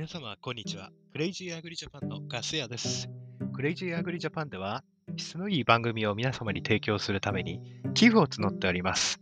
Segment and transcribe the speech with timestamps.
[0.00, 0.88] 皆様、こんにちは。
[1.12, 3.10] クレイジーアグリジャパンのガス屋です。
[3.52, 4.82] クレイジーアグリジャパンでは、
[5.18, 7.60] 質のいい番組を皆様に提供するために、
[7.92, 9.20] 寄付を募っております。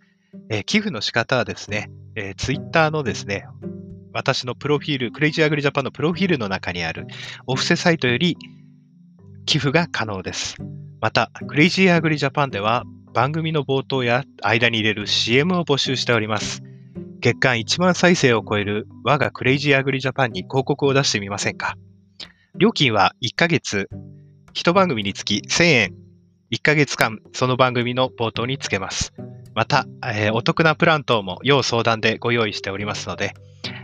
[0.48, 3.48] えー寄付の仕方はですね、えー、ツイッターのですね、
[4.12, 7.08] 私のプロフィール、クレイジーアグリジャパンのプロフィールの中にある
[7.48, 8.36] お布施サイトより
[9.46, 10.58] 寄付が可能です。
[11.00, 16.62] また、クレイジーアグリジャパンでは、番組の冒頭や間に入れる CM を募集しております。
[17.20, 21.76] 月間1万再生を超える我がクレイジーアグリジャパンに広告を出してみませんか？
[22.56, 23.88] 料金は1ヶ月、
[24.54, 25.94] 1番組につき1000円、
[26.52, 29.12] 1ヶ月間その番組の冒頭につけます。
[29.54, 33.34] また、えーお得なプラン等も要相談でご用意しておりますので、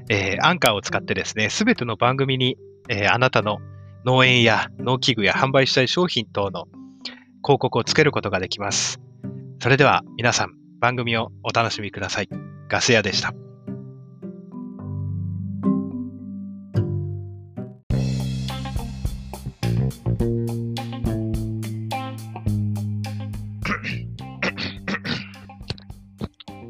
[0.08, 2.56] えーアンカーを使ってですね、すべての番組に、
[2.88, 3.58] えーあなたの
[4.04, 6.66] 農園や農機具や販売したい商品等の
[7.42, 9.00] 広告をつけることができます。
[9.60, 12.53] それでは皆さん、番組をお楽しみください。
[12.74, 13.32] ガス屋でした。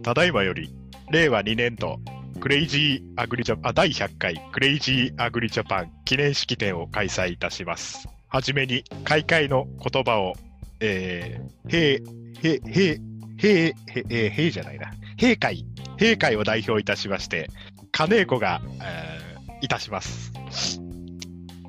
[0.03, 0.75] ただいまより、
[1.11, 1.99] 令和2年度、
[2.39, 8.07] クレイジーアグリジャパン、あ、第100回クレイジーアグリジャパン記念式典を開催いたします。
[8.29, 10.35] はじめに、開会の言葉を、
[10.81, 13.01] えー、へい、へい、へい、
[13.39, 13.73] へい、
[14.11, 15.65] へい、へいじゃないな、閉会、
[15.99, 17.51] 閉会を代表いたしまして、
[17.93, 19.25] 金子が、えー
[19.65, 20.33] いたします。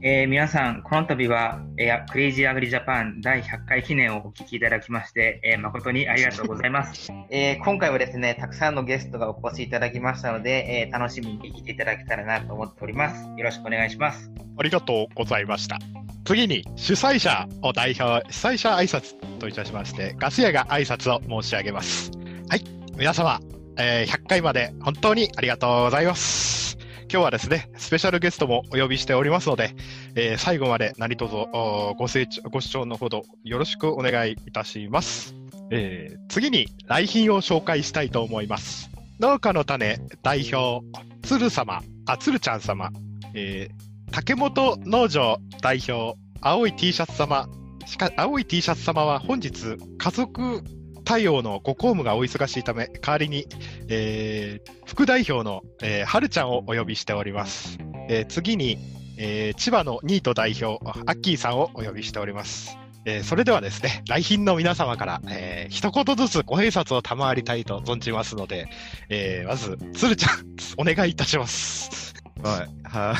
[0.02, 7.12] えー皆さん、この度は、えークレイジーアグリジャパン第100回記念をお聞きいただきまして、えー誠にありがとうございます。
[7.32, 13.24] えー今回はですね、たくさんのゲストがお越しいただきましたので、えー楽しみに聞いていただけたらなと思っております。
[13.38, 14.30] よろしくお願いします。
[14.60, 15.80] ありがとうございました。
[16.26, 22.12] 次に、主催者を代表、主催者挨拶といたしまして、ガス屋が挨拶を申し上げます。
[22.50, 22.64] はい、
[22.98, 23.40] 皆様、
[23.78, 26.78] えー100回まで本当にありがとうございます。
[27.12, 29.76] 今日はですね、スペシャルゲストもお呼びしておりますので、
[30.16, 35.36] えー最後まで何卒ご清聴ご視聴のほどよろしくお願いいたします。
[35.72, 38.90] えー次に来賓を紹介したいと思います。
[39.20, 40.86] 農家の種代表、
[41.24, 42.92] 鶴様、あ、鶴ちゃん様、
[43.34, 47.50] えー竹本農場代表、青い T シャツ様。
[47.86, 50.64] しか、青い T シャツ様は本日、家族
[51.06, 53.48] 対応のご公務がお忙しいため、代わりに、
[53.88, 57.78] えー副代表の、えー、はるちゃんをお呼びしております。
[58.10, 58.78] えー次に、
[59.18, 62.78] えー千葉のニート代表、アッキーさんをお呼びしております。
[63.06, 68.68] えーそれではですね、来賓の皆様から、えー一言ずつご挨拶を賜りたいと存じますので、
[69.10, 70.32] えーまず、鶴ちゃん、
[70.78, 72.14] お願いいたします。
[72.44, 72.88] はい。
[72.88, 73.16] は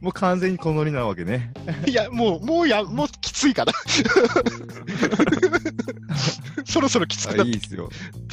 [0.00, 1.52] もう完全にこのりなわけね。
[1.88, 3.72] いや、もう、もうや、もうきついかな。
[6.66, 7.88] そろそろきつくあなっていいっすよ。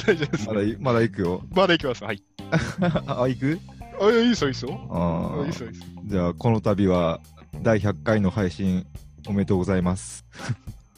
[0.06, 0.54] 大丈夫ですま。
[0.54, 1.42] だい、まだ行くよ。
[1.54, 2.04] まだ行きます。
[2.04, 2.22] はい。
[3.06, 3.60] あ、行く？
[4.00, 4.88] あ、いいですよ、いいですよ。
[4.90, 5.86] あーあいいですよ、いいですよ。
[6.04, 7.20] じゃあ、この度は
[7.62, 8.86] 第100回の配信
[9.26, 10.24] おめでとうございます。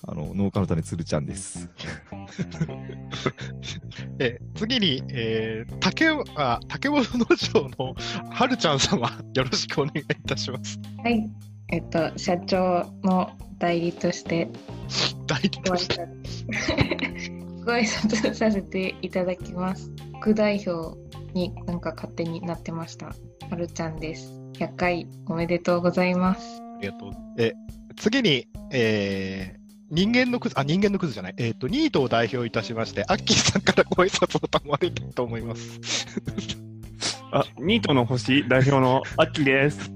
[0.06, 1.70] あの、農家の種つるちゃんです。
[4.19, 7.94] えー次に、えー、竹尾、あ、竹本農場の
[8.31, 10.78] はるちゃん様、 よろしくお願いいたします。
[11.03, 11.28] はい。
[11.69, 14.48] えっと、社長の代理として
[15.26, 15.94] 大理ご挨として。
[15.97, 19.91] 拶 ご挨拶させていただきます。
[20.21, 20.97] 副代表
[21.32, 23.06] になんか勝手になってました。
[23.06, 23.15] は
[23.56, 24.32] るちゃんです。
[24.54, 26.62] 100回おめでとうございます。
[26.78, 27.10] ありがとう。
[27.38, 27.54] え、
[27.97, 31.34] 次に、えー、人間のクズ、あ、人間のクズじゃない。
[31.37, 35.81] えっ、と、ニートを代表いたしまして、アッキーさんからご挨拶を賜りたいと思います。
[37.33, 39.91] あ、ニートの星代表のアッキーです。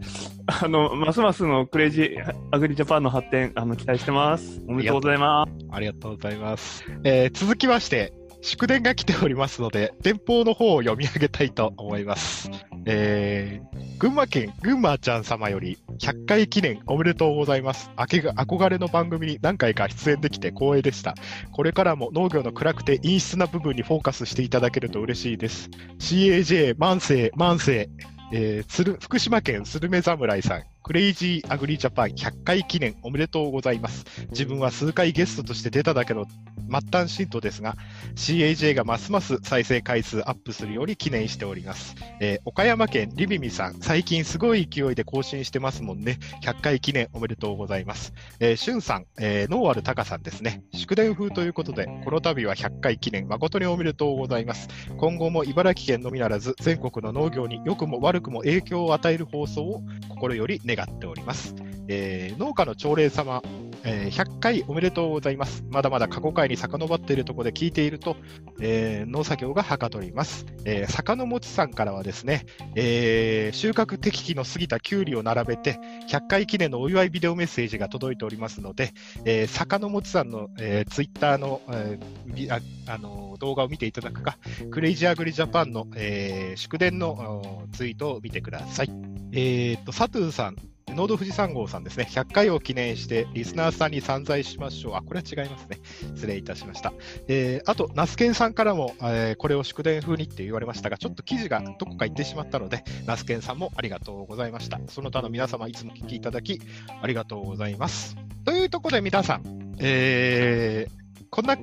[0.47, 4.63] あの、ますますのクレイジーアグリジャパンの発展、あの、期待してます。
[4.67, 5.67] おめでとうございます。
[5.71, 6.85] ありがとうございます。
[7.05, 12.51] えー続きまして、祝電が来ておりますので、電報の方を読み上げたいと思います。
[12.87, 17.91] えー群馬県群馬ちゃん様より100回記念おめでとうございます。
[17.97, 21.17] あけが憧れの番組に何回か出演できて光栄でした。
[21.51, 25.69] これからも農業の暗くて陰湿な部分にフォーカスしていただけると嬉しいです。
[25.99, 27.91] CAJ マンセーマンセー、
[28.33, 34.07] えー福島県スルメ侍さん、クレイジーアグリージャパン100回記念おめでとうございます。
[34.31, 36.25] 自分は数回ゲストとして出ただけの
[36.71, 37.77] 末端信徒ですが、
[38.15, 41.95] CAJ がますます再生回数アップするように記念しております。
[42.21, 46.19] えー岡山県リビミさん、最近すごい勢いで更新してますもんね。
[46.43, 48.15] 100回記念おめでとうございます。
[48.41, 50.63] えー、しゅんさん、えー、ノーアルタカさんですね。
[50.73, 54.69] 祝電風ということで、この度は100回記念誠におめでとうございます。
[54.97, 61.55] 今後も茨城県のみならず、全国の農業に良くも悪くも影響を与える放送を心より願っております。
[61.89, 63.43] えー農家の朝礼様
[63.85, 65.65] えー100回おめでとうございます。
[65.71, 68.17] まだまだ過去回に遡っているところで聞いていると、
[68.61, 70.47] えー農作業がはかどります。
[70.65, 72.45] えー坂のもちさんからはですね、
[72.75, 75.79] えー収穫適期の過ぎたきゅうりを並べて、
[76.11, 78.93] 100回記念のお祝いビデオメッセージが届いておりますので、
[79.25, 82.61] えー坂のもちさんの、えツイッターの,、えーあ
[82.93, 84.37] あの動画を見ていただくか、
[84.71, 88.91] クレイジーアグリジャパンの、えー祝電のツイートを見てください。
[89.33, 90.57] えー、と佐藤さん、
[90.99, 94.95] ノード富士山号さんですね、100回を記念して、リスナーさんに散財しましょう。
[94.97, 95.79] あ、これは違いますね。
[96.17, 96.93] 失礼いたしました。
[97.29, 104.81] えーあと、ナスケンさんからも、えーこれを祝電風にって言われましたが、ちょっと記事がどこか行ってしまったので、ナスケンさんもありがとうございました。
[104.89, 106.61] その他の皆様、いつもお聞きいただき、
[107.01, 108.17] ありがとうございます。
[108.45, 110.99] というところで皆さん、えー
[111.31, 111.57] こんな、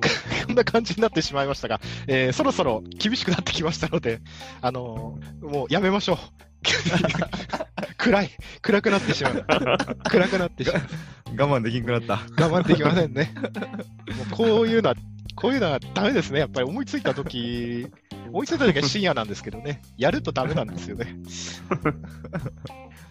[0.50, 4.20] んな感じになってしまいましたが、えーそろそろ厳しくなってきましたので、
[4.62, 6.45] あのーもうやめましょう。
[7.98, 8.30] 暗い、
[8.62, 9.44] 暗くなってしまう。
[10.04, 10.82] 暗くなってしまう。
[11.38, 12.14] 我慢できんくなった。
[12.14, 13.32] 我慢できませんね。
[13.36, 14.94] もうこういうのは、
[15.34, 16.40] こういうのはダメですね。
[16.40, 17.86] やっぱり思いついたとき、
[18.28, 21.16] 思いついたときは深夜なんですけどね、やるとダメなんですよね。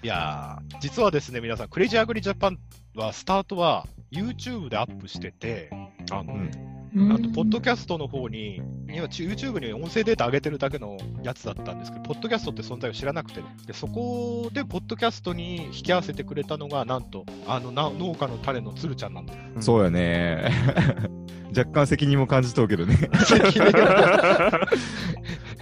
[0.03, 2.59] いやー、実はですね、皆さん、クレイジーアグリジャパン
[2.95, 5.69] は、スタートは YouTube でアップしてて、
[6.11, 19.63] あの、うんあと、ポッドキャストの方に、今、YouTube に音声データ上げてるだけのやつだったんですけど、ポッドキャストって存在を知らなくて、でそこで、ポッドキャストに引き合わせてくれたのが、なんと、あのなノウカノタネのツルちゃんなんです。
[19.63, 20.49] そうやね。
[21.57, 23.09] 若干責任も感じとうけどね。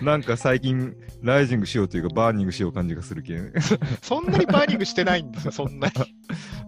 [0.02, 3.54] なんか最近、 rising しようというか、バーニングしよう感じがするけん。
[4.02, 5.94] そんなに burning してないんですよ、そんなに。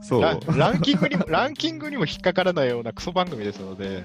[0.01, 0.22] そう。
[0.22, 4.04] ラランキングにも、ランキングにも引っかからないようなクソ番組ですので。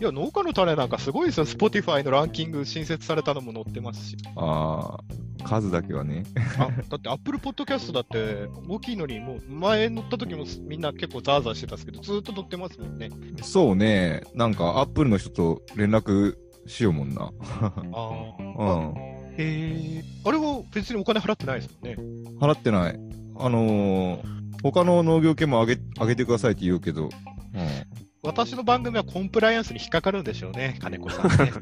[0.00, 1.46] いや、農家の種なんかすごいですよ。
[1.46, 4.16] Spotify のランキング新設されたのも載ってますし。
[4.34, 6.24] ああ、数だけはね。
[6.58, 13.10] あだって Apple Podcast だって大きいのに、もう前乗った時もみんな結構ザーザーしてたんですけど、ずーっと乗ってますもんね。
[13.42, 14.22] そうね。
[14.34, 16.36] なんか、アップルの人と連絡
[16.66, 17.30] しようもんな。
[17.92, 18.94] あうん。
[19.36, 20.04] へえ。
[20.24, 21.96] あれは別にお金払ってないですもんね。
[22.40, 22.98] 払ってない。
[23.36, 24.22] あのー、
[24.62, 28.03] 他の農業系も上げ、上げてくださいって言うけど、うん。
[28.24, 31.52] 私の番組はコンプライアンスに引っかかるんでしょうね、金子さんね。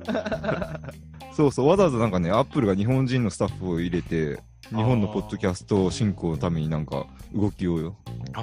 [1.35, 7.97] そうそう、わざわざなんかね、アップルが日本人のスタッフを入れて、日本のポッドキャスト進行のためになんか動きをよ。
[8.35, 8.43] あ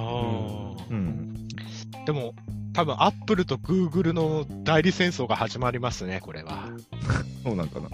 [0.90, 1.34] うん。
[1.96, 2.04] あ。
[2.04, 2.34] でも、
[2.72, 6.68] 多分 Apple と Google の代理戦争が始まりますね、これは。
[7.42, 7.88] そうなんかな。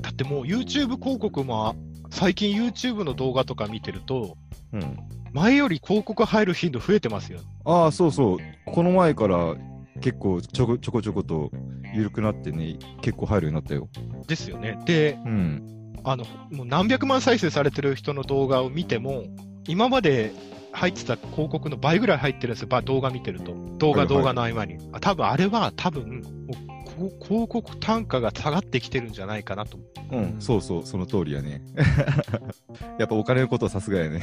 [0.00, 1.74] だってもう YouTube 広告も、
[2.10, 4.36] 最近 YouTube の動画とか見てると、
[4.72, 4.98] うん。
[5.36, 7.40] 前より広告入る頻度増えてますよ。
[7.66, 8.38] ああ、そうそう。
[8.64, 9.54] この前から
[10.00, 11.50] 結構ちょこちょこちょこと
[11.94, 13.88] 緩くなってね、結構入るようになったよ。
[14.26, 14.78] ですよね。
[14.86, 15.92] で、うん。
[16.04, 19.24] あの、もう何百万再生されてる人の動画を見ても、
[19.68, 20.32] 今まで
[20.72, 23.54] 入ってた広告の倍ぐらい入ってるんですよ、ば動画見てると。
[23.76, 24.78] 動画、はいはい動画の合間に。
[24.92, 26.22] あ多分あれは、多分
[26.96, 29.78] 広告単価が下がってきてるんじゃないかなと。
[30.10, 31.62] うん、そうそう、その通りやね。
[32.98, 34.20] やっぱお金のことはさすがやね。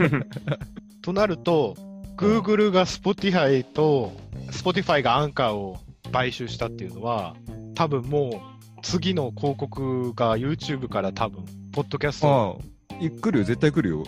[1.02, 1.76] となると、
[2.16, 4.12] Google が Spotify と、
[4.50, 5.78] Spotify がアンカーを
[6.12, 7.36] 買収したっていうのは、
[7.74, 8.42] 多分も
[8.78, 12.60] う次の広告が YouTube から多分、ポッドキャスト
[12.90, 14.04] ああ、い来るよ、絶対来るよ。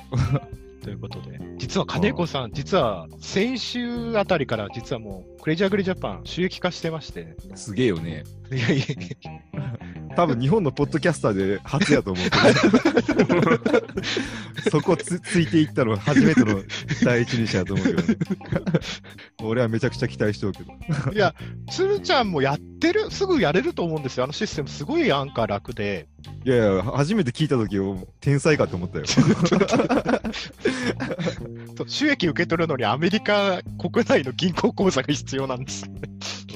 [0.85, 8.25] ということで、実は金子さん、実は先週あたりから実はもう、クレイジーアグリジャパン収益化してまして、すげえよね。
[8.53, 8.85] いやいや
[10.15, 13.35] 多分日本のポッドキャスターで初やと思うけど
[14.71, 16.63] そこつついていったの初めての
[17.03, 18.17] 第一人者やと思うけど、ね、
[19.43, 21.13] 俺はめちゃくちゃ期待しておくけど。
[21.13, 21.35] いや、
[21.71, 26.09] 鶴ちゃんもやってる、すぐやれると思うんですよ、あのシステム、すごいアンカー楽で。
[26.45, 27.79] いやいや、初めて聞いた時
[28.21, 29.05] 天才かと思ったよ。
[31.77, 35.85] と収益受け取るのにアメリカ国内の銀行口座が必要なんです。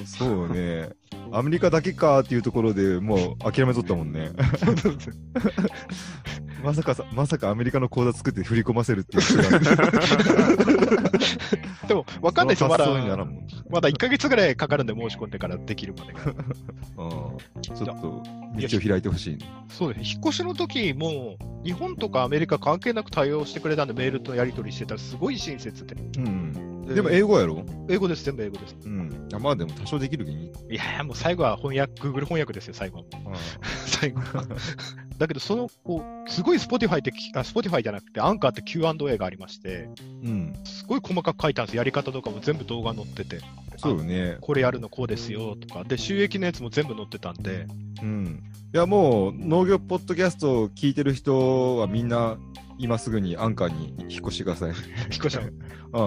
[0.07, 0.91] そうね。
[1.33, 4.31] アメリカだけかっていうところでもう諦めとったもんね。
[6.63, 9.23] まさかさ、まさかアメリカの口座作って振り込ませるっていう
[11.89, 12.87] でも、わかんないですよ、まだ。
[13.71, 16.21] まだ1ヶ月ぐらいかかるんで、申し込んでからできるまでが。
[16.99, 18.23] うんちょっと道を
[18.81, 19.47] 開いてほしい、ね。
[19.69, 25.97] そうですね、引っ越しの時も、日本とかアメリカ関係なく対応してくれたんで、メールとやり取りしてたら、すごい親切で。
[26.19, 26.69] うん。
[26.95, 27.65] でも英語やろ？
[27.89, 28.77] 英語です、全部英語です。
[28.85, 29.29] うん。
[29.35, 30.47] あまあでも多少できるけどいい。
[30.47, 33.05] いやいや、もう最後は翻訳、Google 翻訳ですよ、最後は。
[33.87, 34.45] 最後は。
[35.19, 39.89] だけど、その、こう、すごい Spotify ってき、あ、Spotify じゃなくて、アンカーって Q&A がありまして、
[40.25, 40.55] うん。
[40.65, 43.41] すごい細かく書いたんですやり方とかも全部動画載ってて、
[43.77, 44.39] そうよね。
[44.41, 47.67] これやるのこうですよとか、で、収益のやつも全部載ってたんで、
[48.03, 48.43] うん。
[48.75, 52.37] いやもう農業ポッドキャストを聞いてる人はみんな
[52.77, 54.71] 今すぐにアンカーに引っ越してください。
[54.71, 54.79] 引っ
[55.17, 55.53] 越しちゃう。
[55.93, 56.03] う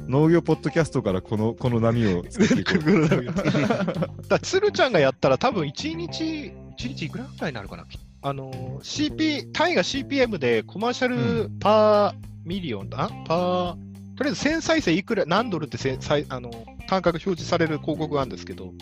[0.00, 0.10] ん。
[0.10, 2.64] 農業ポッドキャストからこのこの波を作って。
[4.28, 7.84] だ鶴ちゃんがやったら多分1日、1日いくらぐらいになるかな
[8.20, 16.50] あの、CP、単位が CPM で commercial per million だ、 per、とりあえず1000再生いくら、何ドルってせんさいあの
[16.88, 18.72] 単価が表示される広告があるんですけど、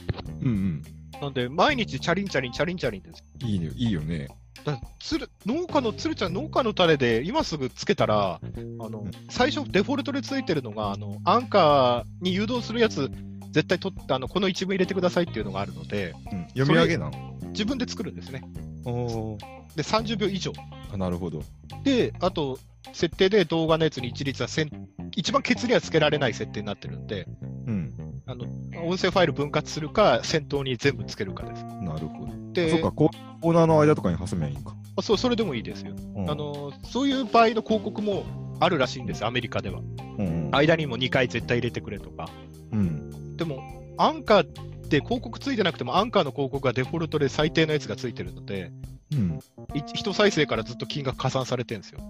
[0.40, 0.83] うんうん。
[1.21, 3.23] なんで毎日チャリンチャリンチャリンチャリンです。
[3.40, 4.28] いいね、いいよね。
[4.64, 8.40] だつる農家の鶴ちゃん、農家の種で今すぐつけたら、あ
[8.88, 9.11] のうん。
[9.28, 13.11] 最初デフォルトでついてるのが、あのアンカーに誘導するやつ、
[13.50, 17.36] 絶対取ってあの、この一文入れてくださいっていうのがあるので、うん、読み上げなの？
[17.56, 18.42] 自分で作るんですね。
[18.84, 19.38] おー
[19.75, 20.52] で、30秒以上。
[20.92, 21.42] あなるほど。
[21.82, 22.58] で、あと、
[22.92, 24.70] 設定で動画のやつに一律は1000
[25.16, 27.26] 一番ケツにはつけられない設定になってるんで、
[27.66, 27.92] うん。
[28.26, 28.44] あの
[28.86, 31.64] 音声ファイル分割するか、先頭に全部つけるかです。
[31.64, 32.52] なるほど。
[32.52, 33.10] でそっか、コ
[33.40, 34.75] コーナーの間とかに挟めばいいんか。
[34.96, 36.72] あそうそれでもいいですよ、うんあの。
[36.84, 38.25] そういう場合の広告も
[38.60, 39.80] あるらしいんです、アメリカでは。
[40.18, 40.54] うんうん。
[40.54, 42.28] 間にも2回絶対入れてくれとか。
[42.72, 43.36] うん。
[43.36, 43.62] でも、
[43.98, 44.46] アンカー
[44.87, 48.71] って広告ついてなくても、アンカーの広告がデフォルトで最低のやつがついてるので、
[49.12, 49.40] うん。
[49.75, 52.00] い一再生からずっと金額加算されてるんですよ。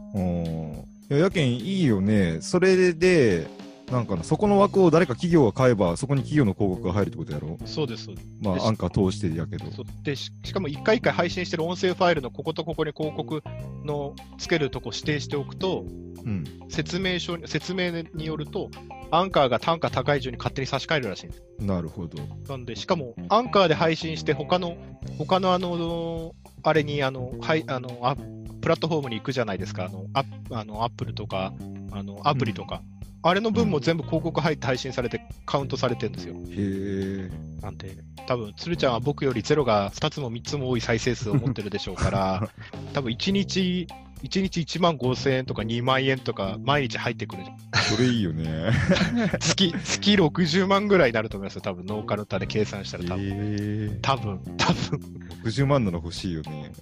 [1.11, 2.39] いや、やけんいいよね。
[2.41, 3.47] それで、
[3.91, 7.57] なんかな、そこの枠を誰か企業が買えば、そこに企業の広告が入るってことやろ？
[7.67, 8.29] そうです、そうです。
[8.41, 9.67] でまあ、アンカー通してやけど。
[10.03, 13.43] でししかも1回1回配信してる音声ファイルのこことここに広告
[13.85, 15.85] のつけるとこ指定しておくと、
[16.25, 16.45] うん。
[16.69, 18.71] 説明書に説明によると、
[19.13, 21.45] アンカーが単価高い順に勝手に差し替えるらしいんです。
[21.61, 22.19] なるほど。
[22.49, 24.77] なんで、しかも、アンカーで配信して、他の、
[25.17, 28.17] 他のあの、あれに、あの、はい、あの、あ
[28.61, 29.85] プラットフォームに行くじゃないですか。
[29.85, 31.55] あの、アあのアップルとか、
[31.93, 32.83] あの、アプリとか。
[33.29, 36.35] あれの分も全部広告入って配信されてカウントされてるんですよ。
[36.35, 37.31] へえ。
[37.61, 42.49] なんで、多分鶴ちゃんは僕よりゼロが2つも3つも多い再生数を持ってるでしょうから、
[42.95, 43.87] 多分1日、
[44.23, 47.43] 1日1万5千円とか2万円とか毎日入ってくる。
[47.75, 48.71] それいいよね。
[49.41, 51.61] 月、月60万ぐらいになると思いますよ。
[51.61, 53.25] 多分農家の種で計算したへら多分。
[53.27, 53.99] え。
[54.03, 55.01] 多分、多分。
[55.45, 56.73] 60万なら欲しいよね。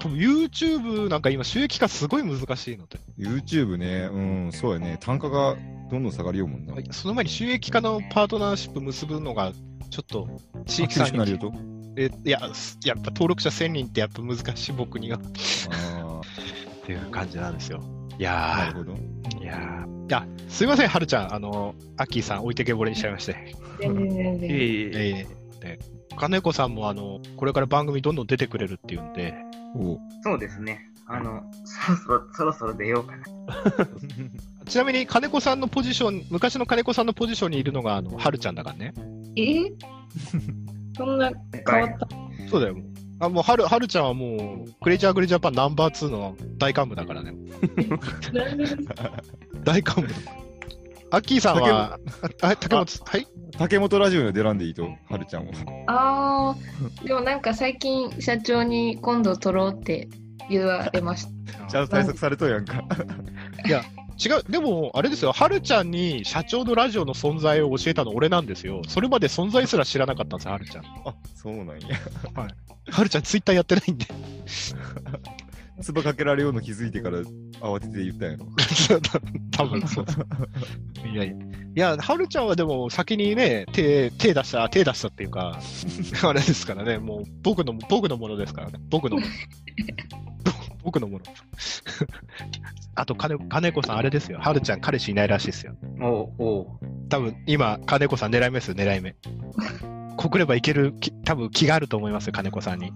[0.00, 4.96] 多分 YouTube なんか今収益化すごい難しいので、YouTube ね、うん、そうやね。
[5.00, 5.56] 単価が
[5.90, 6.74] どんどん下がりようもんな。
[6.92, 9.52] その前に収益化のパートナーシップ結ぶのが
[9.90, 10.28] ちょっと
[10.66, 11.78] 地域厳さんに。
[12.00, 15.18] えいや、すやっぱ登録者1000人ってやっぱ難しい僕には
[16.94, 17.80] っあていう感じなんですよ。
[18.18, 18.92] いあ、なやるほど。
[18.94, 23.54] ー、いやー、いや、すいません、はるちゃん、あの、アッキーさん置いてけぼりにしちゃいまして。
[23.80, 24.50] 全然全然。
[24.50, 25.78] いえいええー、で、
[26.16, 29.34] 金子さんもあの、これから番組どんどん出てくれるっていうんで、
[29.76, 30.80] おそうですね。
[31.06, 33.24] あの、そろそろ、そろそろ出ようかな。
[34.66, 38.92] ちなみに金子さんのポジション、昔の金子さんのポジションにいるのが、あの、はるちゃんだからね。
[39.36, 39.72] え
[40.96, 41.30] そんな
[41.66, 42.08] 変わった？
[42.50, 42.76] そうだよ。
[43.20, 47.32] あもうはる、はるちゃんはもう、クレイジーアグリジャパンナンバー2の大幹部だからね。
[49.64, 50.14] 大幹部だ
[51.10, 51.98] アッキーさんは、
[52.42, 53.26] ああ竹本はい？
[53.56, 55.52] 竹本ラジオに出らんでいいと、はるちゃんは。
[55.86, 60.08] あー、でもなんか最近社長に今度取ろうって
[60.50, 61.30] 言われました。
[61.66, 62.84] ちゃんと対策されとるやんか。
[64.24, 68.82] 違う、でも、あれですよ、はるちゃんに社長のラジオの存在を教えたの俺なんですよ。
[68.88, 70.84] それまで存在すら知らなかったんですよ、はるちゃん。
[71.04, 71.88] あ、そうなんや。
[72.90, 74.06] はるちゃんツイッターやってないんで。
[75.80, 77.20] つばかけられようの気づいてから
[77.60, 78.46] 慌てて言ったんやろ。
[79.52, 81.08] 多分そうそう。
[81.08, 81.34] いやいや。
[81.34, 85.60] いや、はるちゃんはでも先にね、手、手出した、手出したっていうか、
[86.24, 88.80] あれですからね、もう僕の、僕のものですからね。
[88.90, 89.28] 僕のもの。
[90.82, 91.24] 僕のもの。
[92.98, 94.38] あと、金金子さん、あれですよ。
[94.40, 95.74] はるちゃん、彼氏いないらしいですよ。
[96.00, 96.66] おうおう
[97.08, 99.14] 多分今、金子さん狙い目ですよ、狙い目。
[100.16, 102.92] 告ればいけるき、多分気があると思いますよ、金子さんに。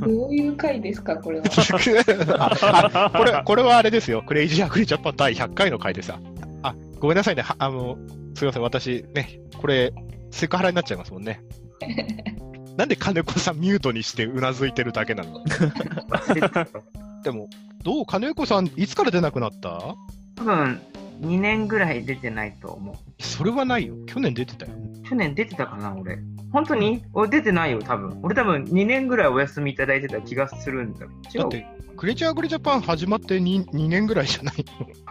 [0.00, 1.44] どういう回ですか、これは。
[2.92, 4.22] ああこれ、これはあれですよ。
[4.22, 6.18] クレイジーアグリジャパン第100回の回でさ。
[6.62, 7.42] あ、ごめんなさいね。
[7.42, 7.96] はあの、
[8.34, 8.62] すいません。
[8.62, 9.92] 私ね、これ、
[10.32, 11.40] セクハラになっちゃいますもんね。
[12.76, 15.44] なんで金子さんミュートにしてうなずいてるだけなの？
[17.22, 17.48] でも、
[17.84, 18.06] どう？
[18.06, 19.94] 金子さん、いつから出なくなった？
[20.36, 20.80] 多分、
[21.20, 23.22] 2年ぐらい出てないと思う。
[23.22, 23.94] それはないよ。
[24.06, 24.72] 去年出てたよ。
[25.08, 26.18] 去年出てたかな、俺。
[26.50, 27.04] 本当に？
[27.12, 28.18] 俺出てないよ、多分。
[28.22, 31.04] 俺多分2年ぐらいお休みいただいてた気がするんだ。
[31.32, 31.40] 違う？
[31.40, 34.64] だって、クレイジーアグリジャパン始まって 2, 2年ぐらいじゃない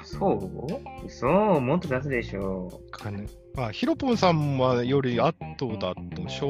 [0.03, 3.25] そうそう、もっと経つでしょ金
[3.55, 5.33] まあ、ヒロポンさんはより後
[5.79, 6.47] だと、翔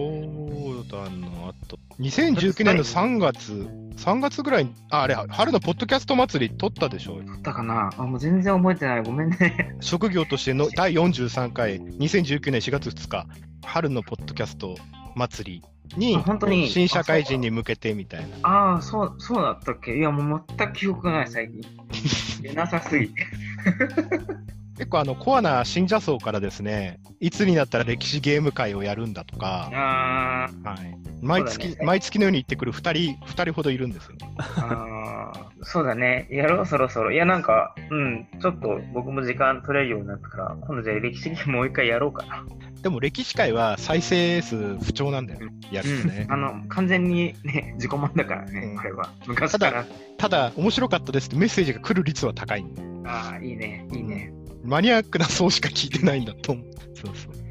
[0.84, 1.78] 太の後。
[2.00, 3.68] 2019年の3月、
[3.98, 7.18] 3月ぐらいに、ああれ、春のポッドキャスト祭り撮ったでしょ？
[7.18, 7.26] う。
[7.26, 7.90] だったかな？
[7.98, 9.04] あ、もう全然覚えてない。
[9.04, 9.76] ごめんね。
[9.82, 13.28] 職業としての第43回、2019年4月2日、
[13.66, 14.76] 春のポッドキャスト
[15.16, 16.70] 祭りにあ、本当に？
[16.70, 18.28] 新社会人に向けてみたいな。
[18.44, 19.98] ああ、そう、そうだったっけ？
[19.98, 21.62] いや、もう全く記憶がない、最近。
[22.42, 23.28] 出なさすぎて。
[24.78, 30.50] 結構あのコアな信者層からですね、いつになったら歴史ゲーム会をやるんだとか、は
[30.82, 34.18] い、毎月、ね毎月のように行ってくる2人、二人ほどいるんですよ。
[34.58, 36.28] あー、そうだね。
[36.32, 37.12] やろう、そろそろ。
[37.12, 42.44] いや、なんか、うん、ちょっと僕も時間取れるようになったから、今度じゃあ歴史ゲームもう一回やろうかな。
[42.82, 46.26] でも歴史会は再生数不調なんだよね、やるとね。
[46.30, 49.10] あの、完全にね、自己満だからね、うんこれは。
[49.28, 49.86] 昔から。
[50.18, 52.66] ただ、面白かったですってメッセージが来る率は高い
[53.06, 54.34] ああ、いいね、いいね。
[54.64, 56.66] マニアックな層しか聞いてないんだと思う。
[56.96, 57.44] そうそう。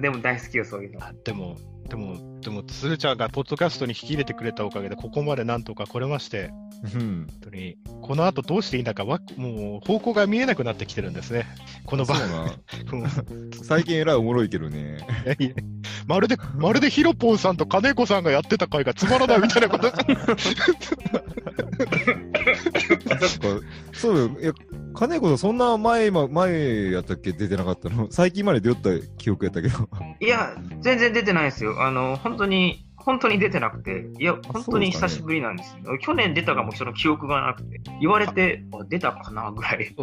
[0.00, 1.04] でも大好きよ、そういうの。
[1.04, 1.56] あでも、
[1.88, 6.50] でも、でも、鶴ちゃんがポッドキャストに引き入れてくれたおかげで、ここまでなんとか来れまして、
[6.94, 7.26] うん。
[7.28, 11.46] 本当に、この後どうしていいんだかわ、もう方向が見えなくなってきてるんですね。
[11.86, 12.14] この場
[13.64, 14.98] 最近えらいおもろいけどね。
[15.24, 15.54] いやいや
[16.06, 19.90] まるで、まるでヒロポンさんと金子さんがやってた回がつまらないみたいなこと。
[23.20, 24.54] そっか、そうよ。
[24.94, 27.32] 金子さん、そんな前、ま前やったっけ？
[27.32, 28.08] 出てなかったの？
[28.10, 29.88] 最近まで出よった記憶やったけど。
[30.20, 31.82] いや、全然出てないですよ。
[31.84, 35.98] あの、本当に、本当に出てなくて、いや、本当に久しぶりなんですよ。
[35.98, 39.94] 去年出たかもその記憶がなくて、言われて、あ出たかなぐらい。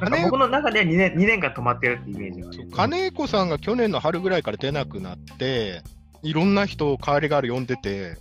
[0.00, 2.76] 金僕の中では2年 ,2 年間止まってるってイメージが。
[2.76, 5.82] 金子さんが去年の春ぐらいから出なくなって、
[6.22, 8.16] いろんな人を代わりがある呼んでて、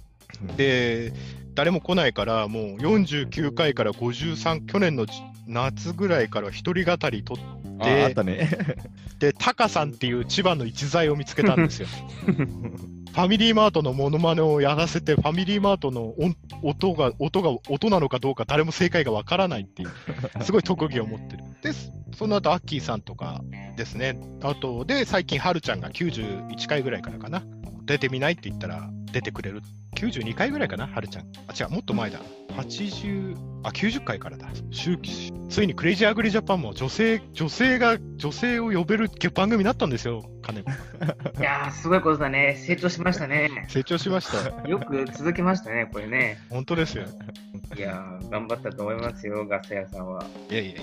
[0.58, 1.12] で、
[1.56, 5.06] 誰も来ないから、もう49回から53、去年の
[5.48, 7.44] 夏ぐらいから一人語り取っ
[7.80, 8.50] あであったね。
[9.20, 11.88] て、タカさんっていう千葉の一材を見つけたんですよ。
[13.10, 19.90] ファミリーマートのモノマネをやらせて、ファミリーマートの音音が、音が、音なのかどうか誰も正解がわからないっていう、
[20.44, 21.44] すごい特技を持ってる。
[21.62, 21.72] で、
[22.16, 23.42] その後、アッキーさんとか
[23.76, 24.18] ですね。
[24.42, 27.44] あと、で、最近、はるちゃんが91回ぐらいからかな。
[27.90, 29.64] 出てみないって言ったら、出てくれる。
[29.96, 31.26] 92回ぐらいかな、はるちゃん。
[31.48, 32.20] あ、違う、もっと前だ。
[32.50, 34.48] 80、あ、90回からだ。
[34.70, 34.96] 週
[35.50, 40.70] ついにクレイジーアグリジャパンも女性、女性が、女性を呼べる番組になったんですよ、金子。
[41.40, 42.56] いやー、すごいことだね。
[42.66, 43.66] 成長しましたね。
[43.70, 44.68] 成長しました。
[44.68, 46.40] よく続けましたね、これね。
[46.50, 47.06] 本当ですよ。
[47.78, 50.26] いやー、頑張ったと思いますよ、ガス屋さんは。
[50.50, 50.82] いやいやいや。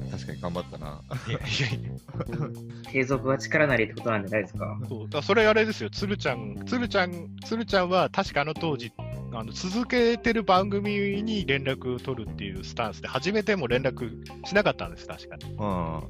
[0.00, 1.02] うん、確かに頑張ったな。
[1.28, 2.90] いやいやいや。
[2.90, 4.78] 継続は力なりってことなんじゃないですか。
[4.88, 8.92] そうだからそれあれですよ、つるちゃん、つるちゃん、つるちゃんは確かあの当時、
[9.34, 14.10] あの続けてる番組に連絡取るっていうスタンスで、初めても連絡
[14.46, 15.44] しなかったんです、確かに。
[15.44, 16.02] うん。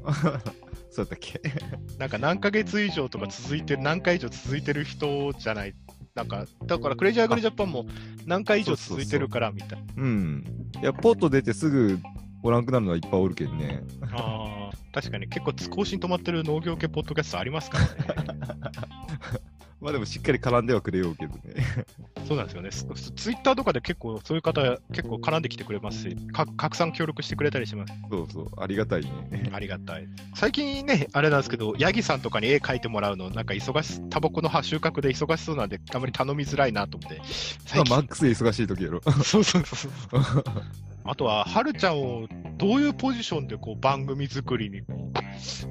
[0.93, 1.41] そうやっけ？
[1.99, 5.75] なんか何ヶ月以上とか続いてる、何回以上続いてる人じゃない。
[6.15, 7.87] なんか、だからクレイジーアグリジャパンも
[8.27, 9.85] 何回以上続いてるからみたいな。
[9.97, 10.45] うん。
[10.81, 11.99] いや、ポッと出てすぐ
[12.43, 13.83] おらんくなるのはいっぱいおるけんね。
[14.13, 18.41] あー確かに結構更新止まってる農業系ポッドキャストありますからね。
[19.83, 21.57] まあでもしっかり絡んではくれようけどね。
[22.25, 22.71] そうなんですよね。
[22.71, 27.93] ツツイッターとかで結構そういう方結構絡んできてくれますし、か拡散協力してくれたりします。
[28.09, 29.51] そうそう、ありがたいね。
[29.53, 30.07] ありがたい。
[30.37, 37.21] 最近ね、あれなんですけど、ヤギさんとかに絵描いてもらうの、なんか忙し、タバコの収穫で忙しそうなんで、あまり頼みづらいなと思って。
[37.75, 39.01] まあマックスで忙しい時やろ。
[39.25, 40.45] そうそうそうそう。
[41.05, 44.83] あとは、はるちゃんをどういうポジションでこう番組作りに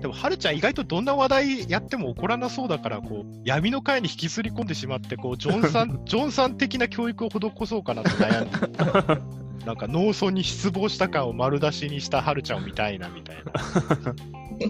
[0.02, 13.52] でもはるちゃん意外とどんな話題やっても怒らなそうだから、こう、闇の会に引きずり込んでしまって、こう、ジョンさん、 ジョンさん的な教育を施そうかなと悩んで、なんか農村に失望した感を丸出しにしたはるちゃんを見たいな、みたいな。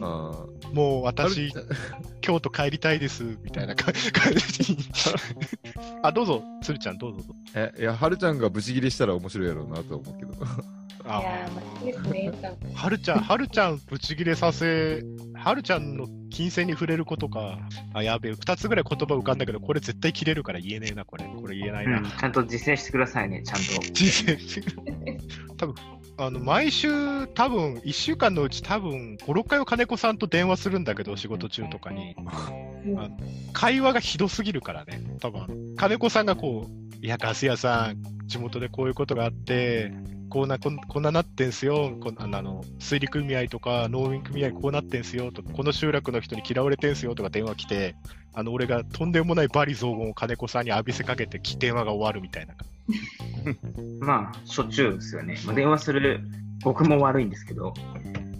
[0.01, 1.51] あもうあ私、
[2.21, 4.77] 京都帰りたいです、みたいな感じに。
[6.03, 7.35] あ、どうぞ、つるちゃん、どうぞ。
[7.55, 10.33] え、いや、はるちゃんがブチギレしたら面白いやろうなと思うけど。
[11.03, 11.19] あ
[11.83, 11.95] いや
[12.75, 17.57] はるちゃん、はるちゃん、ぶち切れさせ、はるちゃんの金銭に触れることか。
[17.93, 21.25] あ、やべえ、二つぐらい言葉浮かんだけど、これ絶対切れるから言えねえな、これ。
[21.25, 21.97] これ言えないな。
[21.97, 23.93] うん、ちゃんと実践してくださいね、ちゃんと。
[23.93, 24.37] 人生、
[25.57, 25.75] 多分
[26.23, 32.15] あの毎週、多分1週間のうち、多分5、6回は金子さんと電話するんだけど、仕事中とかに。
[32.95, 33.17] あの
[33.53, 39.91] 会話がひどすぎるからね、多分金子さんがこう、いや、ガス屋さん、地元でこういうことがあって、
[40.29, 47.95] こんな、こんこんななってんすよ、こんあのあの水利組合とか農民組合こうなってんすよとか、この集落の人に嫌われてんすよとか電話来て、
[48.33, 52.53] あの俺がとんでもない罵詈雑言を金子さんに浴びせかけて、電話が終わるみたいな。
[53.99, 55.37] まあ、しょっちゅうですよね。
[55.45, 56.21] まあ、電話する
[56.63, 57.73] 僕も悪いんですけど。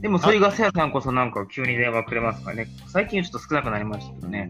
[0.02, 2.68] でも、そういうガス屋さんこそなんか急に電話くれますからね。
[2.88, 4.50] 最近ちょっと少なくなりましたけどね。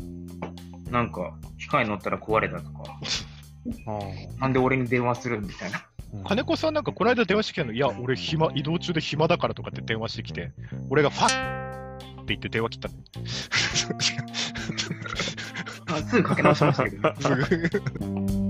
[0.89, 2.99] なんか、機械乗ったら壊れたとか、
[4.39, 5.83] なんで俺に電話するみたいな。
[6.25, 10.51] 金子さんなんかこの間電話してきたの、いや、俺暇、移動中で暇だからとかって電話してきて、
[10.89, 11.61] 俺がファッ
[12.21, 12.89] って言って電話切った
[16.07, 17.13] すぐかけ直しましたけど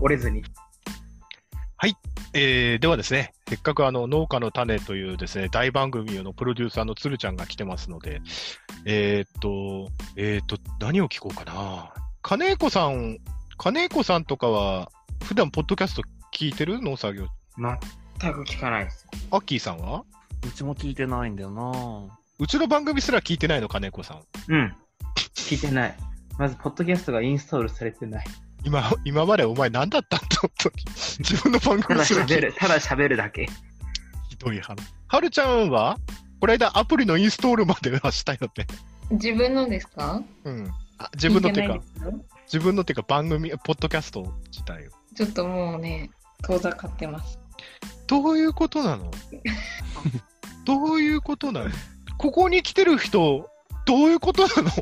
[0.00, 0.42] 折れずに。
[2.38, 8.20] えーではですね、せっかくあの農家の種というですね、大番組のプロデューサーのつるちゃんが来てますので、
[8.84, 11.94] えーっと、えーっと、何を聞こうかな。
[12.20, 13.16] 金子さん、
[13.56, 14.90] 金子さんとかは、
[15.24, 16.02] 普段ポッドキャスト
[16.34, 17.26] 聞いてる農作業？
[17.56, 19.06] 全く聞かないです。
[19.30, 20.04] アッキーさんは？
[20.46, 21.72] うちも聞いてないんだよな
[22.38, 24.20] うちの番組すら聞いてないの、金子さん。
[24.48, 24.76] うん。
[25.14, 25.96] 聞いてない。
[26.36, 28.26] まず、ポッドキャストがインストールされてない。
[28.66, 30.74] 今、今までお前何だったんだ、本当に。
[31.20, 33.46] 自分の番ただ組すら聞いて喋る、ただ喋るだけ。
[34.28, 34.76] ひどい話。
[35.06, 35.96] はるちゃんは
[36.40, 38.66] この間アプリのインストールまではしたよね。
[39.12, 40.20] 自分のですか？
[40.44, 40.68] うん。
[40.98, 41.78] あ自分のっていうか？
[42.46, 44.90] 自分のっていうか番組、ポッドキャスト自体を。
[45.14, 46.10] ちょっともうね、
[46.42, 47.38] 遠ざかってます。
[48.08, 49.12] どういうことなの？
[50.66, 51.70] どういうことなの？
[52.18, 53.48] ここに来てる人、
[53.86, 54.70] どういうことなの？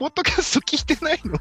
[0.00, 1.34] ポッドキャスト聞いてないの？
[1.34, 1.38] い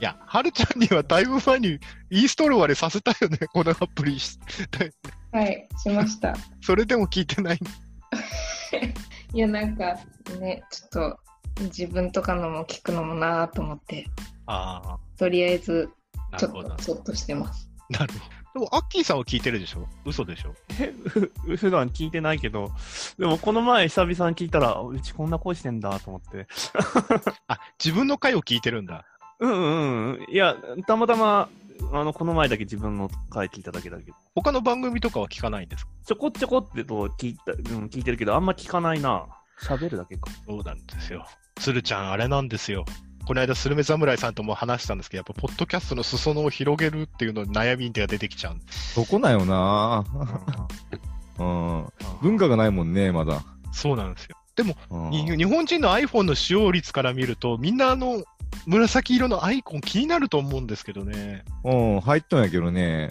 [0.00, 1.78] や、はるちゃんにはだいぶ前に
[2.10, 4.18] インストールまでさせたよね、 このアプリ。
[5.30, 6.34] はい、しました。
[6.60, 7.60] それでも聞いてない
[9.32, 9.96] いや、なんか
[10.40, 11.20] ね、ちょっと
[11.60, 14.08] 自分とかのも聞くのもなぁと思って、
[14.46, 15.88] あとりあえず
[16.38, 16.48] ちょ。
[16.48, 17.70] っとそっとしてます。
[17.90, 18.41] なるほど。
[18.54, 19.88] でも、アッキーさんは聞いてるでしょ？
[20.04, 20.54] 嘘でしょ？
[20.78, 22.70] え ふ普段聞いてないけど、
[23.18, 26.46] でもこの前久々に聞いたら、うちこんな声してんだと思って。
[27.48, 29.04] あ、自分の回を聞いてるんだ。
[29.40, 30.26] うんうんうん。
[30.30, 31.48] いや、たまたま、
[31.92, 35.92] あの、この前だけ自分の回聞いただけだけど、他の番組とかは聞かないんですか？
[36.04, 39.26] ちょこちょこってと聞いた、うん、聞いてるけど、あんま聞かないな。
[39.62, 40.30] 喋るだけか。
[40.46, 41.26] そうなんですよ。
[41.56, 42.84] 鶴ちゃん、あれなんですよ。
[43.26, 48.94] この間、スルメ侍さんとも話したんですけど、やっぱ、ポッドキャストの裾野を広げるっていうのに悩みが出てきちゃうんです。
[48.94, 50.04] そこなよな
[51.38, 51.86] うん。
[52.20, 53.44] 文化がないもんね、まだ。
[53.72, 54.36] そうなんですよ。
[54.56, 54.76] でも、
[55.10, 58.22] 日本人の iPhone の使用率から見ると、みんなあの、
[58.66, 61.44] 紫色のアイコン気になると思うんですけどね。
[61.64, 63.10] うん、入っとんやけどね。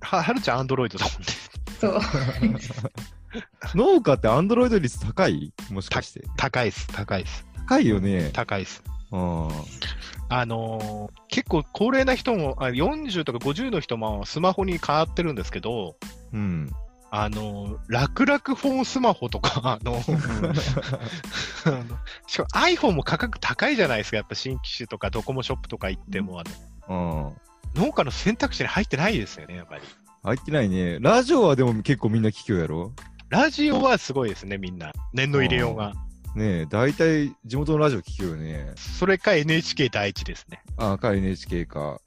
[0.00, 1.26] は、はるちゃん、アンドロイドだもんね。
[1.80, 1.90] ど。
[1.90, 2.00] そう。
[3.74, 5.52] 農家ってアンドロイド率高い？
[5.70, 6.24] もしかして。
[6.36, 7.44] 高いっす、高いっす。
[7.66, 8.30] 高いよね。
[8.32, 8.82] 高いっす。
[9.10, 9.48] うん。
[10.28, 15.96] あのー結構高齢な人も、あ40とか50の人もスマホに変わってるんですけど、
[16.32, 16.70] うん。
[17.10, 20.00] あのー、楽々フォンスマホとか、あの
[22.26, 26.44] しかも iPhone も価格高いじゃないですか、やっぱ新機種とかドコモショップとか行っても、あ
[26.88, 27.34] の
[27.76, 27.84] うん。
[27.86, 29.82] 農家の選択肢に入ってないですよね、やっぱり。
[30.22, 30.98] 入ってないね。
[31.00, 32.92] ラジオはでも結構みんな聞くやろ？
[33.28, 34.92] ラジオはすごいですね、みんな。
[35.12, 35.92] 念の入れようが。
[36.34, 38.72] ねえ、大体地元のラジオ聞くよね。
[38.76, 40.62] それか NHK 第一ですね。
[40.76, 42.00] あ、か NHK か。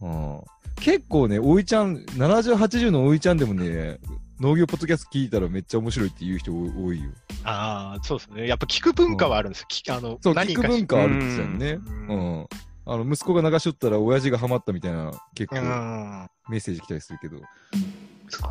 [0.00, 0.40] うんうん。
[0.76, 3.98] 結構ね、おいちゃん、70、80のおいちゃんでもね、
[4.40, 7.10] 農業ポッドキャスト聞いたらめっちゃ面白いって言う人多いよ。
[7.44, 8.48] ああ、そうですね。
[8.48, 9.66] やっぱ聞く文化はあるんですよ。
[9.70, 11.72] 聞あのそう、何かし聞く文化あるんですよね。
[11.72, 12.46] ううんん。
[12.86, 17.36] あの、息子が流しとったら親父がハマったみたいな、結構うんメッセージ来たりするけど。
[18.30, 18.50] 昨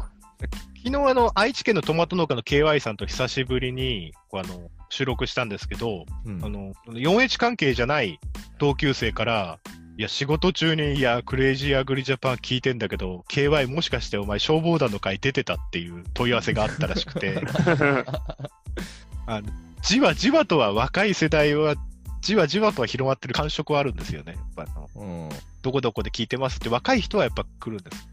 [0.84, 6.43] 日あの、愛知県のトマト農家の KY さんと久しぶりにこうあの収録したんですけど、うん。
[6.43, 8.19] あの 4H 関係じゃない
[8.58, 9.60] 同級生から、
[9.97, 17.41] いや、仕事中に、いや、クレイジーアグリジャパン聞いてんだけど、KY もしかしてお前消防団の会出てたっていう問い合わせがあったらしくて、
[19.28, 19.49] あの
[19.82, 21.75] じわじわとは若い世代は、
[22.21, 24.34] じわじわとは広まってる感触はあるんですよね。
[24.34, 25.30] やっぱあのうん。
[25.62, 28.08] どこどこで聞いてますって若い人はやっぱ来るんです。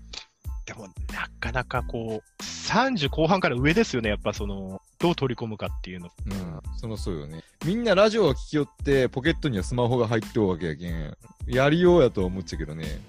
[0.67, 4.09] でも、なかなかこう、30後半から上ですよね。
[4.09, 6.11] やっぱその、どう取り込むかっていうの。
[6.27, 6.61] うん。
[6.79, 7.43] そのそうよね。
[7.65, 11.17] みんなラジオは聞きよって、ポケットにはスマホが入っておるわけやけん。
[11.47, 13.01] やりようやとは思っちゃうけどね。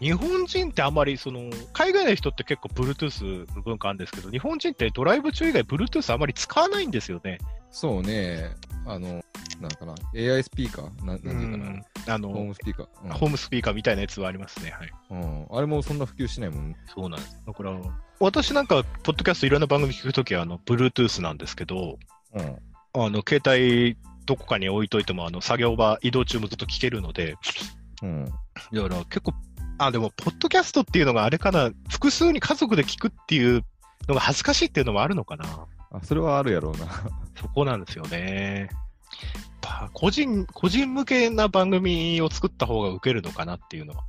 [0.00, 7.38] 日本人ってあんまりその、海外の人って結構 Bluetooth の文化あるんですけど、日本人ってドライブ中以外 Bluetooth あんまり使わないんですよね。
[7.70, 8.50] そうね。
[8.86, 9.24] あの、
[9.60, 9.94] なんかな。
[10.14, 11.04] AI スピーカー？
[11.04, 11.66] なんなんていうかな？
[11.66, 12.88] うんあの、ホームスピーカー？
[13.04, 14.72] うんホームスピーカーみたいなやつはありますね。
[14.72, 14.90] はい。
[15.10, 15.46] うん。
[15.50, 16.76] あれもそんな普及しないもんね。
[16.92, 17.40] そうなんです。
[17.46, 17.72] だから、
[18.20, 21.98] 私なんか、ポッドキャストいろんな番組聞くときは、あの、Bluetooth なんですけど、
[22.32, 22.58] うん。
[22.94, 27.36] あの、携帯どこかに置いといても、あの、作業場、移動中もずっと聞けるので、
[28.02, 28.24] うん。
[28.24, 29.34] だから結構、
[29.78, 33.64] あ、でも、ポッドキャストっていうのがあれかな、複数に家族で聞くっていう
[34.08, 35.66] のが恥ずかしいっていうのもあるのかな。
[35.90, 36.86] あ、それはあるやろうな。
[37.36, 38.70] そこなんですよね。
[39.92, 44.04] 個人、個人向けな番組を作った方が受けるのかなっていうのは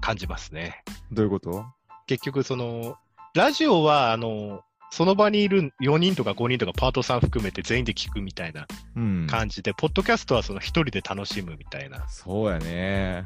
[0.00, 0.82] 感じますね。
[1.12, 1.64] どういうこと？
[2.06, 2.96] 結局、その、
[3.34, 4.60] ラジオは、あの、
[4.92, 9.26] その場にいる4人とか5人とかパートさん含めて全員で聞くみたいなうん。
[9.28, 12.08] 感じで、ポッドキャストはその一人で楽しむみたいな。
[12.08, 13.24] そうやね。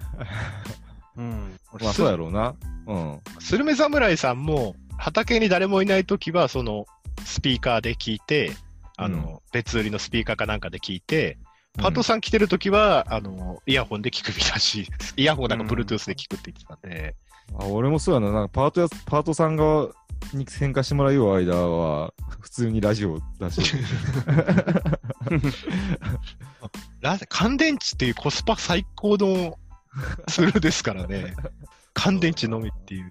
[1.17, 1.59] うん。
[1.79, 2.55] まあそうやろうな。
[2.87, 3.21] うん。
[3.39, 6.87] スルメ侍さんも畑に誰もいないときは、その
[7.27, 8.53] スピーカーで聞いて、
[8.97, 11.37] あの、別売りのスピーカーかなんかで聞いて、
[11.77, 15.13] パートさん来てるときは、あの、イヤホンで聞くみたいしいです。
[15.19, 17.15] イヤホンなんか Bluetooth で聞くって言ってたんで、
[17.57, 19.89] あ俺もそうやな、なんかパートやパートさんが
[20.33, 23.77] に参加してもらう間は、普通にラジオ出し。
[27.29, 29.59] 乾電池っていうコスパ最高の
[30.27, 31.35] ツールですからね。
[31.95, 33.03] 乾電池のみっていう。
[33.03, 33.11] やっ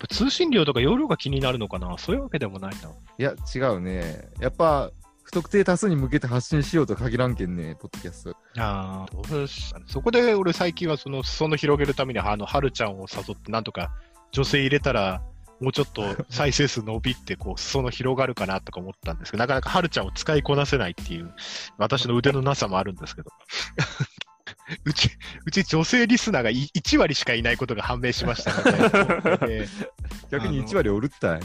[0.00, 2.90] ぱ通信量とか容量が気になるのかなそういうわけでもないな。
[3.18, 4.30] いや、違うね。
[4.40, 4.90] やっぱ、
[5.22, 8.36] 不特定多数に向けて発信しようと限らんけんね、ポッドキャスト。
[8.58, 13.92] ああ、そこで俺最近はその裾野広げるために、あの、はるちゃんを誘ってなんとか
[14.32, 15.22] 女性入れたら、
[15.62, 21.32] もうちょっと再生数伸びって、こう、裾野広がるかなとか思ったんですけど、なかなかはるちゃんを使いこなせないっていう、
[21.78, 23.30] 私の腕のなさもあるんですけど。
[24.84, 25.10] うち、
[25.46, 28.70] うち女性リスナーがい1割しかいないことが判明しましたので、
[29.62, 31.40] えー逆にあの1割おるったい。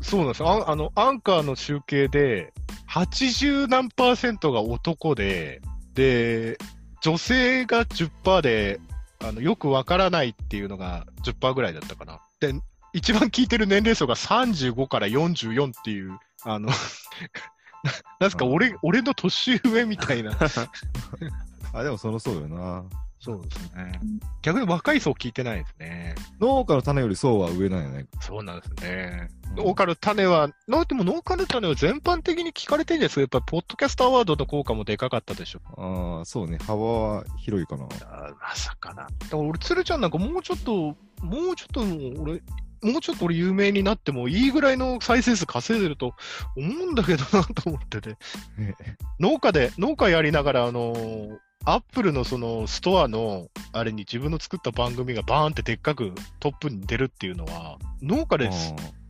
[0.00, 2.54] そうなんですあんあの、アンカーの集計で、
[2.88, 5.60] 80何パーセントが男で、
[5.92, 6.56] で、
[7.02, 8.80] 女性が10%で、
[9.20, 12.20] あの、よくわからないっていうのが10%ぐらいだったかな。
[12.40, 12.54] で、
[12.92, 16.68] 一番聞いてる年齢層が35から44っていう、あの、
[17.84, 20.36] ななんすか、俺、俺の年上みたいな。
[21.72, 22.84] あ、でもそのそうよな。
[23.20, 24.00] そうですね。
[24.42, 26.14] 逆に若い層聞いてないですね。
[26.40, 28.06] 農家の種より層は上なんやね。
[28.20, 29.28] そうなんですね。
[29.32, 35.60] うん農家の種は、なでも農家の種は全般的に聞かれてるんですけど、やっぱりポッドキャストアワードの効果もでかかったでしょ。
[35.76, 36.58] ああ、そうね。
[36.58, 37.84] 幅は広いかな。
[37.84, 39.04] あーまさかな。
[39.04, 41.80] だから俺、鶴ちゃんなんかもうちょっと、もうちょっと
[42.22, 42.42] 俺、
[42.82, 46.14] もうちょっと俺有名になってもいいぐらいの再生数稼いでると
[46.56, 48.10] 思うんだけどなと思ってて。
[48.56, 48.74] ね
[49.20, 58.52] 農家で、農家やりながら、あのーアップルのそのストアのあれに自分の作った番組がバーンってでっかくトップに出るっていうのは、農家であ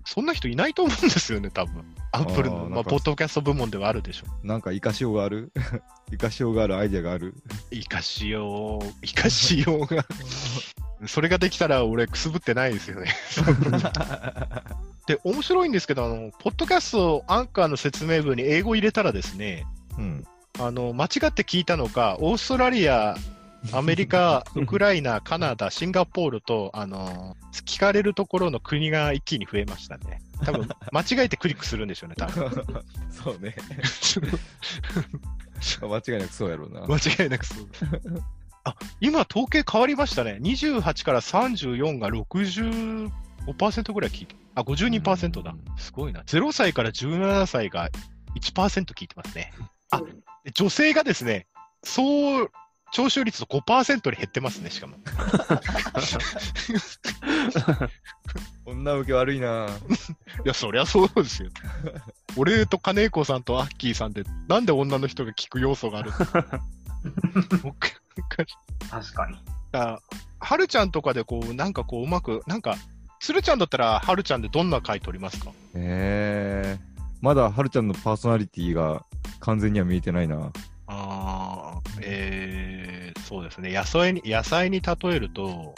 [0.05, 1.85] そんな人いないと思うんですよね、多分。
[2.13, 4.45] アップルの、まあ、ポッドキャスト部門ではあるでしょう。
[4.45, 5.53] ーなんか生かしようがある？
[6.11, 7.35] 生かしようがあるアイデアがある？
[7.71, 10.05] 生かしよう、生かしようが。
[11.07, 13.15] それができたら俺くすぶってないですよね。
[15.07, 19.65] で、面白いんですけど、あの、ポッドキャストアンカーの説明文に英語入れたらですね、
[19.97, 20.25] うん。
[20.59, 23.17] あの、間違って聞いたのか、オーストラリア、
[23.73, 30.21] アメリカ、 ウクライナ、カナダ、シンガポールと、あの、聞かれるところの国が一気に増えましたね。
[30.45, 32.51] 多分、間違えてクリックするんでしょうね、多分。
[33.11, 33.55] そうね。
[35.81, 36.87] 間違いなくそうやろうな。
[36.87, 37.69] 間違いなくそう。
[38.65, 40.39] あ、今統計変わりましたね。
[40.43, 45.55] 28から34が65%ぐらい聞いて、あ、52%だ。
[45.77, 46.23] すごいな。
[46.23, 47.91] 0歳から17歳が
[48.41, 49.53] 1%聞いてますね。
[49.91, 50.01] あ、
[50.45, 51.47] で女性がですね、
[51.85, 52.49] 総
[52.91, 54.97] 徴収率と5%に減ってますね、しかも。
[58.65, 59.69] 女受け悪いな。
[60.45, 61.51] いや、そりゃそうですよ。
[62.37, 66.13] 俺と金子さんとアッキーさんで、なんで女の人が聞く要素がある
[68.91, 69.37] 確かに。
[69.73, 69.99] あ
[70.41, 72.77] はるちゃんとかでこう、なんかこう、うまく、なんか、
[73.21, 75.51] つるちゃんだったら、はるちゃんでどんな回取りますか？
[75.75, 79.05] ええまだはるちゃんのパーソナリティが
[79.41, 80.53] 完全には見えてないな。
[80.87, 83.73] ああ、えー、そうですね。
[83.75, 85.75] 野菜に、野菜に例えると、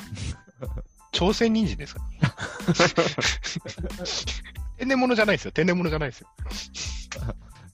[1.13, 2.03] 朝鮮人参ですか？
[4.79, 5.53] 天然物じゃないですよ。
[5.53, 6.29] 天然物じゃないですよ。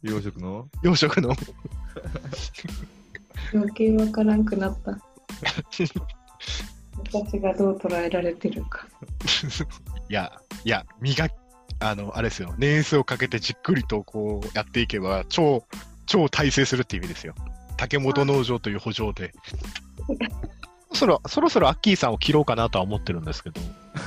[0.03, 0.69] 養殖の？
[0.83, 1.35] 養殖の。
[3.53, 4.99] 余計わからんくなった。
[7.13, 8.87] 私がどう捉えられてるか。
[10.09, 10.33] いや、
[10.65, 11.33] いや、磨き、
[11.81, 12.55] あの、あれですよ。
[12.59, 15.65] 年数をかけてじっくりとこうやっていけば、超、
[16.07, 17.35] 超大成するっていう意味ですよ。
[17.77, 19.35] 竹本農場という補助で。
[20.93, 23.61] そろそろそろアッキーさんを切ろうかなとは思ってるんですけど。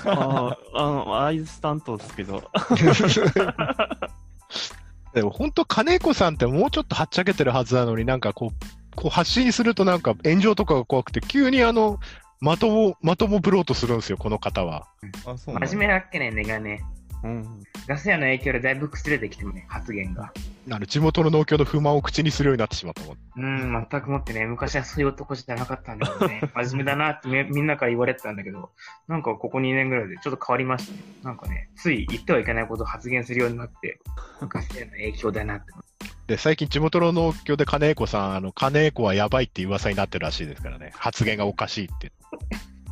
[0.05, 2.49] ああ、あの、アイス担当ですけど。
[5.13, 8.53] でも本当、金子さんってもうちょっとはっちゃけてるはずなのになんかこう、
[8.95, 11.99] こう発信するとなんか炎上とかが怖くて、急にあの、
[12.41, 14.87] 的を、的もぶろうとするんですよ、この方は。
[15.25, 16.81] あ、そう真面目だっけね、根がね。
[17.23, 17.63] うん。
[17.87, 20.31] ガス屋の影響でだいぶ崩れてきてもね、発言が。
[20.71, 23.17] あの地元の農協の不満を口にするようになってしまったもん。
[23.35, 23.47] う
[23.79, 28.71] ん、全くもってね、昔はそういう男じゃなかったんだけどね、 真面目だなってみみんなから言われてたんだけど、
[29.07, 30.99] なんかここ2年ぐらいでちょっと変わりましたね。
[31.23, 33.99] なんかね、つい言ってはいけないことを発言するようになって、
[34.47, 35.73] ガス屋の影響だなって。
[36.27, 40.91] で、最近地元の農協で金子さん、あの、金子はやばいっていう噂になってるらしいですからね。
[40.95, 42.09] 発言がおかしいって。
[42.09, 42.37] ちょ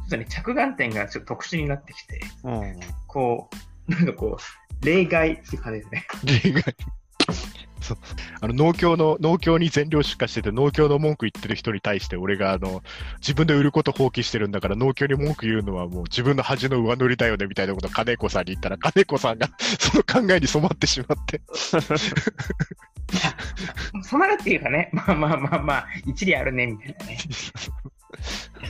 [0.07, 2.79] っとね、着眼点がちょっと特殊になってきて、うん。
[3.05, 3.55] こう、
[3.87, 6.07] なんかこう、例外っていう感じですね。
[6.43, 6.75] 例外。
[8.41, 12.83] あの農協の、農協に全量出荷してて、農協の文句言ってる人に対して、俺があの、
[13.19, 21.41] 自分で売ること放棄してるんだから、農協に文句言うのはもう自分の恥の上塗りだよね、みたいなことを金子さんに言ったら、金子さんが その考えに染まってしまって。
[24.03, 27.17] 染まるっていうかね、 まあまあまあまあ、一理あるね、みたいなね。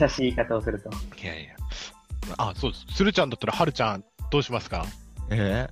[0.00, 0.90] 優しい言い方をすると。
[1.22, 1.54] いやいや。
[2.36, 2.86] あ、そうです。
[2.94, 4.84] 鶴ちゃんだったら、はるちゃん、どうしますか？
[5.30, 5.68] え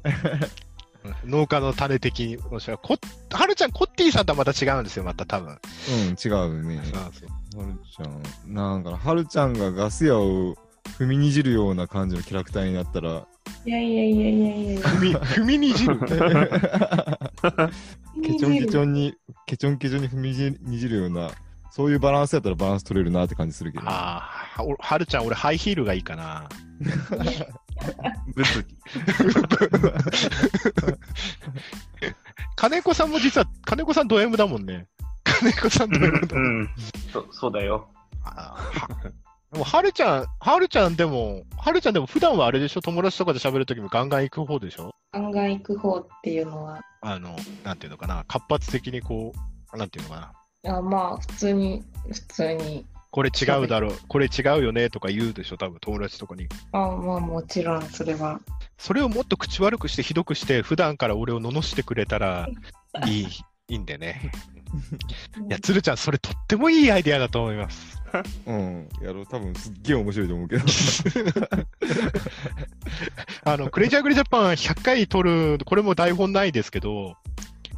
[1.24, 2.96] 農家の種的に、もしはこ
[3.30, 5.50] はるちゃん、コッティさんとはまた違うんですよ、また多分。
[5.52, 5.58] うん、
[6.14, 6.80] 違うね。
[6.84, 6.92] そう
[7.54, 8.22] そうはるちゃん、
[8.54, 10.56] なんかな、はるちゃんがガス屋を
[10.98, 13.26] 踏みにじるような感じのキャラクターになったら、
[13.64, 14.80] いやいやいやいやいや。
[14.80, 15.98] 踏み、 踏みにじる？
[18.22, 19.14] ケチョンケチョンに、
[19.46, 21.30] ケチョンケチョンに踏みじにじるような、
[21.70, 23.84] そういうバランスやったらバランス取れるなって感じするけど。
[23.88, 24.22] あ
[24.56, 26.48] あ、ははるちゃん、俺、ハイヒールがいいかな。
[28.34, 28.76] 物議。
[32.56, 34.86] 金子さんも実は、金子さんド M だもんね。
[35.24, 36.40] 金子さんド M だう。
[36.40, 36.70] ん。
[37.12, 37.88] そそうだよ。
[39.52, 42.80] でも、はるちゃん、はるちゃんでも、はるちゃんでも普段はあれでしょ？
[42.80, 44.90] 友達とかで喋るときもガンガン行く方でしょ？
[45.12, 49.32] 案外行く方っていうのは、あの、なんていうのかな、活発的にこ
[49.72, 50.32] う、なんていうのか
[50.64, 50.78] な？
[50.78, 52.86] あまあ、普通に、普通に、
[53.16, 56.48] これ違うだろう、これ違うよねとか言うでしょ多分友達とかに。
[56.72, 58.42] あまあ、もちろん、それは。
[58.76, 62.46] それをもっと口悪くしてひどくして、普段から俺を罵ってくれたら
[63.08, 63.28] いい、い
[63.76, 64.30] いんでね。
[65.48, 68.02] いや、鶴ちゃん、それとってもいいアイデアだと思います。
[68.44, 70.64] うん、やろう、多分すっげえ面白いと思うけど。
[73.50, 77.16] あの、クレイジーアグリジャパン100回撮る、これも台本ないですけど、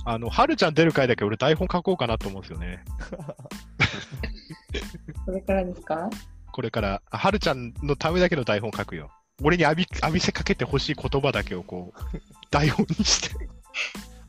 [0.04, 2.82] あの、はるちゃん出る回だけ俺台本書こうかなと思うんですよね。
[5.28, 6.08] それからですか？
[6.52, 9.10] これから、あはるちゃんのためだけの台本書くよ。
[9.42, 13.46] 俺に浴び浴びせかけてほしい言葉だけをこう、 台本にして。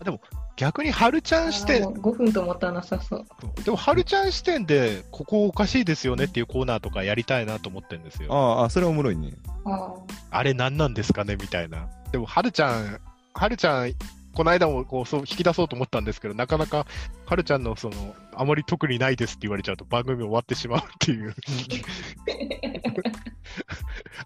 [0.02, 0.20] あでも、
[0.58, 3.26] 逆にはるちゃん視点あもう、5分と持たなさそう。
[3.64, 8.34] でも、はるちゃん視点で、ここおかしいですよねっていうコーナーとかやりたいなと思ってるんですよ。
[8.34, 9.32] あああ、それおもろいね。
[9.66, 9.94] あ
[10.32, 11.88] あれ何なんですかねみたいな。
[12.12, 13.00] でも、はるちゃん、
[13.34, 13.94] はるちゃん、
[14.34, 16.86] この間もこうそう引き出そうと思ったんですけど、なかなか、
[17.26, 21.36] はるちゃんのその、あまり特にないですって言われちゃうと番組終わってしまうっていう。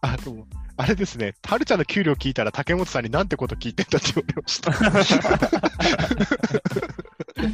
[0.01, 0.45] あ、でも、
[0.77, 4.73] あれですね、はるちゃんの給料聞いたら竹本さんになんてこと聞いてんだって言われました。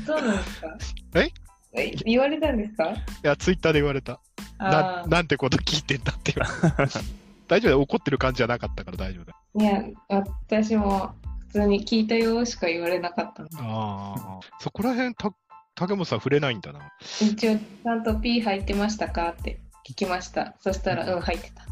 [0.06, 0.78] そうなんですか？
[1.20, 1.32] え？
[1.74, 1.92] え？
[2.06, 2.90] 言われたんですか？
[2.90, 4.20] いや、ツイッターで言われた。
[4.58, 6.50] あなーなんてこと聞いてんだって言わ
[6.86, 7.00] れた。
[7.48, 9.38] 大丈夫だよ怒ってる感じじゃなかったから大丈夫だよ。
[9.56, 13.50] いや、私も普通に聞いたよしか言われなかったの。
[13.60, 14.40] ああ。
[14.60, 15.32] そこら辺、た
[15.76, 16.80] 竹本さん触れないんだな。
[17.22, 20.56] 一応、ちゃんと P 入ってましたかって聞きました。
[20.60, 21.64] そしたら、うん、入ってた。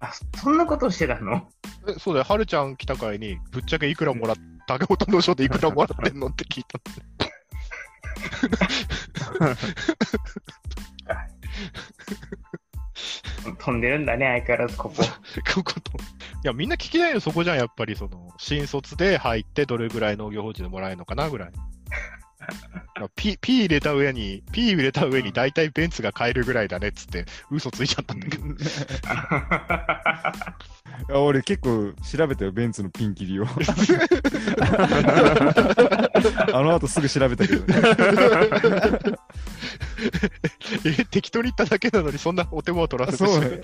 [0.06, 1.48] あ、そんなことしてたの？
[1.88, 6.78] えそうだよ、はるちゃん来た回に、ぶっちゃけいくらもらっ竹本の賞でいくらもらってんのって聞いた。
[13.58, 14.96] 飛んでるんだね、相変わらずここ。
[15.54, 15.92] ここと。
[15.98, 16.00] い
[16.44, 21.52] や、みんな聞きたいのそこじゃん、やっぱり、その、新卒で入ってどれぐらい農業法人でもらえるのかなぐらい。
[23.16, 28.44] P, P 入れた上に、P 入れた上に大体ベンツが買えるぐらいだねっつって、嘘ついちゃったんだけど。
[31.08, 33.46] いや俺結構調べたよ、ベンツのピンキリを。
[36.52, 37.64] あの後すぐ調べたけど。
[40.84, 43.60] え、適当に言っただけなのに、そんなお手間を取らせてそうね。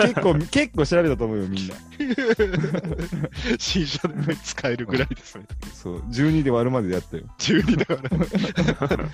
[0.00, 1.74] 結構、結構調べたと思うよ、みんな。
[3.58, 5.46] 新車でベンツ買えるぐらいですね。
[5.72, 7.24] そう、12で割るまででやったよ。
[7.38, 7.86] 12だ
[8.74, 9.08] から。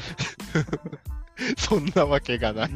[1.59, 2.71] そんなわけがない。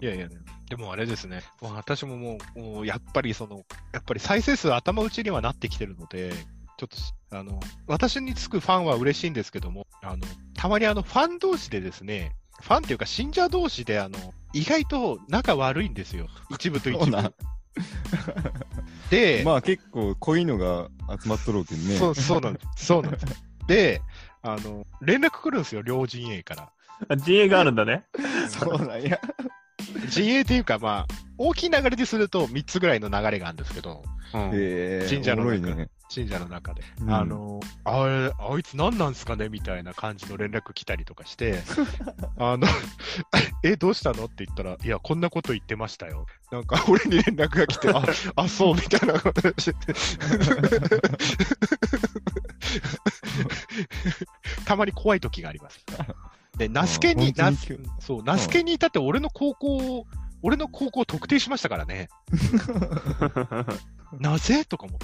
[0.00, 0.28] いやいや、
[0.68, 6.32] でもあれですね、もう私ももう、もうやっぱりその、やっぱり再生数頭打ちにはなってきてるので、
[6.76, 10.22] ちょっとし、あの、私につくファンは嬉しいんですけども、あの、
[10.54, 14.18] たまにあの、ファン同士でですね、ファンっていうか信者同士で、あの、
[14.52, 16.28] 意外と仲悪いんですよ。
[16.50, 17.34] 一部と一部。
[19.10, 20.88] で、まあ結構濃いのが
[21.22, 21.96] 集まっとろうけんね。
[21.96, 22.86] そう、そうなんです。
[22.86, 23.26] そうなんです。
[23.66, 24.02] で、
[24.42, 26.70] あの、連絡来るんですよ、両陣営から。
[27.08, 28.04] あ陣営があるんだね。
[28.48, 29.20] そうなんや。
[30.08, 35.88] 陣営っていうか、まあ、大きい流れですると3つぐらいの流れがあるんですけど、えー、神社の中ね。
[36.08, 36.82] 信者の中で。
[37.00, 41.62] うんあの、あれ、あいつ何なんすかねみたいな感じの連絡来たりとかして、
[42.38, 42.68] あの、
[43.62, 46.26] え、どうしたのって言ったら、いや、こんなこと言ってましたよ。
[46.52, 48.04] なんか、俺に連絡が来て、あ、
[48.36, 49.94] あ、そう、みたいなことしてて。
[54.66, 55.80] たまに怖い時があります。
[56.56, 57.34] で、ナスケに、
[57.98, 60.06] そう、ナスケにいたって俺の高校
[60.46, 62.10] 俺の高校を特定しましたからね。
[64.20, 64.66] なぜ？
[64.66, 64.98] とかも。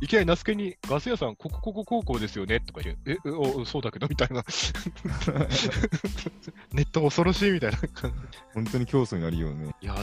[0.00, 2.98] いきなりナスケに、ガス屋さん、ここ、ここ高校ですよねとか言う。
[3.04, 4.42] え、えおそうだけどみたいな。
[6.72, 7.78] ネット恐ろしいみたいな。
[8.54, 9.74] 本当に競争になるよね。
[9.82, 9.94] いや、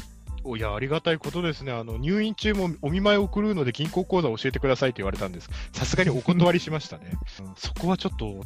[0.44, 1.72] おいや、ありがたいことですね。
[1.72, 5.50] あの、入院中もお見舞い送るので銀行口座教えてくださいって言われたんです。
[5.72, 7.18] さすがにお断りしましたね。
[7.42, 8.44] うんそこはちょっと、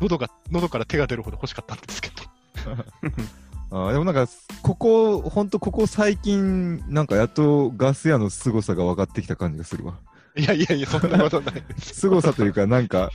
[0.00, 2.14] 喉が、喉から手が出るほど欲しかったんですけど。
[3.74, 4.28] あーでもなんか、
[4.62, 9.98] ここ、ほんとここ最近、なんかやっとガス屋の凄さが分かってきた感じがするわ。
[10.36, 11.64] いやいやいや、そんなことない。
[11.78, 13.10] 凄さというか、なんか、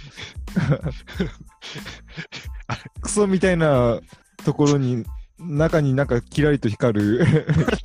[2.99, 4.01] クソみたいな
[4.43, 5.05] ところに、
[5.39, 7.26] 中になんかキラリと光る、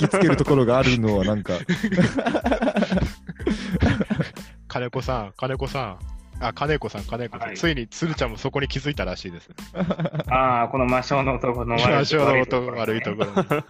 [0.00, 1.52] 引きつけるところがあるのはなんか、
[4.66, 6.23] 金子さん、金子さん。
[6.41, 7.49] あ、金子さん、金子さん。
[7.49, 9.55] はいついに鶴ちゃんもそこに気づいたらしいですね。
[10.28, 13.32] ああ、この魔性の男の悪い魔性の男悪いところに。
[13.37, 13.64] うん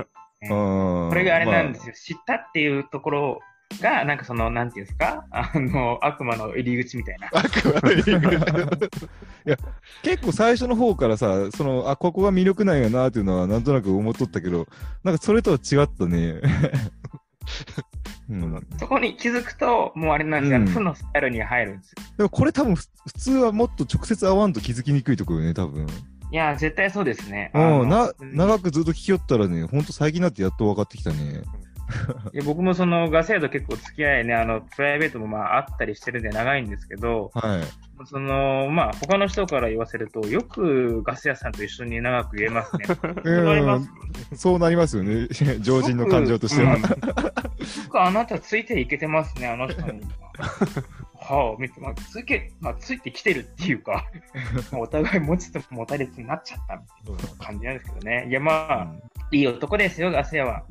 [0.47, 1.95] ここれがあれなんですよ。
[1.95, 3.41] 知ったっていうところ
[3.81, 5.25] が、なんかその、なんていうんですか？
[5.31, 7.29] あの、悪魔の入り口みたいな。
[7.33, 9.01] 悪魔の入り口
[10.03, 14.67] 結構最初の方からさ、その、あ、ここが魅力なんやなっていうのはなんとなく思っとったけど、
[15.03, 16.41] なんかそれとは違ったね。
[18.31, 20.61] うん、 そこに気づくと、もうあれなんですよ。
[20.61, 22.03] うん負のスタイルに入るんですよ。
[22.19, 25.87] でもこれ多分ふ普通はもっと直接会わんと気づきにくいところよね、多分。
[26.33, 27.51] いや、絶対そうですね。
[27.55, 31.43] うん、な、うん長くずっと聞きよったらね、ほんと最近になってやっと分かってきたね。
[32.33, 38.07] いや僕もそのガス屋と結構付き合いね、あの、プライベートもまああったりしてるんで長いんですけど、はい。
[38.07, 42.85] その、まあ他の人から言わせると、よくガス屋さんと一緒に長く言えますね。
[42.87, 42.97] そ
[43.43, 43.91] うなります
[44.37, 45.29] そうなりますよね、
[45.61, 46.75] 常人の感情としては。
[46.75, 46.83] うん
[47.97, 50.03] あなたついていけてますね、あの人に。
[51.17, 54.05] はあ、見て、まあ、ついけ、まあ、ついてきてるっていうか、
[54.73, 58.27] お互い持ちと持たれつになっちゃったみたいな感じなんですけどね。
[58.29, 58.95] いや、まあ、
[59.31, 60.65] いい男ですよ、ガス屋は。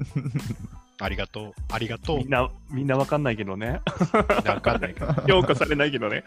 [0.99, 1.53] ありがとう。
[1.71, 2.17] ありがとう。
[2.19, 3.81] みんな、みんなわかんないけどね。
[4.45, 5.07] わかんないけど。
[5.27, 6.23] 評価されないけどね。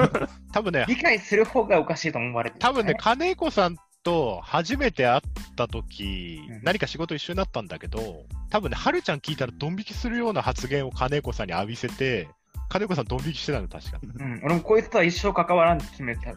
[0.52, 5.20] 多分ね、理解する方がおかしいと思われてる、多分ね、金子さんと初めて会っ
[5.56, 12.28] た時、うん何か仕事一緒になったんだけど、多分ね、はるちゃん聞いたらドン引きするような発言を金子さんに浴びせて、
[12.68, 14.08] 金子さんドン引きしてたの、確かに。
[14.08, 16.32] うん、俺もこいつとは一生関わらんって決めた。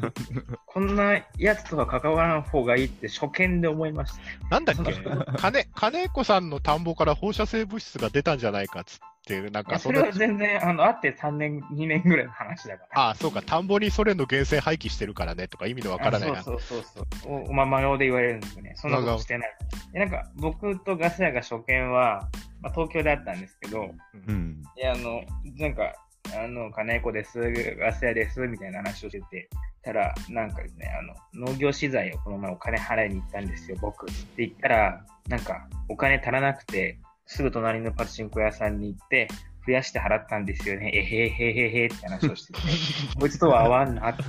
[0.66, 4.48] こんなやつとは関わらん方がいいって初見で思いました。
[4.50, 4.92] なんだっけ？
[5.38, 13.00] 金、金子さんの田んぼから放射性物質が出たんじゃないかっつって、なんいやかそんなそれは全然、あの、会って3年、2年ぐらいの話だから。
[13.00, 16.40] ああ、そうか、田んぼにソ連の源泉廃棄してるからねとか意味のわからないな。
[16.40, 17.32] あそうそうそうそう。
[17.32, 18.74] おおままようで言われるんですよね。
[18.76, 19.56] そんなことしてない。
[19.92, 22.28] でなんか、僕とガス屋が初見は、
[22.60, 23.94] まあ、東京であったんですけど、
[24.28, 24.62] うん。
[24.76, 25.22] いや、あの、
[25.58, 25.94] なんか、
[26.34, 27.38] あの、金子です、
[27.78, 29.48] ガス屋です、みたいな話をしてて、
[29.82, 31.02] たら、なんかですね、あ
[31.36, 34.08] の、農業資材をこの前お金払いに行ったんですよ、僕。
[34.08, 39.28] って言ったら、なんか、お金足らなくて、すぐ隣のパチンコ屋さんに行って、
[39.66, 42.58] 増やして払ったんですよね、えへへへへって話をしてて、
[43.18, 44.22] こいつとは合わんなって。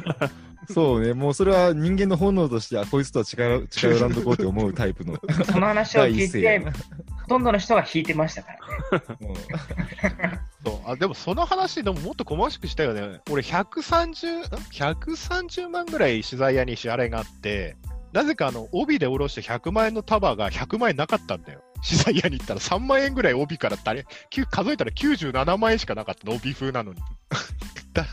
[0.70, 5.20] そうね、もうそれは人間の本能として、あ、こいつとは近寄近寄らんとこうって思うタイプの。
[5.46, 8.54] その話を聞いて、ほとんどの人が引いてましたか
[8.92, 10.40] らね。
[10.64, 13.20] そうあでもその話でももっと細かくしたよね。
[13.30, 17.76] 俺130、ん130万ぐらい取材屋に支払いがあって、
[18.14, 21.62] なぜかあの帯で下ろして100万円の束が100万円なかったんだよ。
[21.84, 24.06] 資材屋に行ったら3万円ぐらい帯から誰
[24.50, 27.00] 数えたら97万円しかなかったの、帯風なのに。
[27.94, 28.08] だだ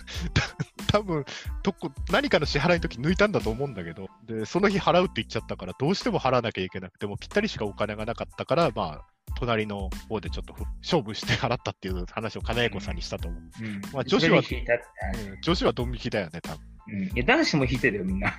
[0.89, 1.25] 多分
[1.63, 9.05] どこ何かの支払いの時抜いたんだと思うんだけど、でその日払うって言っちゃったから、どうしても払わなきゃいけなくて、もうぴったりしかお金がなかったから、まあ、
[9.37, 13.43] 隣の方でちょっとふ勝負して払ったっていう話を金子さんにしたと思う。
[13.65, 16.61] うんまあ女子はうん女子はドン引きだよね、多分。
[16.89, 18.37] うん、いや男子も引いてるよ、みんな。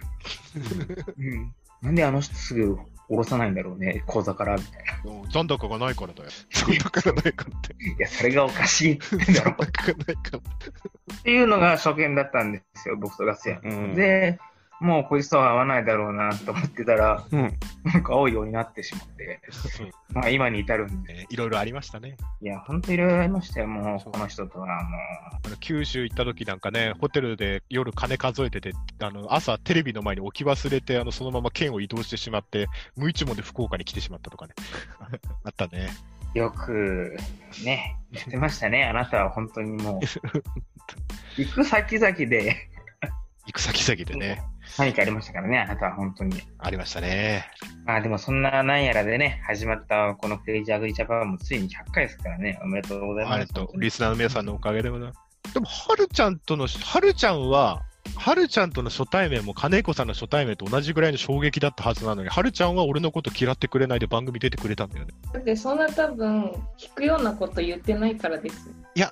[1.18, 2.78] うん、なんであの人すぐ
[3.12, 5.12] 下ろさないんだろうね、口座からみたいな。
[5.12, 6.30] うん残高がないからだよ。
[6.52, 7.74] 残高がないからって。
[7.74, 10.40] いや、それがおかしいって残高がないから。
[10.40, 13.60] っていうのが初見だったんですよ、僕とガス屋。
[13.64, 14.40] うんで、
[14.82, 17.60] もうこいつとは合わないだろうなと思ってたら、うん。
[17.84, 19.40] なんか合うようになってしまって、
[20.14, 21.14] まあ今に至るんで。
[21.14, 22.18] ねいろいろありましたね。
[22.42, 24.72] いや、ほんといろいろありましたよ、もう、この人とはも
[25.46, 34.54] あの九州行った時なんかね、ホテルで夜金数えてて、あの朝テレビの前に置き忘れて、あのそのまま県を移動してしまって、無一文で福岡に来てしまったとかね。
[35.46, 35.90] あったね。
[36.34, 37.16] う、よく、
[37.64, 40.02] ね、言ってましたね、 あなたは本当にもう、
[41.38, 42.70] 行く先々で
[43.46, 44.44] 行く先々でね、
[44.78, 46.42] 何かありましたからね、あなたは本当に。
[46.60, 47.46] ありましたね。
[47.86, 53.36] まあでもそんななんやらでね、始まったこのクレイジーアグリジャパンもついに100回ですからね、おめでとうございます。
[53.36, 55.54] あれと、リスナーの皆さんのおかげでございます。
[55.54, 57.84] でも、はるちゃんとの、はるちゃんは、
[58.16, 65.14] はるちゃんとの初対面も金子さんの初対面と同じぐらいの衝撃だったはずなのに、はるちゃんは俺のこと嫌ってくれないで番組出てくれたんだよね。
[65.34, 68.70] だってそんな多分聞くようなこと言ってないからです。
[68.96, 69.12] いや、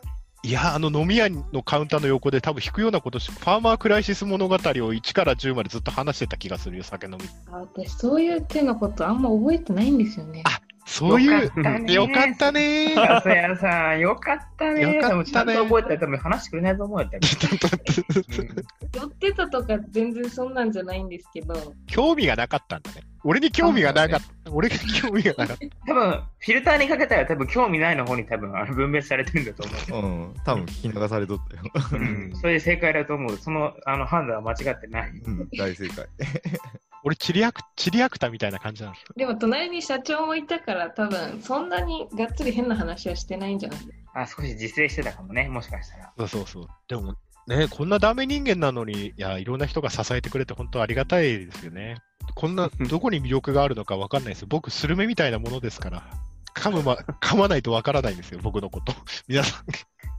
[0.58, 7.20] あの飲み屋のカウンターの横で多分引くようなことし、ファーマークライシス物語を1から10までずっと話してた気がするよ、酒飲み。
[7.52, 10.44] あ私そういう手のことあんま覚えてないんですよね。
[10.46, 12.96] あそういう、よかったねよかったねー。
[12.96, 14.82] ガス屋さん、よかったね。
[14.82, 17.10] よかったねでもちゃんと覚えたら多分話してくれないと思うよ。
[17.12, 17.20] 多分
[19.02, 23.04] 寄ってたとか全然そんなんじゃないんですけど、興味がなかったんだね。
[23.24, 24.52] 俺に興味がなかった。
[24.52, 25.66] 俺が興味がなかった。
[25.86, 30.04] 多分フィルターにかけたら多分興味ないの方に多分あの分別されてるんだと思う。
[30.04, 31.64] うん、多分聞き流されとったよ。
[31.92, 33.38] うん、それで正解だと思う。
[33.38, 35.12] そのあの判断は間違ってない。
[35.12, 36.08] うん、大正解。
[37.10, 38.96] 俺、チリアク、チリアクタみたいな感じなの。
[39.18, 43.80] でも隣に社長もいたから多分そんなにがっつり変な話はしてないんじゃない？
[44.14, 46.14] あ少し自制してたかもね、もしかしたら。
[46.20, 46.68] そうそうそう。
[46.88, 47.16] でも、
[47.48, 51.98] ね、こんなダメ人間なのに、いや、いろんな人が支えてくれて本当ありがたいですよね。
[52.36, 54.48] こんな、どこに魅力があるのかわかんないですよ。
[54.50, 56.04] 僕、スルメみたいなものですから。
[56.56, 58.94] 噛むま、噛まないとわからないんですよ、僕のこと。
[59.28, 59.66] 皆さん。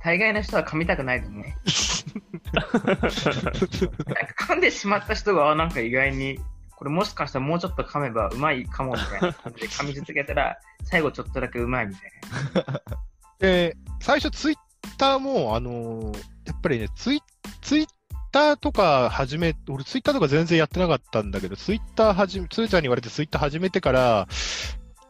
[0.03, 1.57] 大概の人は噛みたくないと思うね。
[4.41, 6.41] 噛んでしまった人が、あなんか意外に、
[6.81, 12.11] これもしかしたらもうちょっと噛めばうまいかもみたいな感じで噛み続けたら、 最後ちょっとだけうまいみたい
[12.65, 12.81] な。
[13.39, 14.57] で、最初ツイッ
[14.97, 17.23] ターも、あのーやっぱりね、ツイ
[17.61, 17.87] ツイッ
[18.33, 24.27] ターとか始め、俺ツイッターとか全然やってなかったんだけど、ツイッターはじめ、つーちゃんに言われてツイッター始めてから、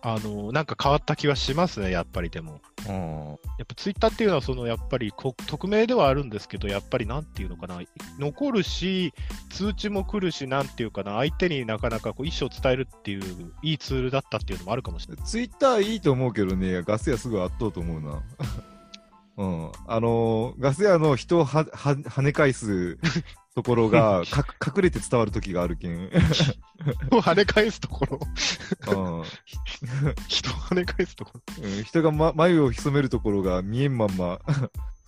[0.02, 2.60] あのーなんか変わった気はしますね、やっぱりでも。
[2.88, 7.80] うんやっぱツイッターっていうのは、そのやっぱりこ匿名ではあるんですけど、やっぱりなんていうのかな、
[8.18, 9.12] 残るし、
[9.50, 15.24] 通知も来るし、なんていうかな、相手になかなかこう意思を伝えるっていう、いいツールだったっていうのもあるかもしれない。
[15.26, 18.22] ツイッターいいと思うけどね、ガス屋すぐ圧倒と思うな。
[19.36, 19.72] うん。
[19.86, 22.98] あのーガス屋の人をは、は、跳ね返す
[23.54, 26.08] ところが、か隠れて伝わる時があるけん。
[27.10, 28.20] 跳ね返すところ、
[28.86, 29.24] うん。
[30.28, 31.64] 人を跳ね返すところ。
[31.64, 34.38] うん人が、ま、眉を潜めるところが見えんまんま、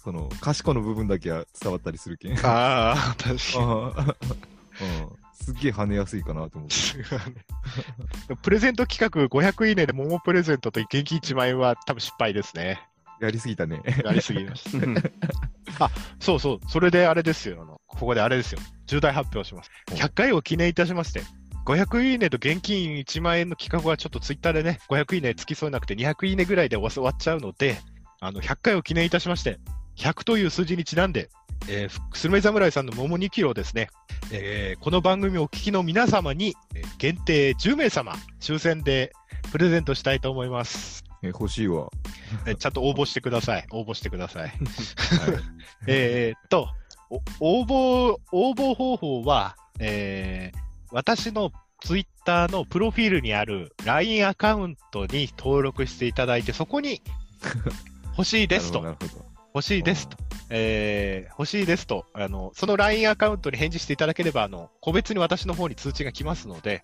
[0.03, 2.33] その、賢の部分だけは伝わったりするけん。
[2.33, 2.39] うん。
[2.45, 5.23] ああ、確かに。
[5.43, 8.35] すっげえ跳ねやすいかなと思って。
[8.43, 12.81] プレゼント企画500いいねで桃プレゼントと現金1万円は多分失敗ですね。
[13.27, 13.83] やりすぎたね。
[14.05, 14.87] やりすぎました。
[15.87, 16.61] あ、そうそう。
[16.69, 17.63] それであれですよ。
[17.63, 18.59] あのここであれですよ。
[18.87, 19.71] 重大発表します。
[19.93, 21.23] お100回を記念いたしまして、
[21.65, 27.79] 500いいねと現金1万円の企画はちょっとツイッターでね、500いいねつきそうになくて200いいねぐらいで終わっちゃうので、
[28.21, 29.59] あの、100回を記念いたしまして、
[29.97, 31.31] 100という数字にちなんで、
[31.69, 33.89] えー、スルメ侍さんの桃2キロをですね、
[34.33, 39.13] えーこの番組をお聞きの皆様に、えー限定10名様、抽選で
[39.53, 41.12] プレゼントしたいと思います。
[41.23, 41.89] え欲しいわ。
[42.47, 43.67] えーちゃんと応募してください。
[43.71, 44.53] 応募してください。
[45.87, 46.69] えーっと、
[47.41, 50.63] お応募、応募方法は、えー
[50.95, 57.01] 私のツイッターのプロフィールにある LINE アカウントに登録していただいて、そこに
[58.11, 58.85] 欲しいですと
[59.55, 60.17] 欲しいですと、
[60.51, 66.83] えー欲しいですと、あの、その LINE アカウントに返事していただければ、あの、個別に私の方に通知が来ますので、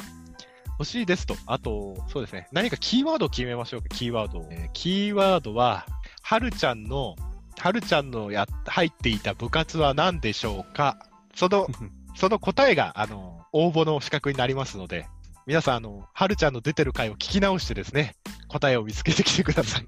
[0.79, 4.49] 欲しいですと、あと、そうですね、何かキーワードを決めましょうか、キーワードを。
[4.51, 5.87] えーキーワードは、
[6.23, 7.17] はるちゃんの、
[7.59, 10.97] はるちゃんのや入っていた部活は何でしょうか？
[11.35, 11.67] その、
[12.15, 15.09] その答えが、あの、応募の資格になりますので、
[15.47, 18.15] 皆さん、あの、はるちゃんの出てる回を聞き直してですね、
[18.49, 19.87] 答えを見つけてきてください。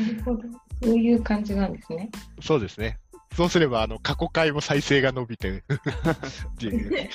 [0.00, 0.42] なるほど。
[0.82, 2.10] そういう感じなんですね。
[2.40, 2.98] そうですね。
[3.36, 7.08] そうすれば、あの、過去回も再生が伸びて っていう。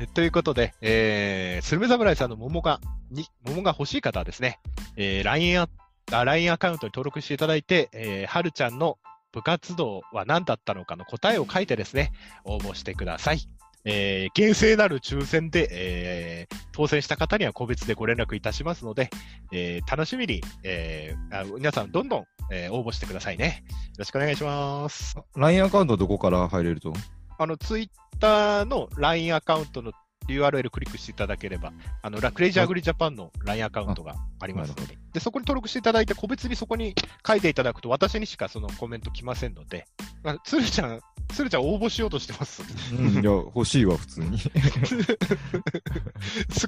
[0.00, 2.80] えということで、えー、スルメ侍さんの桃が、
[3.10, 4.58] に、桃が欲しい方はですね、
[4.96, 5.68] えー、LINE ア
[6.10, 8.98] アカウントに登録していただいて、えー、はるちゃんの
[9.32, 12.12] 部活動は何だったのかの答えを書いてですね、
[12.44, 13.40] 応募してください。
[13.86, 19.10] えー、厳正なる抽選で、えー、当選した方には個別でご連絡いたしますので、
[19.52, 23.64] えー、楽しみに、えー、あ皆さんどんどん、えー応募してくださいね。
[23.68, 25.16] よろしくお願いします。
[25.36, 26.92] LINE アカウントどこから入れると？
[27.36, 29.92] あの、ツイッターの LINE アカウントの
[30.28, 36.94] URL クリックしていただければ、あの、ラクレイジーアグリジャパンの LINE アカウントがありますので、で、そこに登録していただいて、個別にそこに
[37.26, 39.86] 書いていただくと、私にしかそのコメント来ませんので、
[40.24, 42.62] あつるちゃん、つるちゃん応募しようとしてます。
[42.94, 44.38] うん、いや、欲しいわ、普通に。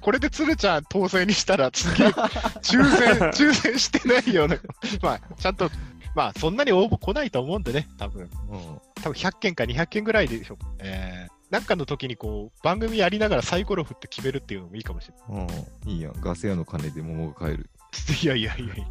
[0.03, 4.59] これでつるちゃん当選にしたら、次、抽選、 抽選してないよね。
[5.01, 5.71] まあ、ちゃんと、
[6.15, 8.29] まあ、そんなに応募来ないと思うんでね、多分。
[8.51, 10.59] うん多分100件か200件ぐらいでしょ。
[10.81, 15.47] えー、なんかの時にこう、番組やりながらサイコロ振って決めるっていうのもいいかもしれうん、
[15.91, 16.21] いいやん。
[16.21, 17.71] ガス屋の金で桃が買える。
[18.09, 18.19] ない。
[18.23, 18.85] いやいやいやいや。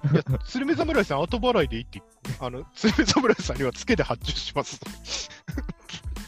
[0.12, 4.80] いや、鶴見侍さん、後払いでいいって言って、あの、鶴見侍さんにはつけて発注します。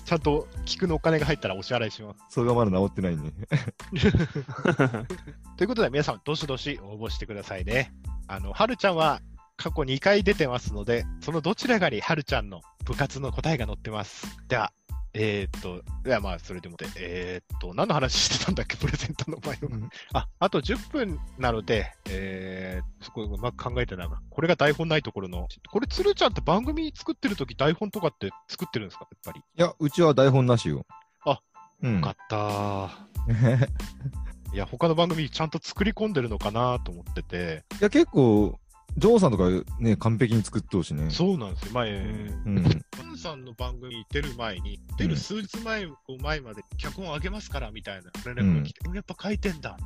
[0.05, 2.21] ちゃんと菊のお金が入ったらお支払いします。
[2.29, 3.33] それがまだ治ってないね。
[5.57, 7.95] ということで、皆さん、どしどし応募してくださいね。
[8.27, 9.23] あの、はるちゃんは
[9.57, 14.27] 過去2回出てますので、そのどちらかにはるちゃんの部活の答えが載ってます。
[14.49, 14.73] では、
[15.15, 19.69] えー、っと、いや、まあ、それでもで、えー、っと、何の話してたんだっけ、 プレゼントの前の。
[19.69, 24.23] うんあ、あと10分なので、えー、そこうまく考えてないな。
[24.31, 25.49] これが台本ないところの。
[25.71, 29.41] これ、鶴ちゃんって番組作ってるとき台本とかって作ってるんですか、やっぱり。
[29.41, 30.87] いや、うちは台本なしよ。
[31.27, 31.41] あ、
[31.83, 32.11] うんよか。
[32.11, 33.69] ったー。
[34.55, 37.65] いや、他の番組ちゃんと作り込んでるのかなと思ってて。
[37.81, 38.59] いや、結構、
[38.99, 39.45] ジョーさんとか
[39.81, 41.11] ね、完璧に作ってほしね。
[41.11, 41.73] そうなんですよ。
[41.73, 42.63] 前、うん。
[42.91, 45.87] パンさんの番組出る前に、出る数日前
[46.21, 49.79] 前まで脚本あげますからみたいな連絡が来て、やっぱ書いてんだ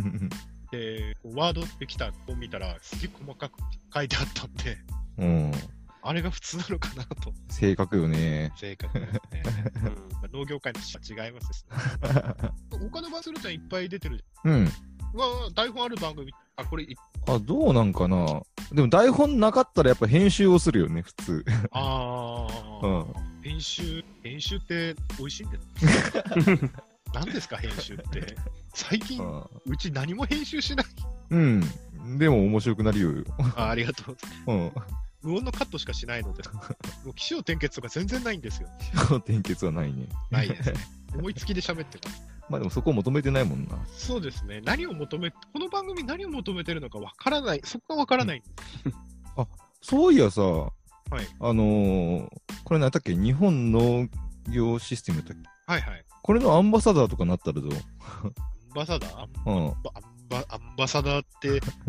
[0.72, 3.58] で、ワードできたを見たら、すげえ細かく
[3.92, 4.78] 書いてあったんで、
[5.18, 5.52] うん。
[6.02, 8.52] あれが普通なのかなと、正確よね。
[8.56, 9.42] 正確ですね。
[10.24, 12.50] うん、農業界の人は違いますですね。
[12.90, 14.24] 他のバスルちゃんいっぱい出てる。
[14.44, 14.54] うん。
[14.64, 14.68] う
[15.14, 16.96] わ台本ある番組、あ、これい、
[17.26, 18.42] あ、どうなんかな。
[18.72, 21.44] でも台本なかったらやっぱ編集をするよね、普通。
[21.72, 22.46] あ
[22.82, 23.14] うー、ん。
[23.42, 26.70] 編集、編集って美味しいんです
[27.14, 28.36] 何ですか、編集って。
[28.74, 29.22] 最近、
[29.66, 30.86] うち何も編集しない。
[31.30, 32.18] うん。
[32.18, 33.12] でも面白くなるよ。
[33.56, 34.16] あありがとう。
[34.52, 34.72] うん。
[35.22, 36.42] 無音のカットしかしないので、
[37.04, 38.68] もう起承転結とか全然ないんですよ。
[39.18, 40.06] 転結はないね。
[40.30, 40.78] ないですね。
[41.14, 42.22] 思いつきで喋ってます。
[42.48, 43.78] まあでもそこを求めてないもんな。
[43.86, 44.60] そうですね。
[44.64, 47.60] 何を求め、この番組何を求めてるのかわからない。
[47.64, 48.42] そこがわからない。
[49.82, 50.70] そういやさ、は
[51.22, 51.26] い。
[51.40, 52.28] あのー、
[52.64, 53.14] これ何だっけ？
[53.14, 54.08] 日本農
[54.50, 55.48] 業システムだっけ？
[55.66, 56.04] はいはい。
[56.22, 57.70] これのアンバサダーとかなったらどう？
[57.72, 57.74] ア
[58.26, 58.32] ン
[58.74, 59.26] バサダー？
[59.46, 59.82] うん。
[59.82, 61.60] バアンバアンバサダーって、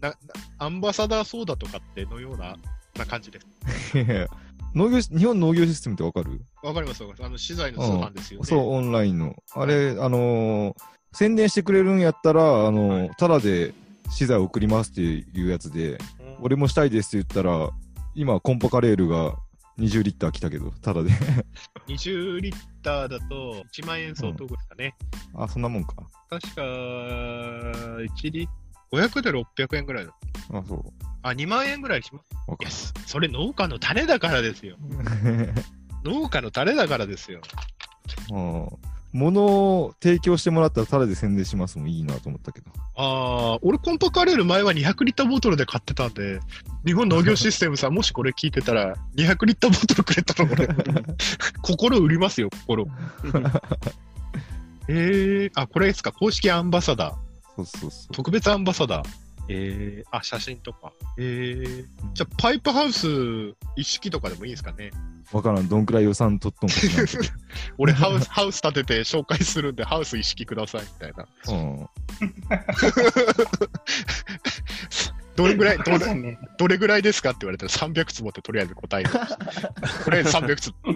[0.00, 0.14] なな
[0.58, 2.56] アンバサダーソーダとかってのような
[2.96, 3.46] な感じです。
[4.74, 6.40] 農業し、日本農業システムってわかる？
[6.62, 7.28] わかりますわかります。
[7.28, 8.46] あの、資材の通販ですよね。
[8.46, 9.34] そう、オンラインの。
[9.54, 10.74] あれ、あのー
[11.12, 13.74] 宣伝してくれるんやったら、あのーはいただで
[14.10, 15.98] 資材送りますっていうやつで、うん
[16.42, 17.70] 俺もしたいですって言ったら、
[18.14, 19.36] 今、コンパカレールが
[19.78, 21.10] 20リッター来たけど、ただで。
[21.88, 24.94] 20リッターだと1万円相当ですかね。
[25.34, 25.96] あ、そんなもんか。
[26.30, 28.48] 確か、1リッ
[28.92, 30.12] 500で600円ぐらいだ。
[30.52, 30.84] あ、そう。
[31.22, 32.24] あ、2万円ぐらいします。
[32.60, 34.76] いや、そそれ農家の種だからですよ。
[36.04, 37.40] 農家の種だからですよ。
[38.32, 38.68] うん
[39.12, 42.70] 物を提供してもらったらただで宣伝しますもんいいなと思ったけど。
[42.94, 46.38] ああ、俺コンパカレール前は200リッターボトルで買ってたんで、
[46.86, 50.68] 日本農業システムさん、もしこれ聞いてたら、200リッターボトルくれたら俺、
[51.62, 52.86] 心売りますよ、心。
[54.88, 57.29] えー、あ、これですか、公式アンバサダー。
[57.64, 58.14] そうそうそう。
[58.14, 59.08] 特別アンバサダー。
[59.48, 60.92] えー、あ、写真とか。
[61.18, 63.06] えー、じゃあ、パイプハウス
[63.76, 64.90] 一式とかでもいいですかね。
[65.32, 67.22] わからん、どんくらい予算取っとんか知らんけど。
[67.78, 71.26] 俺ハウス、ハウス建てて紹介するんで、ハウス一式くださいみたいな。
[71.48, 71.88] うん。
[75.36, 79.10] どれぐらい、 どれどれぐらいですかって言われたら300坪ってとりあえず答える。
[80.04, 80.74] これ300坪。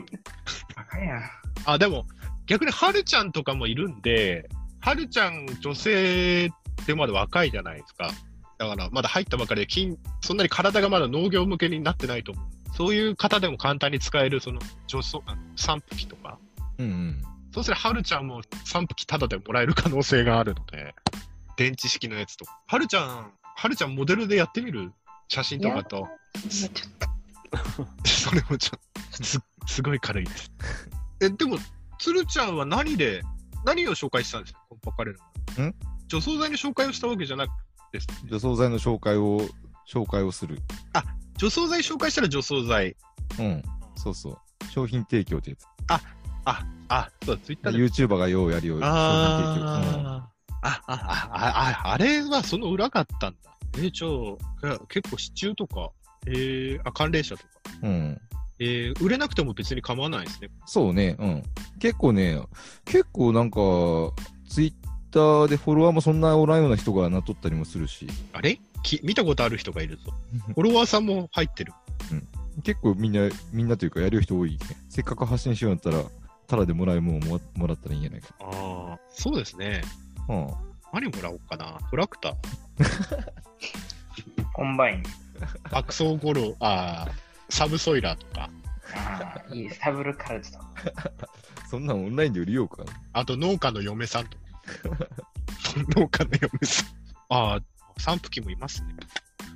[0.76, 1.20] バカや。
[1.64, 2.06] あ、でも、
[2.46, 4.48] 逆にはるちゃんとかもいるんで、
[4.84, 6.50] はるちゃん女性
[6.86, 8.10] でまだ若いじゃないですか。
[8.58, 12.44] だから、まだ入ったばかりで筋、そんなに体がまだ農業向けになってないと思う。
[12.76, 15.20] そういう方でも簡単に使える、その、除草、
[15.56, 16.38] 散布機とか。
[16.76, 17.22] うんうん。
[17.54, 20.94] そうすれば、はるちゃんも散布機タダでもらえる可能性があるので、
[21.56, 22.60] 電池式のやつとか。
[22.66, 24.92] はるちゃん、はるちゃんモデルでやってみる？
[25.28, 26.08] 写真とかと。
[26.50, 26.70] ちょっ
[28.02, 28.80] と それもちょっ
[29.16, 30.52] と、す、すごい軽いです。
[31.22, 31.56] え、でも、
[31.98, 33.22] つるちゃんは何で、
[33.64, 34.60] 何を紹介したんですか？
[34.68, 35.18] コンパカレル
[35.58, 35.66] の。
[35.66, 35.74] ん？
[36.08, 37.50] 除草剤の紹介をしたわけじゃなく
[37.92, 38.06] です。
[38.26, 39.40] 除草剤の紹介を、
[39.88, 40.58] 紹介をする。
[41.38, 42.96] 除草剤紹介したら除草剤。
[43.38, 43.62] うん。
[43.96, 44.38] そうそう。
[44.70, 45.64] 商品提供ってやつ。
[45.88, 46.00] あ、
[46.88, 47.78] あ、そうだ、ツイッターで。
[47.78, 49.66] YouTuber がようやるよう商品提供。
[49.66, 50.34] あー
[50.66, 50.94] あ、あ、あ、
[51.32, 53.50] あ、ああれはその裏があったんだ。
[53.76, 55.90] えー、ちょ、いや結構支柱とか、
[56.26, 57.48] えー、あ、寒冷車とか。
[57.82, 57.90] うん。
[57.90, 58.20] うん。
[58.60, 60.48] えー、売れなくても別に構わないですね。
[60.66, 61.16] そうね。
[61.18, 61.42] うん。
[61.78, 62.40] 結構ね、
[62.84, 63.60] 結構なんか、
[64.48, 64.72] ツイッ
[65.10, 68.58] ターでフォロワーもそんなおらんような人がなっとったりもするし、あれ？
[68.82, 70.12] き見たことある人がいるぞ。
[70.54, 71.72] フォロワーさんも入ってる。
[72.62, 74.58] 結構みんな、みんなというかやる人多いね。
[74.88, 76.04] せっかく発信しようんだったら、
[76.46, 78.28] ただでもらえるもんをももらったらいいんじゃないか。
[78.40, 79.82] ああ、そうですね。
[80.28, 80.50] うん。
[80.92, 81.78] 何もらおうかな。
[81.90, 82.34] トラクター、
[84.52, 85.02] コンバイン。
[85.70, 87.12] 爆走ゴロ、ああ、
[87.50, 88.48] サブソイラーとか、
[88.94, 90.66] ああ、いい、スタブルカルチとか。
[91.74, 92.84] そんなんオンラインで売りようか？
[93.12, 94.44] あと農家の嫁さんとか。
[96.00, 96.86] 農家の嫁さん。
[97.30, 97.60] ああ、
[97.98, 98.94] 散布機もいますね。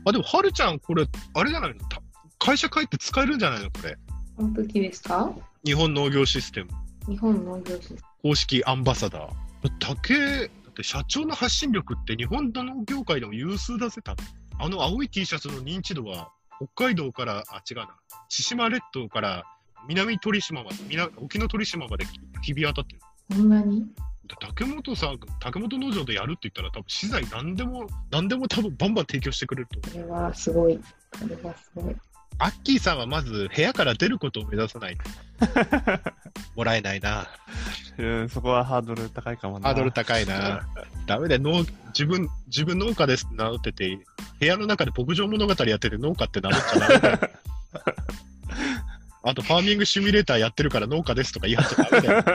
[0.04, 1.84] あ、でも、はるちゃん、これ、あれじゃないの？
[1.86, 2.02] た
[2.40, 3.70] 会社帰って使えるんじゃないの？
[3.70, 3.96] これ。
[4.36, 5.30] 完璧ですか？
[5.64, 6.70] 日本農業システム。
[7.06, 9.32] 日本農業システ公式アンバサダー。
[9.78, 14.26] 竹、だって社長の発信力って日本の農業界でも有数だぜ、多分
[14.58, 16.32] あの青い T シャツの認知度は、
[16.74, 17.96] 北海道から、あ、違うな、
[18.28, 19.44] 千島列島から
[19.88, 22.04] 南鳥島まで、南沖ノ鳥島まで
[22.42, 23.42] 日々当たってる。
[23.42, 23.86] んなに？
[24.40, 30.08] 竹本さん、竹本農場でやるって言ったら、多分資材何でも、何でも多分バンバン提供してくれると思う。
[30.08, 30.76] これはすごい。
[30.76, 30.82] こ
[31.26, 31.96] れはすごい。
[32.40, 35.04] アッキーさんはまず部屋から出ることを目指さないと。
[36.54, 37.26] もらえないな。
[37.96, 39.68] うんそこはハードル高いかもな。
[39.68, 40.68] ハードル高いな。
[41.06, 43.98] ダメだよ、農自分、自分農家ですって名乗ってて、
[44.38, 47.18] 部屋の中で牧場物語やってて農家って名乗っちゃダメだよ。
[49.22, 52.22] あと、ファーミングシミュレーターやってるから農家ですとか言い張っちゃダメだよ。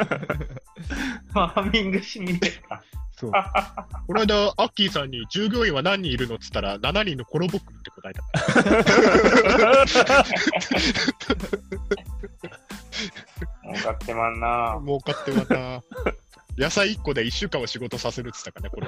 [1.34, 2.84] ファーミングシミュレータ
[3.16, 3.32] そう。
[4.08, 8.24] この間、アッキーさんに従業員は何人いるのって言ったら、7人のコロボックって答えた。
[10.14, 10.24] ー。
[13.64, 14.80] 儲かってまんな。
[14.84, 15.82] 儲かってまた。
[16.58, 18.88] 野菜1個で1週間は仕事させるって言ったからね、これ。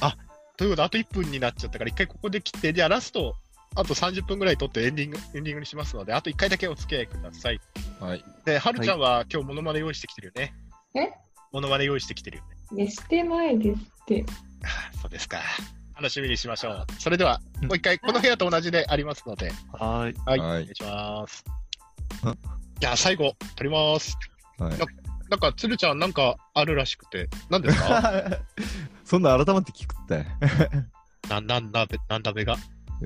[0.00, 0.16] あ、
[0.56, 3.36] ということで、あと1分になっちゃったから、一回ここで切って、じゃあラスト、
[3.74, 7.60] あと30分ぐらい取ってエンディング、エンディングにしますので、あと1回だけお付き合いください。
[8.00, 8.24] はい。
[8.44, 10.54] で、はるちゃんは今日モノマネ用意してきてるよね。
[10.94, 11.10] え？
[11.52, 12.84] モノマネ用意してきてるよね。
[12.84, 14.24] でしてないですって。
[14.64, 15.40] あそうですか。
[15.96, 16.86] 楽しみにしましょう。
[16.98, 20.14] それでは、もう一回、この部屋と同じでありますので、はーい。
[20.24, 21.44] はい、はいお願いします
[22.24, 22.34] あ。
[22.80, 24.16] じゃあ、最後、取ります。
[24.58, 24.78] はい。
[25.28, 28.38] なんか、つるちゃん、なんかあるらしくて、何ですか？
[29.04, 30.26] そんな改まって聞くって。
[31.28, 32.56] な、なんだべ、なんだべが？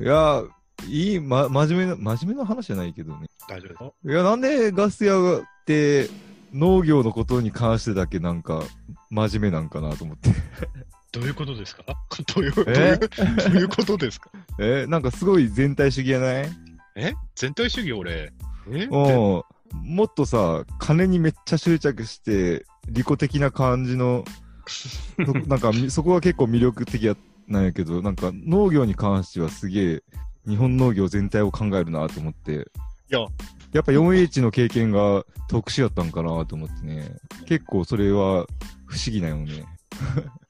[0.00, 0.42] いや、
[0.88, 3.26] いい、ま、真面目な、真面目な話じゃないけどね。
[3.48, 3.94] 大丈夫よ。
[4.04, 6.08] いや、なんでガス屋って
[6.52, 8.62] 農業のことに関してだけなんか
[9.10, 10.30] 真面目なんかなと思って。
[11.12, 11.82] どういうことですか？
[12.34, 12.92] どういう、え？
[13.00, 14.30] う、どういうことですか？
[14.60, 16.48] え、なんかすごい全体主義やない？
[16.96, 17.14] え？
[17.34, 18.32] 全体主義、俺？
[18.70, 18.84] え？
[18.84, 19.42] うん。
[19.82, 24.24] もっとさ、金にめっちゃ執着して、利己的な感じの、
[24.66, 27.16] そなんかみそこが結構魅力的や
[27.48, 30.02] なんやけど、なんか農業に関してはすげえ、
[30.46, 32.52] 日本農業全体を考えるなと思って。
[32.52, 33.20] いや、
[33.72, 37.16] やっぱ 4H の経験が特殊やったんかなと思ってね。
[37.46, 38.46] 結構それは
[38.86, 39.64] 不思議なよね。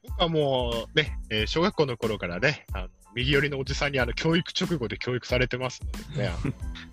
[0.02, 6.30] 僕はもう、ね、えー小学校の頃からね、あの右寄りのおじさんにあの教育直後で教育されてますのでね、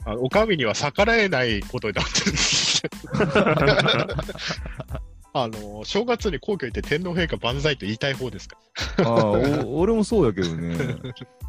[0.05, 2.83] あの お上には逆らえないことになってるんです。
[5.35, 8.55] あの正月に皇居行って天皇陛下万歳と言いたい方ですか
[8.99, 9.25] ああ、
[9.65, 10.75] お 俺もそうやけどね。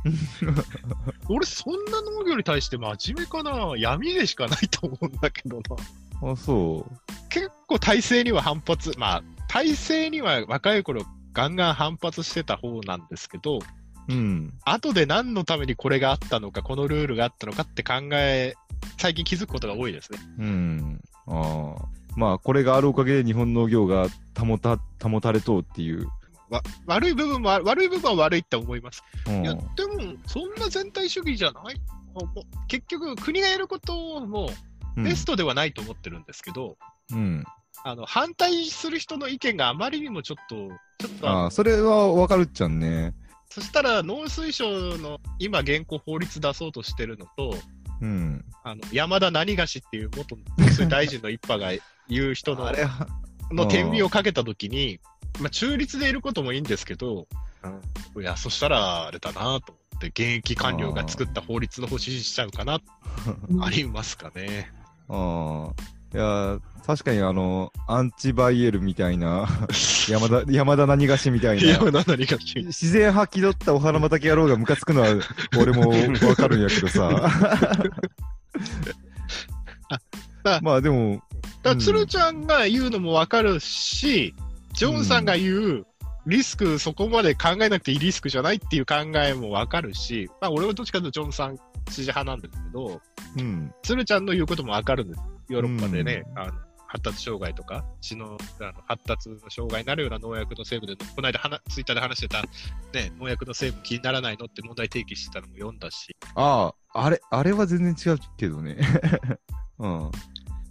[1.28, 3.74] 俺、そんな農業に対して真面目かな？
[3.76, 5.62] 闇でしかないと思うんだけどな。
[6.32, 6.86] あ、そ
[7.30, 13.61] 結構体制には反発、まあ、体制には若い頃ガンガン反発してた方なんですけど、う。
[14.09, 14.52] うん。
[14.64, 18.55] 後で何のためにこれがあったのか、このルールがあったのかって考え、
[18.98, 20.18] 最近気づくことが多いですね。
[20.38, 21.00] うん。
[21.26, 21.94] ああ。
[22.16, 26.09] まあ、これがあるおかげで日本農業が保た、保たれとうっていう。
[26.51, 29.03] わ悪い部分もあ悪い部分は悪いって思います。
[29.26, 31.74] うんいや、でも、そんな全体主義じゃない？
[32.68, 34.51] 結局、国がやることも
[34.97, 36.76] うんベストではないと思ってるんですけど、
[37.12, 37.45] うん。
[37.82, 40.55] あの反対する人の意見があまりにもちょっと、
[40.99, 43.14] ちょっとあそれはわかるっちゃんね。
[43.51, 47.57] そしたら農水省の今現行法律出そうとしてるのと、
[48.01, 48.45] うん。
[48.62, 53.07] あの山田何がしっていう元農水大臣の一派が言う人のあれは、
[53.51, 55.01] の天秤をかけたときに、
[55.41, 57.26] まあ、中立でいることもいいんですけど、
[58.20, 62.80] いや、そしたらあれだなと思って、現役官僚が作った法律の方支持しちゃうかな、
[63.61, 64.70] ありますかね。
[65.09, 65.95] ああ。
[66.14, 69.49] いや、確かにあの、アンチバイエルみたいな、
[70.09, 71.66] 山田、山田何がしみたいな。
[71.72, 72.55] 山田何がし。
[72.57, 75.09] 自然吐き取ったお花畑野郎がムカつくのは
[75.59, 75.91] 俺も
[76.28, 77.11] わかるんやけどさ。
[80.45, 81.20] あまあでも、
[81.64, 84.37] だ鶴ちゃんが言うのもわかるし、
[84.74, 85.86] ジョンさんが言う、
[86.26, 91.56] リスク、そこまで考えなくていいリスクじゃないっていう考えもわかるし、まあ、俺はどっちかというとジョンさん
[91.90, 93.00] 支持派なんですけど、
[93.38, 93.72] うん。
[93.84, 95.20] 鶴ちゃんの言うこともわかるんです。
[95.48, 96.52] ヨーロッパでね、あの
[96.88, 102.42] 発達障害とか、知のあの発達の障害になるような農薬の成分で、この間ツイッターで話してた、
[102.92, 108.78] ね、農薬の成分気にならないのって問題提起してたのも読んだし、ああ、あれ、あれは全然違うけどね。
[109.78, 110.10] うん。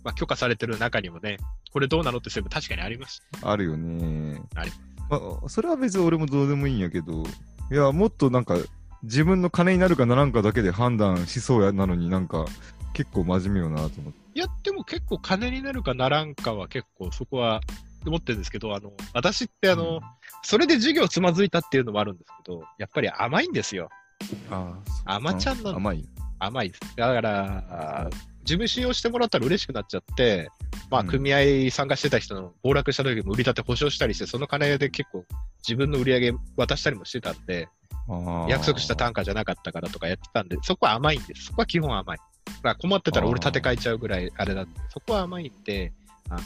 [0.03, 1.37] まあ、許可されてる中にもね、
[1.71, 3.21] これどうなのって成分確かにあります。
[3.41, 4.41] あるよね。
[4.55, 4.71] あり
[5.09, 7.23] まあ、それは別に俺もどうでもいいんやけど、
[7.71, 8.57] いや、もっとなんか、
[9.03, 12.45] 自分の金になるかならんかだけで判断しそうやなのになんか、
[12.93, 14.19] 結構真面目よなと思って。
[14.35, 17.61] いや、でも結構金になるかならんかは結構そこは
[18.05, 20.01] 思ってるんですけど、あの、私ってあの、
[20.43, 23.89] それで授業つまずいたっていうのもあるんですけど、やっぱり甘いんですよ。
[24.49, 24.73] あ
[25.05, 26.05] あ、甘ちゃんなの甘い。
[26.39, 26.79] 甘いです。
[26.95, 28.09] だから、
[28.43, 30.49] 自分使用してもらったら嬉しくなっちゃって、
[30.89, 35.25] まあ、うん組合参加してた人の暴落した時も売り立て保証したりして、その金で結構
[35.67, 37.69] 自分の売り上げ渡したりもしてたんで、
[38.49, 41.45] 約束した単価じゃなかったからとかやってたんで、そこは甘いんです。
[41.45, 42.17] そこは基本甘い。
[42.61, 45.93] まあ、困ってたら俺立て替えちゃうぐらいあれだって、そこは甘いんで、
[46.29, 46.37] あ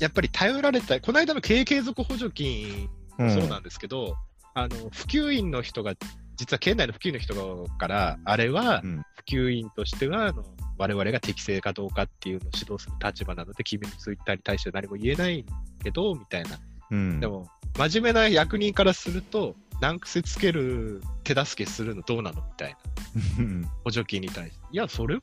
[0.00, 4.16] やっぱり頼られた、この間の経営継続補助金もそうなんですけど、
[4.54, 5.94] あの、普及員の人が、
[6.36, 10.44] 実は県内の普及員の人から、あれはうん普及員としては、あの、
[10.76, 15.44] 我々が適正かどうかっていうのを指導する立場なので、君のツイッターに対して何も言えない
[15.82, 16.58] けど、みたいな。
[16.90, 17.20] うん。
[17.20, 22.78] でも、真面目な役人からすると、難癖つける、手助けするのどうなのみたいな。
[23.38, 24.58] うん、補助金に対して。
[24.72, 25.22] いや、それは、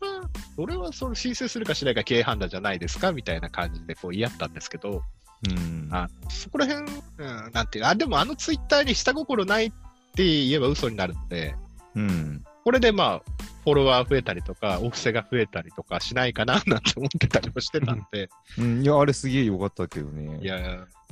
[0.55, 5.03] それはその申請するかしないか経営判断じゃないですかみたいな感じでこう言い合ったんですけど、
[5.49, 5.89] うん。
[5.91, 9.71] あそこら辺、うん、なんていうあ、でもあのツイッターに下心ない
[10.11, 11.55] って言えば嘘になるので、
[11.95, 12.43] うん。
[12.63, 13.31] これでまあ、
[13.63, 20.39] フォロワー増えたりとか、お布施が増えたりとかしないかななんて思ってたりもしてたんで、うん、いや、あれすげえよかったけどね。
[20.41, 20.57] いや、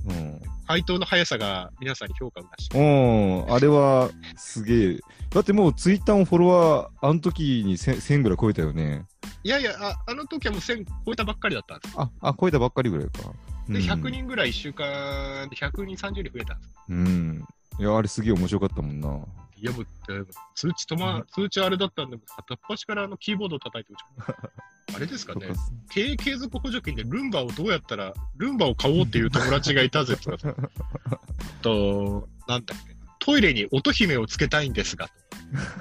[0.05, 0.41] うん。
[0.67, 2.81] 回答の速さが皆さんに評価を出して、う
[3.49, 4.99] ん、あれはすげえ。
[5.29, 9.05] だってもうツイッターのフォロワー、あの時に 1000, 1000ぐらい超えたよね。
[9.43, 11.95] いやいや、ああの時はもう1000超えたばっかりだったんです。
[11.97, 13.31] あ、あ、超えたばっかりぐらいか。
[13.67, 16.75] うん、で、100人ぐらい1週間で100人、30人増えたんです。
[16.89, 17.45] うん。
[17.79, 19.07] いや、あれすげえ面白かったもんな。
[19.55, 20.25] いや、もう、えー
[20.55, 25.47] 通知とま、通知あれだったんで、片っ端からあのキーボードを叩いて打ち込むあれですかね。
[25.89, 30.55] 経営継続補助金でルンバをどうやったら、ルンバを買おうっていう友達がいたぜとか、
[31.61, 35.09] と、なんだっけ、トイレに音姫をつけたいんですが、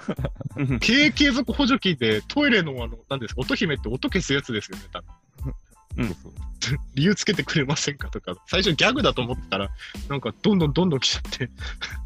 [0.81, 5.55] 経営継続補助金でトイレのあの、なんですか、音姫って音消すやつですよね、多分。
[5.99, 6.33] そうそう
[6.95, 9.71] 理由つけてくれませんかとか、最初ギャグだと思ってたら、
[10.09, 11.51] なんかどんどんどんどん来ちゃって。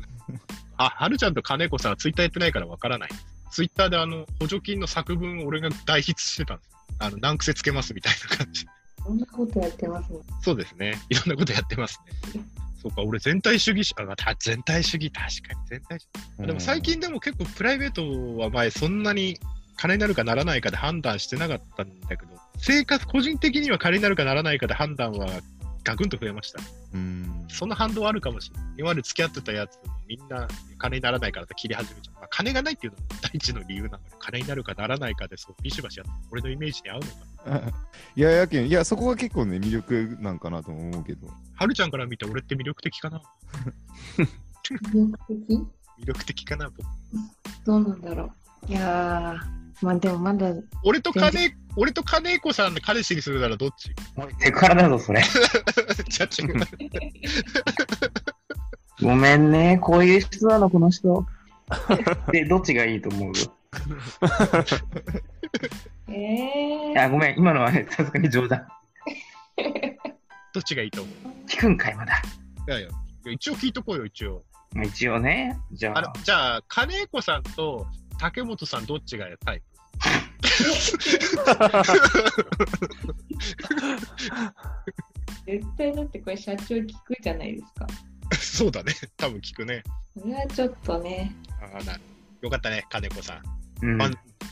[0.76, 3.10] あ、はるちゃんと金子さんはツイッターやってないからわからない。
[3.50, 6.70] ツイッターであの、補助金の作文を俺が代筆してたんです。
[6.98, 8.66] あの、難癖つけますみたいな感じ。
[9.04, 10.18] そんなことやってますね。
[10.42, 11.00] そうですね。
[11.08, 12.00] いろんなことやってます
[12.34, 12.42] ね。
[12.80, 16.46] そうか、俺全体主義者、あ、た全体主義、確かに全体主義。
[16.46, 19.38] でも最近でも結構プライベートは前そんなに
[19.76, 25.28] 金になるかならないかで判断してなかったんだけど、生活、個人的には金になるかならないかで判断は
[25.82, 26.60] ガクンと増えました。
[26.94, 27.44] うん。
[27.48, 28.66] その反動はあるかもしれない。
[28.78, 30.46] 今まで付き合ってたやつ、みんな
[30.78, 32.20] 金にならないからって切り始めちゃう。
[32.20, 37.06] まあ、金がないっていうのも第一の理由なので、金になるかならないかで、そう、ビシバシやって、俺のイメージに合うの
[37.50, 37.72] かな。
[38.14, 41.26] いや、やけん、いや、そこが結構ね、魅力なんかなとも思うけど。
[41.56, 43.20] はるちゃんから見て俺って魅力的かな？
[44.16, 44.28] 魅
[44.70, 45.66] 力的？
[45.98, 46.82] 魅力的かな僕
[47.64, 48.41] どうなんだろう。
[48.68, 50.52] いやー、まあでもまだ、
[50.84, 53.90] 俺と金、俺と金子さんで彼氏にするならどっち？
[54.38, 55.22] セクハラだぞ、それ。
[56.08, 56.54] じゃあ違う。
[59.02, 61.26] ごめんね、こういう人なの、この人。
[62.32, 63.32] で、どっちがいいと思う？
[66.12, 68.66] えあ、ごめん、今のはね、さすがに冗談。
[70.52, 71.10] どっちがいいと思
[71.48, 72.22] 聞くんかい、まだ。
[72.68, 72.88] ういやいや、
[73.32, 74.42] 一応聞いとこうよ、一応。
[74.74, 77.86] まあ一応ね、じゃあれあ、じゃあ、金子さんと
[78.22, 79.62] 竹本さんどっちがタイ
[85.44, 87.86] 絶対だってこれ社長聞くじゃないですか。
[88.30, 88.92] プそうだね。
[89.16, 89.82] 多分聞くね。
[90.16, 91.98] それはちょっとね、ああ、な
[92.42, 93.42] よかったね、金子さ
[93.82, 93.86] ん。
[93.86, 94.08] うんま。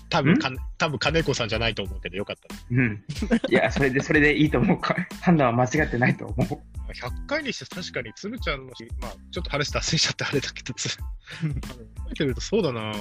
[0.09, 0.39] 多分ん？
[0.39, 2.61] か多分金子さんじゃないと思うけど、よかったね。
[2.73, 3.05] うん。
[3.49, 4.97] いや、それで、それでいいと思うか。
[5.21, 6.93] 判断は間違ってないと思う。
[6.93, 10.99] 100回にして確かに、つぶちゃんの、まあ、ちょっと話脱線しちゃってあれだけど、 覚
[12.11, 12.93] えてるとそうだな。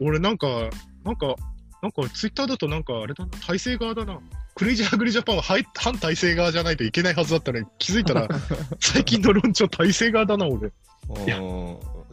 [0.00, 0.70] 俺なんか、
[1.04, 1.34] なんか、
[1.82, 4.18] なんかツイッターだとなんかあれだな、体制側だな。
[4.54, 8.28] クレイジーハグリジャパンは反反体制側じゃないといけないはずだったのに、気づいたら、
[8.80, 10.72] 最近の論調体制側だな、俺。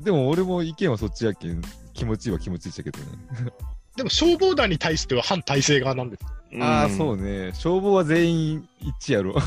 [0.02, 1.62] でも俺も意見はそっちやけん、
[1.94, 3.06] 気持ちいいは気持ちいいっちゃけどね。
[3.98, 6.64] でも消防団に対しては反体制側なんですよ。
[6.64, 7.52] ああ、そうね。
[7.54, 9.36] 消防は全員一致やろ。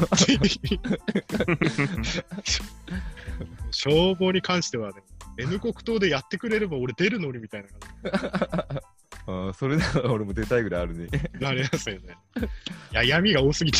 [3.70, 5.02] 消防に関してはね、
[5.38, 7.64] N 国党でやってくれれば俺出るのにみたい
[8.02, 8.80] な感
[9.26, 11.06] あーそれなら俺も出たいぐらいあるね。
[11.12, 12.16] じになりますよね。
[12.92, 13.78] いや、闇が多すぎて。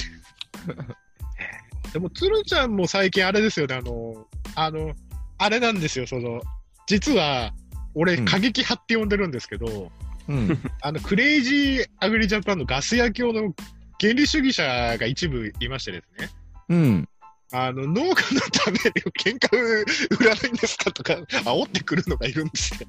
[1.92, 4.94] でも、つるちゃんも最近あれですよね、あの、あの、
[5.38, 6.42] あれなんですよ、その、
[6.86, 7.54] 実は、
[7.94, 9.90] 俺、うん過激派って呼んでるんですけど、
[10.28, 10.58] うん。
[10.82, 13.54] あの、クレイジーアグリジャパンのガス焼き用の
[14.00, 16.30] 原理主義者が一部いましてですね、
[16.68, 17.08] うん。
[17.52, 18.80] あの、農家のために
[19.18, 22.88] 喧嘩売らないんですかとか、煽ってくるのがいるんですよ。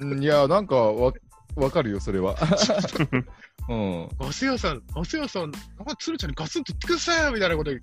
[0.00, 1.12] うんいや、なんかわ、
[1.56, 2.36] わかるよ、それは。
[3.68, 4.08] うん。
[4.18, 5.52] ガス屋さん、ガス屋さん、なん
[5.84, 7.80] か鶴ちゃんにガツンと言ってくださいよみたいなことに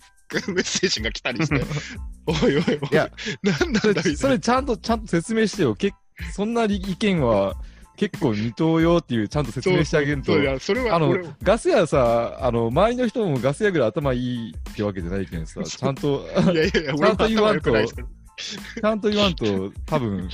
[0.48, 1.64] メッセージが来たりして、
[2.26, 3.10] おいおいおい、いや、
[3.44, 3.82] なんだ。
[4.18, 5.76] それちゃんと、ちゃんと説明してよ。
[5.76, 5.94] け
[6.34, 7.56] そんな意見は
[7.96, 10.42] 結構二等よっていう、ちゃんと説明してあげるとそう。
[10.42, 20.30] いや、それはあの俺、ガス屋さ、あの、周りの人もガス屋ぐらい頭いいってわけじゃないけんさ、 ちゃんと、いやいやいや、 ちゃんと言わんとちゃんと言わんと、多分、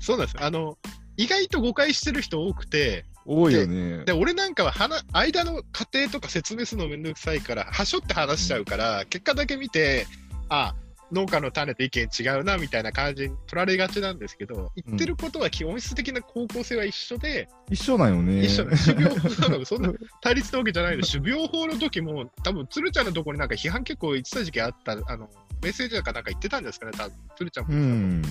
[0.00, 0.36] そうなんです。
[0.38, 0.76] あの、
[1.16, 4.12] 意外と誤解してる人多くて、多いよねで、。
[4.12, 10.06] 俺なんかは話間の過程とか説明するのめんどくさいから、はしょって話しちゃうから、結果だけ見て、
[10.48, 10.74] あ、
[11.12, 18.44] 農家の種と意見違うなみたいな感じに取られがちなんですけど、言ってることは基本質的な方向性は一緒で、一緒なんよね。
[18.44, 21.02] 一緒 種苗法なのそんな対立なわけじゃないの。
[21.02, 25.28] 種苗法の時も、多分鶴ちゃんのところになんか批判結構言ってた時期あった、あの、
[25.62, 27.74] メッセージとかなんか言ってたんですかね、多分鶴ちゃんも。
[27.74, 28.22] うん。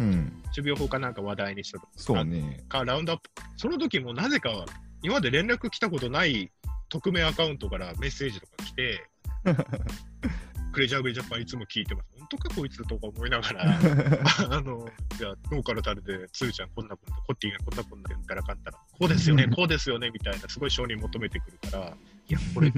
[0.00, 0.42] うん。
[0.54, 2.64] 種苗法かなんか話題にしたとそうね。
[2.68, 3.30] か、ラウンドアップ。
[3.56, 4.64] その時もなぜか、
[5.02, 6.50] 今まで連絡来たことない
[6.88, 9.06] 匿名アカウントからメッセージとか来て、
[10.72, 12.08] クレジャーグリジャパンいつも聞いてます。
[12.18, 13.78] 本当かこいつとか思いながら、
[14.50, 21.96] あの、じゃあ、農家の種で、つるちゃんこんなこと、コッティがこんなこと言ったらかったら、こうですよね、こうですよね、みたいな、すごい承認求めてくるから、
[22.28, 22.72] いや、これ、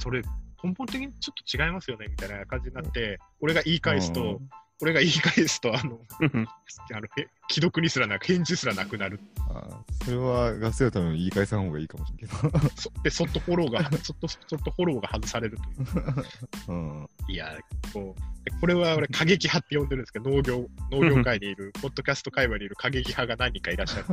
[0.00, 0.22] それ、
[0.62, 4.40] 根本的にちょっと違いますよね、みたいな感じになって、俺が言い返すと、
[4.82, 9.20] 俺が言い返すと、あの、あのへ既読にすらなく、返事すらなくなる。
[9.48, 12.58] あそれはガス屋のために言い返さん方がいいかもしれんけど。
[12.76, 16.76] そで、そっとフォローが、 そっと、そっとフォローが外されるという。
[16.76, 17.08] うん。
[17.28, 17.56] いや、
[17.94, 24.06] こう、これは俺、過激派って呼んでるんですけど、農業、農業界にいる、ポッドキャスト界隈にいる過激派が何人かいらっしゃる。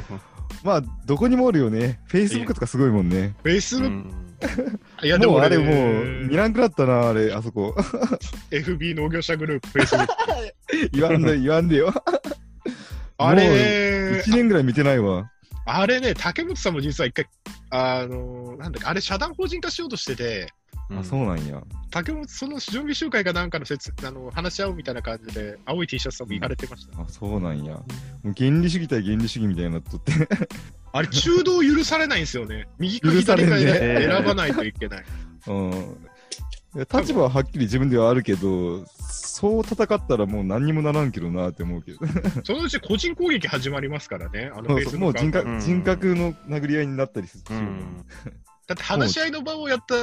[0.64, 2.00] まあ、どこにもおるよね。
[2.08, 3.34] Facebook とかすごいもんね。
[3.42, 4.29] ベースの、うん
[5.02, 7.74] いや、でもあれもう、見らんくなったな、あれ、あそこ。
[8.50, 10.14] FB 農業者グループ、フェイスブック。
[10.92, 11.92] 言わんで、言わんでよ。
[13.18, 15.30] あれ1、年ぐらい見てないわ。
[15.66, 17.26] あれね、竹本さんも実は一回、
[17.70, 20.52] あの、なんだっけ、あれ、社団法人化しようとしてて、
[20.98, 21.62] あ、そうなんや。
[21.90, 27.00] 竹本、その準備集会かなんかの説あの話し合うみたいな感じで、青い T シャツさんも行かれてました。
[27.00, 27.74] あ、そうなんや。
[27.74, 27.82] も
[28.24, 30.12] う原理主義対原理主義みたいになっとって。
[30.92, 32.68] あれ、中道許されないんですよね。
[32.78, 35.04] 右か左か選ばないといけない。
[35.46, 35.96] うん。
[36.74, 41.98] 立場ははっきり自分ではあるけど、そう戦ったらもう何にもならんけどなって思うけど。
[42.44, 44.68] そのうち個人攻撃始まりますからね、あの
[44.98, 47.44] もう人格の殴り合いになったりする。
[47.50, 48.04] うん
[48.70, 49.96] だって話し合いの場をやった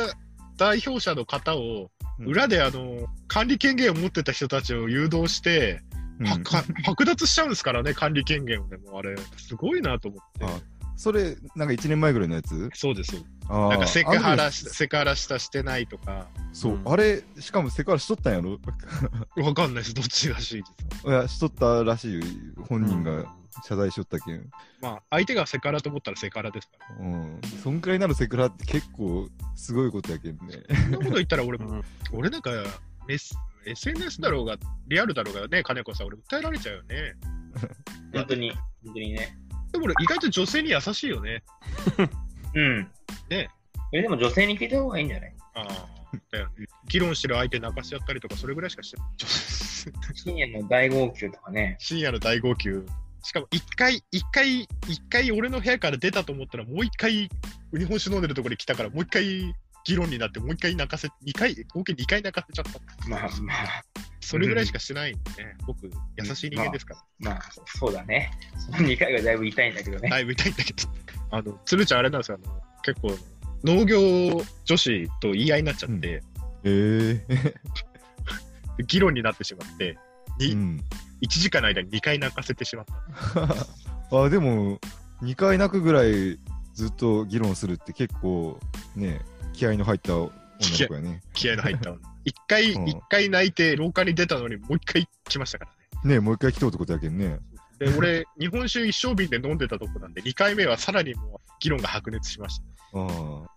[0.58, 2.28] 代表者の方を、うん。
[2.28, 5.82] 裏であの管理権限を持ってた人たちを誘導して、
[6.20, 10.46] 剥奪しちゃうんですからね、管理権限をね、もうあれ、すごいなと思って。
[10.46, 10.60] あ
[11.00, 12.72] それ、なんか1年前ぐらいのやつ？
[12.74, 13.24] そうです。
[13.48, 16.92] なんかセクハラし、セクハラしたしてないとか、そう、うん。
[16.92, 18.58] あれ、しかもセクハラしとったんやろ？
[19.46, 21.08] わかんないです、どっちらしいです。
[21.08, 22.22] いや、しとったらしいよ。
[22.68, 23.32] 本人が
[23.66, 24.50] 謝罪しとったけん。
[24.82, 27.06] まあ、相手がセクハラと思ったらセクハラですから。
[27.06, 27.42] うん。
[27.64, 30.40] そんくらいなるセクハラって結構すごいことやけんね。
[30.70, 31.84] そんなこと言ったら俺も、うん
[32.14, 32.52] 俺なんか、
[33.10, 33.36] S、
[33.66, 37.14] SNS だろうが、リアルだろうがね、金子さん、俺訴えられちゃうよね。
[38.14, 38.52] 本当に、
[38.86, 39.38] 本当にね。
[39.72, 41.44] でも俺、意外と女性に優しいよね。
[42.56, 42.80] うん。
[43.30, 43.50] ね
[43.94, 45.36] え、でも女性に聞いた方がいいんじゃない？
[45.56, 46.68] ああ、だよね。
[46.88, 49.08] 議論してる相手泣かしちゃったりとか、それぐらいしかしてない。
[50.16, 51.76] 深夜の大号泣とかね。
[51.80, 52.70] 深夜の大号泣。
[53.28, 57.30] しかも、一回、一回、一回俺の部屋から出たと思ったら、もう一回、
[57.74, 59.54] 日本酒飲んでるところに来たから、もう一回、
[59.84, 63.10] 議論になって、もう一回泣かせ、二回、合計二回泣かせちゃった。
[63.10, 63.84] まあまあ、
[64.22, 65.58] それぐらいしかしてないんでね。
[65.66, 67.32] 僕、優しい人間ですから。
[67.32, 68.32] まあ、そそうだね。
[68.58, 70.10] その2回がだいぶ痛いんだけどね。
[70.10, 70.84] だいぶ痛いんだけど。
[71.32, 72.40] あの、鶴ちゃんあれなんですよ。
[72.42, 73.18] あの結構、
[73.66, 76.24] 農業女子と言い合いになっちゃって、
[76.64, 77.54] ええ
[78.88, 79.98] 議論になってしまって、
[80.40, 80.80] にうん。
[81.22, 82.86] 1時間の間に2回泣かせてしまっ
[83.34, 83.68] た。
[84.18, 84.80] あ、でも、
[85.22, 86.40] 2回泣くぐらい
[86.74, 88.60] ずっと議論するって結構
[88.96, 89.22] ね、
[89.54, 91.22] 気合の入った女の子やね。
[91.34, 91.98] 気合の入ったの。
[91.98, 92.00] 1
[92.48, 95.72] 回、うん一回泣いて廊下に出たのにもう1回来ましたから
[96.04, 96.16] ね。
[96.16, 97.40] ねもう一回来とうってことやけんね。
[97.80, 102.66] で、俺、日本酒一升瓶で飲んでたとこなんで、2回目はさらにもう議論が白熱しました。
[102.94, 103.48] あ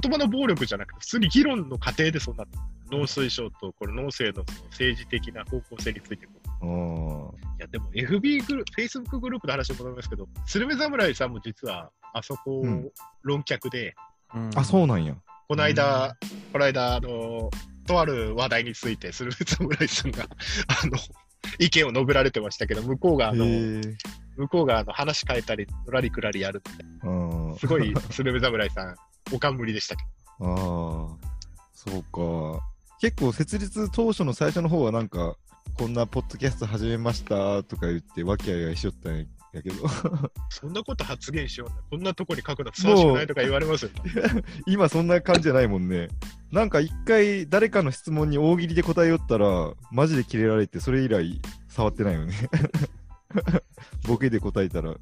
[0.00, 2.58] 言葉の暴力じゃなくて、普通に議論の過程でそうなった。
[2.94, 7.46] 農水省とこれ農政のその政治的な方向性についてこうあ。
[7.46, 12.90] あいや、でも FB グループ、Facebook グループの話に戻りますけど、スルメ侍さんも実は、あそこうん、
[13.22, 13.94] 論客で、
[14.28, 14.50] あ。
[14.56, 15.16] あ、そうなんや。
[15.48, 16.16] この間、
[16.52, 17.50] この間、あの、
[17.86, 20.98] とある話題について、スルメ侍さんが、あの、
[21.58, 23.44] 意見を述べられてましたけど、向こうが、あの。
[24.36, 28.96] 向こうがあの話変えたり、のらりくらりやるって、あすごい、スルメ侍さん、
[29.32, 30.04] おかんむりでしたけ
[30.40, 30.46] ど。
[30.46, 30.50] あ。
[30.50, 31.34] ああ。
[31.72, 32.64] そうか。
[33.00, 35.36] 結構設立当初の最初の方はなんか、
[35.78, 39.24] こんなポッドキャスト始めましたとか言って、和気あいあいしよったんや
[39.54, 39.88] やけど、
[40.50, 41.76] そんなこと発言しような。
[41.90, 43.90] こんなとこに書くのふさわしくないとか言われますよ。
[44.66, 46.08] 今そんな感じじゃないもんね。
[46.50, 52.34] なんか一回誰かの質問に大喜利で答えよったら、マジでキレられて、それ以来触ってないよね。
[54.06, 54.94] ボケで答えたら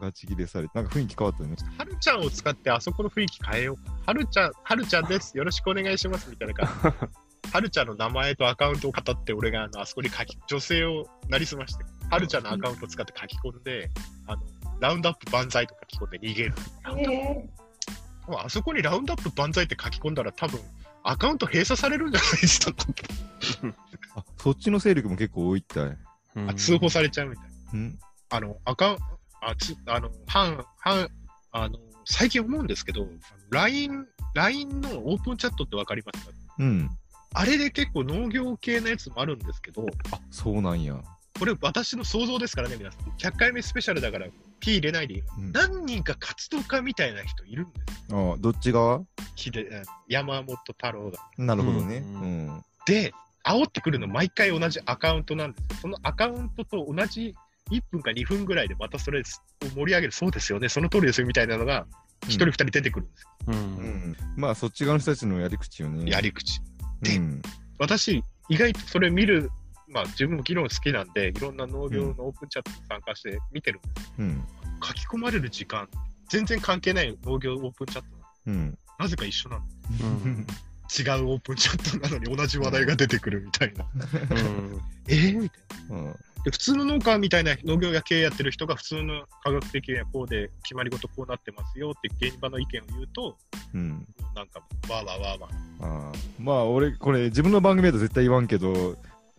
[0.00, 1.56] ガチ切れされて、なんか雰囲気変わったよね。
[1.76, 3.90] はるちゃんを使ってあそこの雰囲気変えよう。
[4.06, 5.36] はるちゃん、はるちゃんです。
[5.36, 6.30] よろしくお願いします。
[6.30, 7.50] みたいな感じ。
[7.52, 13.90] はるちゃんの名前とアカウントを語って、俺があのあそこに書き、女性をなりすまして、はるちゃんのアカウントを使って書き込んで、
[14.26, 14.42] あの、
[14.80, 16.54] ラウンドアップ万歳とか書き込んで逃げる。
[16.98, 17.48] え
[18.28, 20.60] もうあそこにラウンドアップ万歳って書き込んだら多分、
[21.02, 22.74] アカウント閉鎖されるんじゃないですか？
[24.16, 25.98] あ、そっちの勢力も結構多いったい。
[26.48, 27.78] あ通報されちゃうみたいな。
[27.78, 27.98] ん
[28.30, 28.98] あの、アカウン
[29.40, 31.08] あ、つ、あの、反、反、
[31.52, 33.06] あの、最近思うんですけど、
[33.50, 36.32] LINE、LINE のオープンチャットってわかりますか？
[36.58, 36.90] うん。
[37.32, 41.00] あれで結構農業系のやつもあるんですけど、あ、そうなんや。
[41.38, 43.02] これ私の想像ですからね、皆さん。
[43.32, 44.26] 100回目スペシャルだから
[44.60, 45.20] P 入れないでいい。
[45.20, 47.72] うん何人か活動家みたいな人いるんで
[48.08, 48.34] すよ。
[48.34, 49.02] あどっち側？
[50.08, 51.18] 山本太郎が。
[51.38, 51.96] なるほどね。
[51.98, 52.62] ううんん。
[52.86, 53.12] で、
[53.44, 55.78] 煽ってくるの毎回同じアカウントなんですよ。
[55.82, 57.34] そのアカウントと同じ
[57.70, 59.22] 1分か2分ぐらいでまたそれを
[59.74, 61.86] 盛り上げる、そうですよね、その通りですよみたいなのが、
[62.26, 63.28] 1人2人出てくるんですよ。
[63.46, 63.52] う。
[63.52, 63.58] うん
[64.12, 64.16] ん。
[64.36, 66.10] まあ、そっち側の人たちのやり口よね。
[66.10, 66.60] やり口。
[67.00, 67.42] でうん。
[67.78, 69.50] 私、意外とそれ見る、
[69.90, 74.12] まあ自分も議論好きなんで、いろんな農業のオープンチャットに参加して見てるんです。
[74.18, 74.44] うん。
[74.82, 75.88] 書き込まれる時間、
[76.28, 78.08] 全然関係ない農業オープンチャット
[78.46, 78.78] うん。
[78.98, 79.64] なぜか一緒なの。
[80.24, 80.46] うん
[80.92, 83.86] 違うオープンチャットなのに同じ話題が出てくるみたいな。
[83.94, 85.96] うん えー、みたいな。
[85.96, 86.12] うん。
[86.42, 93.36] で普通の農家みたいな農業や経営やってる人が普通の科学的にはこうで決まり事こうなってますよって現場の意見を言うと、
[93.74, 94.06] うん。
[94.34, 96.10] なんかわーわーわーわー。
[96.10, 98.96] あーまあ、俺、これ、自分の番組だと絶対言わんけど、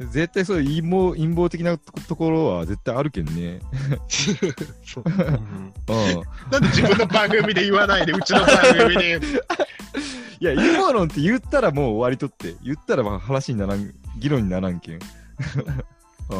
[0.09, 3.59] 絶対そういう陰謀陰謀的なとところは絶対あるけんね。
[4.85, 6.23] そううんうん。
[6.51, 8.47] なんで自分の番組で言わないで、うちの番
[8.77, 9.19] 組で。
[10.39, 14.99] いや、陰謀論って言ったらもう終わりとって、言ったらまあ話にならん、議論にならんけん。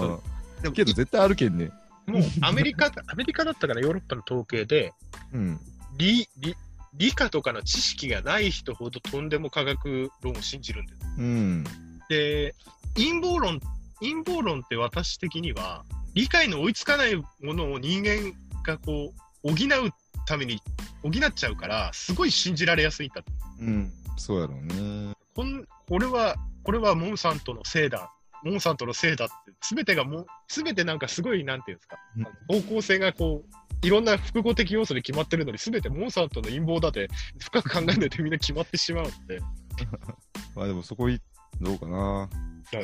[0.64, 0.74] うん。
[0.74, 1.72] けど絶対あるけんね。
[2.08, 4.94] もうアメリカ、アメリカだったかな、ヨーロッパの統計で、
[5.34, 5.60] うん。
[5.98, 6.56] 理理
[6.96, 11.02] 理科とかの知識がない人ほどとんでも科学論を信じるんです。
[11.18, 11.64] うん。
[12.12, 12.56] で、
[12.96, 13.62] 陰謀論、
[14.02, 18.34] 陰謀論って私的には、理解の追いつかないものを人間
[18.66, 19.14] がこ
[19.46, 19.92] う、補う
[20.28, 20.60] ために
[21.04, 23.32] 補っちゃうから、すごい信じられやすいんだと。
[23.62, 23.94] うん。
[24.18, 25.14] そうやろうね。
[25.34, 28.12] こんこれは、これはモンサントのせいだ。
[28.44, 37.08] モンサントのせいだって、すべてがもう、すべてなんかすごい、なんていうんですか、うん方向性がこう、いろんな複合的要素で決まってるのに、すべてモンサントの陰謀だって、
[37.40, 39.40] 深く考えないとみんな決まってしまうんで。
[40.56, 41.22] まあでもそこい、
[41.62, 42.30] どうかな。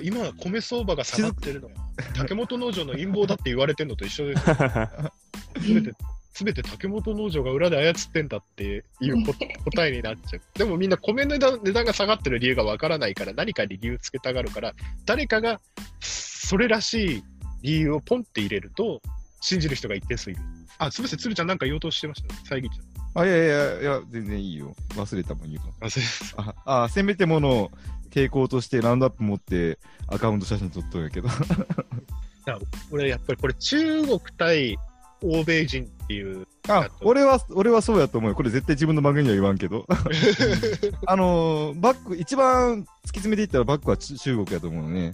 [0.04, 1.74] 今、米相場が下がってるのは、
[2.16, 4.44] 竹本農場の陰謀だって言われてるのと一緒です。
[5.62, 5.94] すべて、
[6.34, 9.34] すべて竹本農場が裏で操ってんだっていうこ
[9.72, 10.42] 答えになっちゃう。
[10.56, 14.74] でもみんな米の値段値段が下がってる理由がわからないから、何かに理由つけたがるから、
[15.06, 15.62] 誰かが
[16.02, 17.24] それらしい
[17.62, 19.02] 理由をポンって入れると、
[19.42, 20.42] 信じる人が一定数いる。
[20.80, 22.34] あ、すみません、鶴ちゃんなんか言おうとしてました？
[22.34, 22.40] ね。
[22.44, 24.76] 遮っちゃっあ、いやいやいや、全然いいよ。
[24.90, 25.88] 忘れたもん言うた。
[25.88, 26.56] あ、すいません。
[26.66, 27.72] あ、あ、せめてものを
[28.18, 31.30] 抵抗としてラウンドアップ持ってアカウント写真撮っとるんやけど。
[32.90, 34.78] これやっぱりこれ中国対
[35.22, 36.48] 欧米人っていう。
[36.70, 38.36] あ、俺は、俺はそうやと思うよ。
[38.36, 39.86] これ絶対自分の番組には言わんけど。
[41.06, 42.88] あのー、バック、一番突き
[43.20, 45.14] 詰めていったらバックは中中国やと思うね。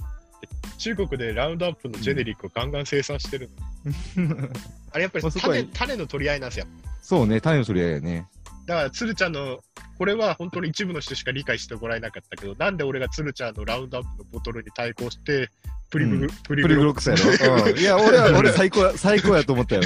[0.78, 3.50] 中国でラウンドアップのジェネリックをガンガン生産してる
[4.16, 4.38] の。
[4.92, 6.66] あれやっぱり種種の取り合いなんですよ。
[7.02, 8.28] そうね、種の取り合いやね。
[8.66, 9.60] だから、鶴ちゃんの、
[9.98, 15.50] これは本当に一部の人しか理解してもらえなかったけど、なんで俺が鶴ちゃんのラウンドアップのボトルに対抗して、
[15.90, 17.24] プリブグ、プリプリグロックスやろ。
[17.70, 17.78] うん。
[17.78, 19.82] いや、俺は、 俺最高や、最高やと思ったよ。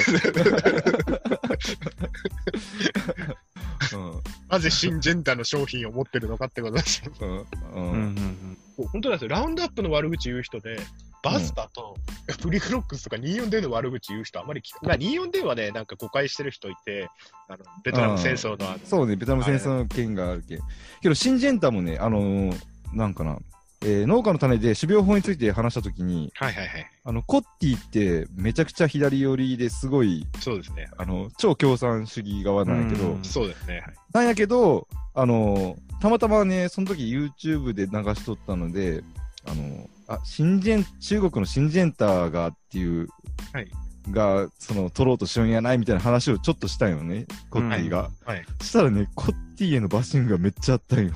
[3.93, 4.21] うん。
[4.49, 7.11] なぜ新ジェンダーの商品を持ってるのかってことですよ。
[7.19, 7.29] うん。
[7.39, 8.57] ううんん。
[8.77, 9.35] 本当なんですよ。
[9.35, 10.79] ラウンドアップの悪口言う人で、
[11.23, 11.95] バスタと
[12.41, 14.97] プリグロックスとか24での悪口言う人あんまり聞かない。
[14.99, 17.09] 24ではね、なんか誤解してる人いて、
[17.47, 20.59] あのベトナム戦争のあのそうね、ベトナム戦争の件があるけん。
[21.01, 22.57] けど、シンジェンタもね、あのー
[22.93, 23.37] なんかな、
[23.81, 26.87] えー農家の種で種苗法について話したときに、はいはいはい。
[27.03, 30.89] あの、コッティってめちゃくちゃ左寄りですごい、そうですね。
[30.97, 33.79] あの、超共産主義側なんやけどうん、そうですね。
[33.79, 39.03] はいなんやけど、あのーたまたまね、その時 YouTube で流しとったので、
[39.45, 43.07] あのーあ、シンジェン、中国のシンジェンターがっていう、
[43.53, 43.71] はい
[44.11, 48.09] が、その、取ろうとしようんやないみたいな話をちょっとしたんよね、コッティが。
[48.25, 48.45] はい。
[48.59, 51.13] そしたらね、コッティへのバッシングがめっちゃあったんよ。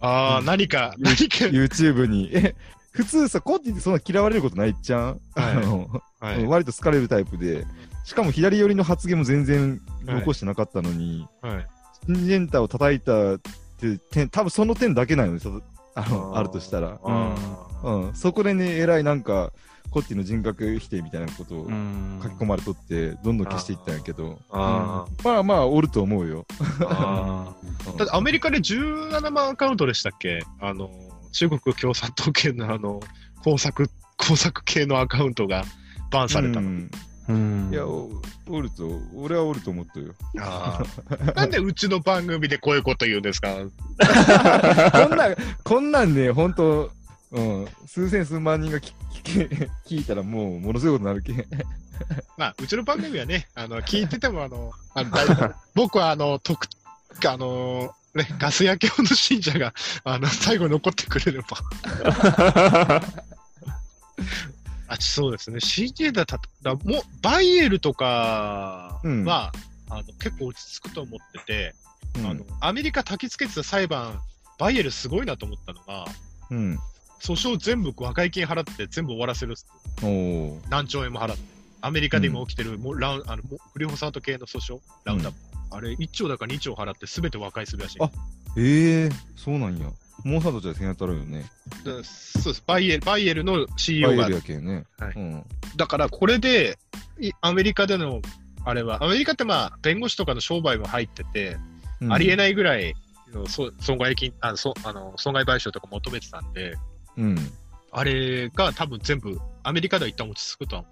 [0.00, 2.30] ああ、何か、何か、YouTube に。
[2.32, 2.54] え、
[2.90, 6.46] 普通さ、コッティってそんな嫌われることないっちゃん、はいあの、はい。
[6.46, 7.66] 割と好かれるタイプで、
[8.04, 11.66] しかも左寄りの発言も全然残してなかったのに、はい。
[12.06, 13.38] シンジェンタを叩いたっ
[13.80, 15.62] て点、多分その点だけなのよ、そ
[15.94, 17.00] あのあるとしたら。
[17.02, 19.52] あうん、そこでね、えらいなんか、
[19.90, 22.20] コッティの人格否定みたいなことをうん。
[22.22, 26.44] 書き込まれとって、どんどん消していったんやけど、あまあまあ、おると思うよ。
[26.80, 27.54] あ
[27.98, 30.40] だってアメリカで17万アカウントでしたっけ？
[30.60, 30.90] あの、
[31.32, 33.00] 中国共産党系のあの、
[33.44, 35.64] 工作、工作系のアカウントが
[36.10, 36.68] バンされたの。
[36.68, 36.90] うん。
[37.28, 37.70] うん。
[37.72, 38.10] いや、お
[38.48, 40.14] おると、俺はおると思ったよ。
[41.34, 43.48] なんでうちの番組でこういうこと言うんですか？
[45.08, 46.90] こんなん、こんなんね、ほんと、
[47.32, 48.92] うん、数千数万人が聞
[49.86, 51.44] 聞いたらもう、ものすごいことになるけん。
[52.36, 56.68] まあ、うちの番組はね、あの、聞いてても、あの、あの大 僕は、あの、特、
[57.26, 59.74] あの、ね、ガス焼けの信者が、
[60.04, 61.46] あの、最後に残ってくれれば。
[64.88, 65.58] あ、そうですね。
[65.58, 69.52] CJ だっただもう、バイエルとかうんは、
[69.90, 71.74] あの、結構落ち着くと思ってて、
[72.16, 74.20] うんあの、アメリカ焚きつけてた裁判、
[74.58, 76.06] バイエルすごいなと思ったのが、
[76.50, 76.78] うん。
[77.20, 79.66] 訴訟全部和解金払って全部終わらせるっす
[80.02, 81.56] おー何兆円も払って。
[81.82, 85.40] アメリカで今起きてる、もうラウンあのもうグリホサート系の訴訟、ラウンドアップ。
[85.70, 87.98] あれ、1兆だか2兆払って全て和解するらしい。
[88.00, 88.10] あ
[88.56, 89.90] ええそうなんや。
[90.24, 91.44] モンサントじゃやったらよね。
[91.84, 93.04] だそうですバイエル。
[93.04, 94.34] バイエルのバ CEO がイエル。
[94.36, 94.84] やけんね。
[94.98, 95.44] はいうん。
[95.76, 96.78] だからこれで、
[97.20, 98.20] いアメリカでの、
[98.64, 101.56] あれは、アメリカってまあ、弁護士とかの商売も入ってて、
[102.00, 102.94] うんありえないぐらい
[103.32, 106.74] のそ損害金あのそあの損害賠償とか求めてたんで、
[107.16, 107.36] うん。
[107.92, 110.84] あれが多分全部、アメリカでは一旦落ち着くと。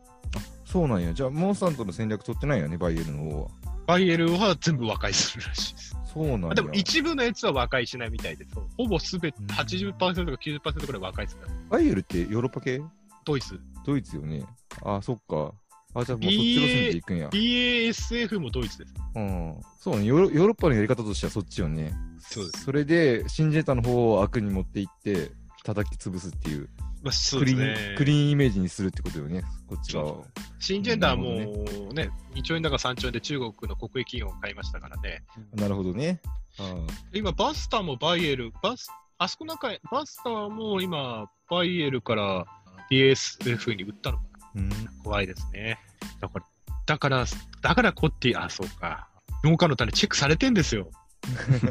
[0.65, 1.13] そうなんや。
[1.13, 3.49] じゃあ、モンサントの戦略取ってないよね、バイエルの方は。
[3.87, 5.97] バイエルは全部和解するらしいです。
[6.13, 6.55] そうなんや。
[6.55, 8.47] でも一部のやつは和解しないみたいで、
[8.79, 11.43] ほぼすべてうん80%か90%くらい和解する。
[11.69, 12.81] バイエルってヨーロッパ系？
[13.25, 13.61] ドイツ。
[13.85, 14.45] ドイツよね。
[14.83, 15.53] あ、そっか。
[15.95, 17.29] あ、じゃあもうそっち路線で行くんや。
[17.29, 18.95] BASF もドイツです。
[19.15, 19.61] うん。
[19.79, 20.31] そうねヨーロ。
[20.31, 21.93] ヨーロッパのやり方としてはそっちよね。
[22.19, 22.65] そうです。
[22.65, 25.31] それで、シンジェータの方を悪に持っていって、
[25.65, 26.69] 叩き潰すっていう、
[27.03, 30.25] まあ、そうクリですねーン、クリーンイメージにするってことよね、こっち側は。
[30.59, 35.25] シンジェンダーもなね、2兆円だか3兆円で中国の国営企業を買いましたからね。
[35.55, 36.21] なるほどね。
[36.59, 36.75] あ
[37.13, 38.89] 今、バスターもバイエル、バス、
[39.19, 42.47] あそこなんか、バスターも今、バイエルから
[42.91, 44.25] BASF に売ったのか
[44.55, 44.63] な。
[44.63, 44.71] うん。
[45.03, 45.79] 怖いですね。
[46.21, 46.47] だから、
[46.87, 47.25] だから、
[47.63, 49.09] だからコッティ、あ、そうか。
[49.43, 50.91] 農家の種チェックされてんですよ。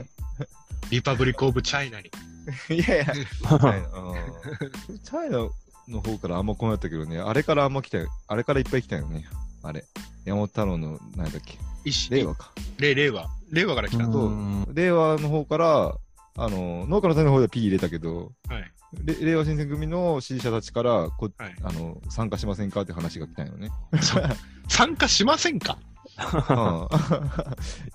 [0.89, 2.11] リパブリック・オブ・チャイナに。
[2.69, 5.37] いやいや、チャイナうんチャイナ
[5.89, 8.09] の方からあんま来なかったけどね、あれからあんま来たよ。
[8.27, 9.25] あれからいっぱい来たよね。
[9.61, 9.85] あれ。
[10.25, 12.51] 山本太郎の、何だっけ、石令和か。
[12.79, 13.27] 令令和。
[13.51, 14.05] 令和から来た。
[14.05, 15.97] そううん令和の方から、
[16.37, 18.71] あの、農家の種の方では P 入れたけど、はい。
[19.03, 23.69] れ令和新選組の支持者たちからこ、はいあの参加しませんかって話が来たんよね。
[24.67, 25.77] 参加しませんか？
[26.17, 26.87] うん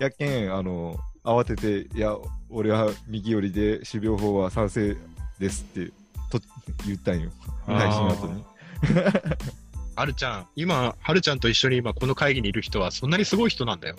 [0.00, 2.16] やけん、あの、慌てて、いや、
[2.50, 4.96] 俺は右寄りで、種苗法は賛成
[5.38, 5.92] ですって
[6.30, 6.40] と
[6.86, 7.30] 言ったんよ。
[7.66, 8.44] 配信後に。
[9.96, 13.96] はるちゃん、今、はるちゃんと一緒に今この会議にいる人はそんなにすごい人なんだよ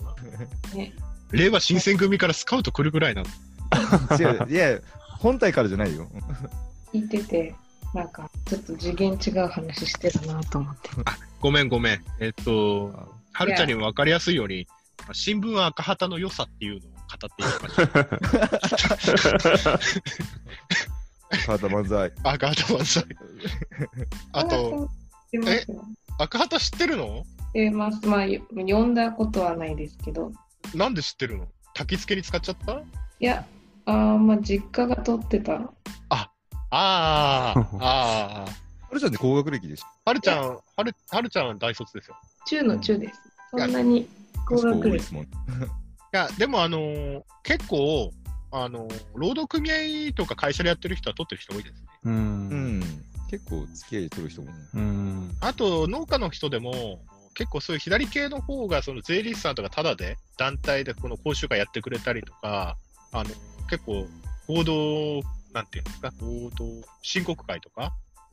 [0.72, 0.76] な。
[0.76, 0.94] ね
[1.30, 3.28] 令和新選組からスカウト来るぐらいなの。
[4.18, 4.80] 違う、いや、
[5.18, 6.08] 本体からじゃないよ。
[6.92, 7.54] 聞いてて、
[7.94, 10.90] なんか、ちょっと次元違う話してるなと思って。
[11.40, 12.04] ごめんごめん。
[12.18, 14.66] えっと、はるちゃんにも分かりやすいように、
[15.12, 17.86] 新聞赤旗の良さっていうのを語っていきましょう。
[21.46, 22.12] カータ漫才。
[22.24, 23.04] 赤旗万歳。
[24.32, 24.88] あと、、
[25.32, 25.84] 知ってますよ
[26.18, 27.06] 赤旗知ってるの？
[27.06, 28.06] 知ってます。
[28.06, 30.32] まあ、よ読んだことはないですけど。
[30.74, 31.46] なんで知ってるの？
[31.74, 32.72] 焚き付けに使っちゃった？
[32.74, 32.82] い
[33.20, 33.46] や、
[33.86, 35.54] あーまあ、実家が取ってた。
[35.54, 35.70] あ
[36.10, 36.30] あ、
[36.70, 38.44] ああ。
[38.90, 39.86] あれじ ゃんね、高学歴でしょ？
[40.04, 42.16] はるちゃん、はる、はるちゃんは大卒ですよ。
[42.50, 43.20] 中の中です。
[43.52, 44.08] そんなに
[44.44, 44.88] 高多学歴。
[44.88, 45.24] いですもん。
[45.24, 45.28] い
[46.10, 48.12] や、でもあのー結構、
[48.50, 51.88] あのー労働組合とか会社でやってる人は取ってる人多いですね。
[52.04, 52.10] う。
[52.10, 53.04] うんん。
[53.30, 54.54] 結構付き合い取る人もね。
[54.74, 55.36] うん。
[55.40, 57.00] あと、農家の人でも、
[57.34, 62.76] 結構そういう左系の方が、その税理士さんとかタダで団体でこの講習会やってくれたりとか、
[63.12, 63.30] あの、
[63.68, 64.08] 結構、
[64.48, 65.22] 合同、
[65.52, 66.66] なんていうんですか、合同
[67.02, 67.92] 申告会とか、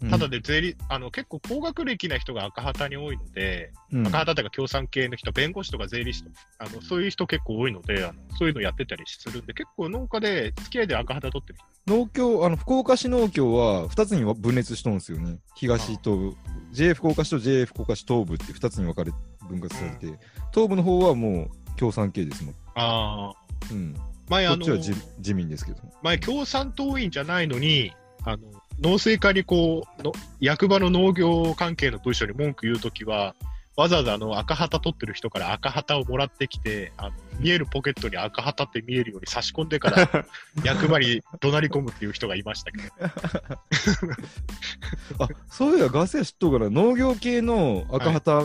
[0.10, 11.95] ただで税理、あの、結構高学歴な人が赤旗に多いので、うん、赤旗とか共産系の人、弁護士とか税理士とか、あのそういう人結構多いのであの、そういうのやってたりするんで、結構農家で付き合いで赤旗取ってる人。
[11.95, 15.40] 農協、あの、福岡市農協は2つに分裂しとるんですよね。
[15.56, 16.36] 東東部。
[16.72, 19.11] JA 福岡市と JA 福岡市東部って2つに分かれ、
[19.49, 20.19] 分割されて、
[20.53, 22.56] 東部の方はもう共産系ですもん。
[22.76, 23.34] ああ。
[23.72, 23.95] うん。
[24.30, 25.80] 前、あのこっちは自自民ですけど。
[26.03, 27.94] 前、共産党員じゃないのに、
[28.24, 33.36] あの、農政課にこうの、役場の農業関係の部署に文句言うときは、
[33.76, 40.26] わざわざあの赤旗取ってる人から赤旗をもらってきて、あの見えるポケットに赤旗って見えるように差し込んでから
[40.66, 42.84] 役場に怒鳴り込むっていう人がいましたけど。
[45.24, 48.44] あ、そういえばガス屋知っとうから、農業系の赤旗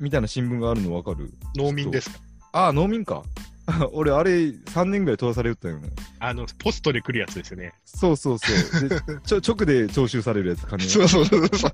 [0.00, 2.18] みたいな新聞があるのわかる、農民ですか？
[2.52, 3.22] ああ、農民か。
[3.92, 5.90] 俺、あれ、3年ぐらい飛ばされよったよね。
[6.18, 7.72] あの、ポストで来るやつですよね。
[7.84, 8.88] そうそうそう。
[8.88, 11.72] で ちょ直で徴収されるやつ、金そうそうそうそう。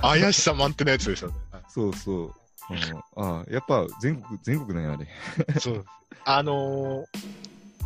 [0.00, 1.36] 怪しさ満点のやつですよね。
[1.68, 2.34] そうそう。
[2.70, 5.60] うん、ああ、やっぱ全国、全国なんや、あれ。
[5.60, 5.84] そう。
[6.24, 7.44] あのー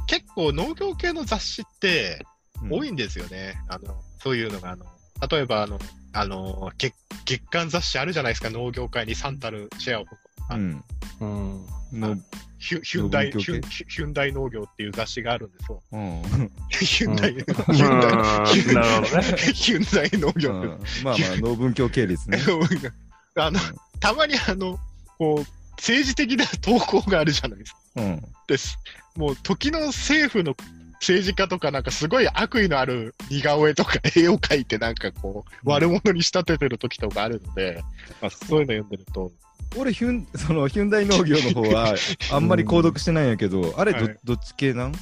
[0.09, 2.25] 結構農業系の雑誌って
[2.71, 3.61] 多いんですよね。
[3.69, 4.87] あの、そういうのが、あの、
[5.31, 5.79] 例えばあの、
[6.15, 6.95] あの、月、
[7.27, 10.07] 月間雑誌あるじゃないですか、農業界に3たるシェアを
[10.51, 10.85] うん。
[11.21, 12.01] うん。
[12.01, 12.17] の
[12.59, 15.83] ヒュヒュンダイ、農業系ヒュンヒュヒュンダイ農業っていう雑誌があるんですよ。
[15.93, 16.23] うん。
[16.71, 20.53] ヒュンダイ、ヒうんュンダイ、 ヒュンダイ農業。
[20.53, 20.69] うん
[21.05, 22.39] まあまあ、農文教系列ね。
[23.37, 23.61] あの、
[24.01, 24.79] たまにあの、
[25.19, 27.79] こう、政治的な投稿があるじゃないですか。
[27.97, 28.23] うん。
[28.49, 28.79] です。
[29.15, 30.57] もう、時の政府の
[30.95, 37.83] 政治家とかなんかすごい悪意のある似顔絵とか絵を描いてなんかこう、うん悪者に仕立ててる時とかあるので、
[38.21, 39.31] まあ、そういうの読んでると、
[39.77, 41.95] 俺ヒュン、 そのヒュンダイ農業の方は、
[42.32, 44.93] あんまり購読してないんやけど、あれど、はいどっち系なん？
[44.93, 45.01] どっ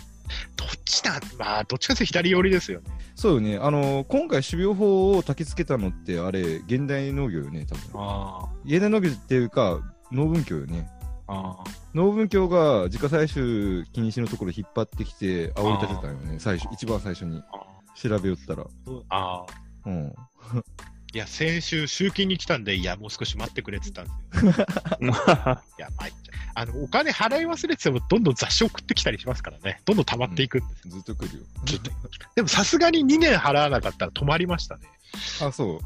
[0.84, 1.20] ちだ？
[1.38, 2.86] まあ、どっちかというと左寄りですよね。
[3.14, 3.58] そうよね。
[3.58, 7.82] あの今回、種苗法を焚き付けたのって、あれ、現代農業よね、多分。
[7.94, 9.80] あ現代農業っていうか、
[10.12, 10.88] 農文教よね。
[11.28, 11.56] あ。
[11.94, 17.42] 農文教が自家採集禁止のところ引っ張ってきて、煽り立てたよね、最初、一番最初に
[17.94, 18.64] 調べよったら。
[19.08, 19.46] ああ。
[19.86, 20.12] うん。
[21.16, 24.66] いや、先週、集金に来たんで、いや、もう少し待ってくれって言ったんですよ。
[25.78, 26.36] いや、参っちゃう。
[26.56, 29.80] あの、お金払い忘れてても、どんどん雑誌送ってきたりしますからね。
[29.86, 30.90] どんどん溜まっていくんです。
[30.90, 31.44] ずっと来るよ。
[31.64, 31.90] ずっと
[32.34, 34.82] でも、さすがに2年払わなかったら止まりましたね。
[35.40, 35.80] あ、そう。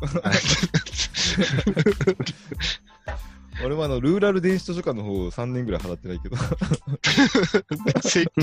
[3.64, 6.36] 俺もあの、ルーラル電子図書館の方3年ぐらい払ってないけど。
[8.02, 8.24] せ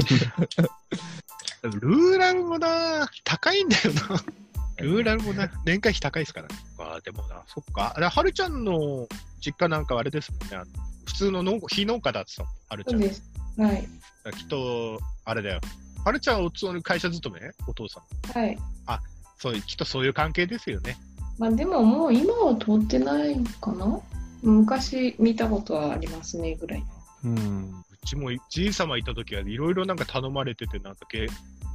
[1.64, 4.24] ルーラルもな、高いんだよな。
[4.80, 6.56] ルーラルもな、年会費高いですからね。
[6.80, 7.94] ああ、でもな、そっか。
[7.96, 9.08] あれ、はるちゃんの
[9.40, 10.56] 実家なんかはあれですもんね。
[10.56, 10.66] あの
[11.06, 13.00] 普通の農非農家だってさ、はるちゃん。
[13.00, 13.24] そうです。
[13.58, 13.88] はい。
[14.38, 15.62] きっと、あれだよ。
[16.06, 16.52] はるちゃんは
[16.84, 17.52] 会社勤め？
[17.68, 18.02] お父さ
[18.36, 18.40] ん。
[18.40, 18.58] はい。
[19.40, 20.98] そういう、きっとそういう関係ですよね。
[21.38, 24.00] まあでももう今は通ってないかな？
[24.42, 26.84] 昔見たことはありますねぐらい。
[27.24, 27.84] うん。
[28.04, 31.28] うちもじいさまいた時はいろいろなんか頼まれてて、なんかけ、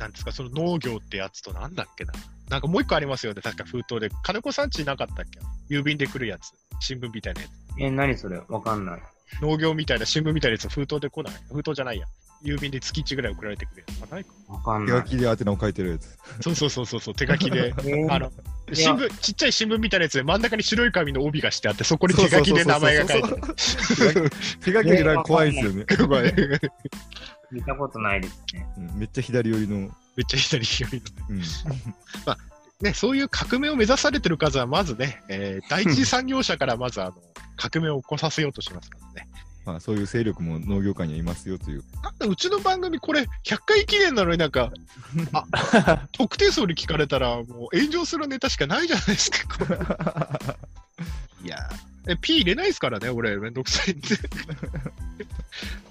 [0.03, 2.13] なんですか、その農業ってやつとなんだっけな？
[2.51, 4.11] なんかもう一個ありますよね、確か封筒で。
[4.23, 5.27] 金子さんちなかったっ
[5.69, 5.75] け？
[5.75, 6.53] 郵便で来るやつ。
[6.81, 7.51] 新聞みたいなやつ。
[7.79, 8.43] え、何それ？
[8.49, 9.01] わかんない。
[9.41, 11.35] 農業みたいな、新聞みたいなやつ封筒で来ない？
[11.53, 12.07] 封筒じゃないや。
[12.45, 14.03] 郵便で月1ぐらい送られてくるやつ。
[14.11, 14.33] あ、ないか。
[14.49, 15.03] わかんない。
[15.05, 16.19] 手書きで宛名を書いてるやつ。
[16.41, 17.69] そうそうそうそうそう、手書きで。
[17.69, 18.33] えーあの、
[18.73, 23.37] 新聞、ちっちゃい新聞みたいなやつで真ん中に白い紙の帯がしてあって、そこに手書きで名前が書いてあ
[24.13, 24.31] る。
[24.65, 25.87] 手書きでなんか怖いんですよね。
[27.53, 28.67] 見たことないですね。
[28.79, 29.91] うんめっちゃ左寄りの。
[30.27, 31.27] ちゃ左寄りの。
[31.31, 31.43] うん。
[32.83, 37.15] ね、そういう革命を目指されてる数は、まずね、えー第一次産業者からまずあの
[37.57, 39.29] 革命を起こさせようとしますからね。
[39.65, 41.85] まあ、そういう勢力も農業界にはいますよという。
[42.03, 44.73] なんでうちの番組、これ、100回記念なのになんか、
[45.33, 49.79] あ 特定層に聞かれたら、もう炎上するネタしかないじゃないですか、これ
[51.45, 54.09] いやーえ、P 入れないですからね、俺、めんどくさいんで。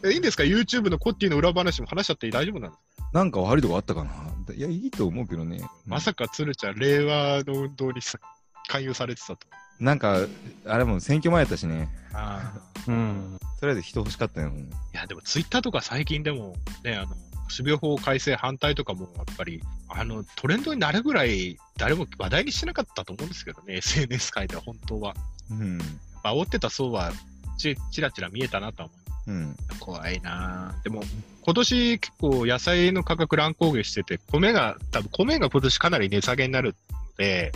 [0.10, 2.78] えいいんですか ?YouTube のコッティの裏話も話しちゃって大丈夫なの
[3.14, 4.54] なんか悪いとこあったかな？
[4.54, 5.62] いや、いいと思うけどね。
[5.86, 8.20] まさか鶴ちゃん、令和の運動にさ
[8.68, 9.48] 勧誘されてたと。
[9.80, 10.28] なんか、
[10.66, 11.90] あれも選挙前やったしね。
[12.14, 12.54] あ
[12.88, 13.40] うん。
[13.60, 14.50] とりあえず人欲しかったよ。
[14.50, 17.16] いや、でもツイッターとか最近でも、ね、あの、
[17.56, 25.16] 種苗法改正反対とかも、やっぱり、あの、トレンドになるぐらい、誰も話題にしてなかったと思うんですけどね、SNS 界では本当は。
[25.50, 25.80] うん。
[26.24, 27.12] 煽ってた層は、
[27.58, 28.96] ち、ちらちら見えたなとは思
[29.28, 29.32] う。
[29.32, 29.56] うん。
[29.80, 31.04] 怖いなでも、
[31.44, 37.52] 今年結構野菜の価格乱高下してて、米が、多分米が今年かなり値下げになるので、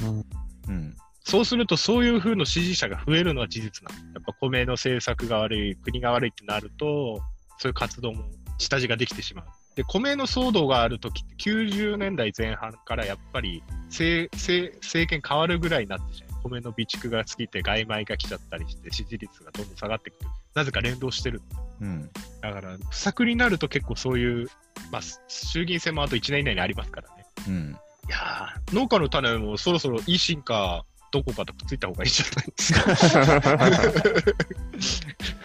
[0.68, 0.96] うん。
[1.26, 4.14] そうするとそういう風の支持者が増えるのは事実なの。
[4.14, 7.20] やっぱ米の政策が悪い、国が悪いってなると、
[7.58, 8.26] そういう活動も
[8.60, 9.46] 下地ができてしまう。
[9.76, 16.50] で、米の騒動があるときって90年代前半からやっぱり政政政権変わるぐらいになってしまう。
[16.50, 20.30] 米の備蓄が尽きて外米が来ちゃったりして支持率がどんどん下がってくる。
[20.54, 21.42] なぜか連動してる。
[21.82, 22.10] うん。
[22.42, 24.48] だから、不作になると結構そういう、
[24.92, 27.26] まあ、衆議院選もあと1年以内にありますからね。
[27.48, 27.78] うん。
[28.08, 34.32] いやー、農家の種もそろそろ維新かどこかとくっついた方がいいんじゃないですか。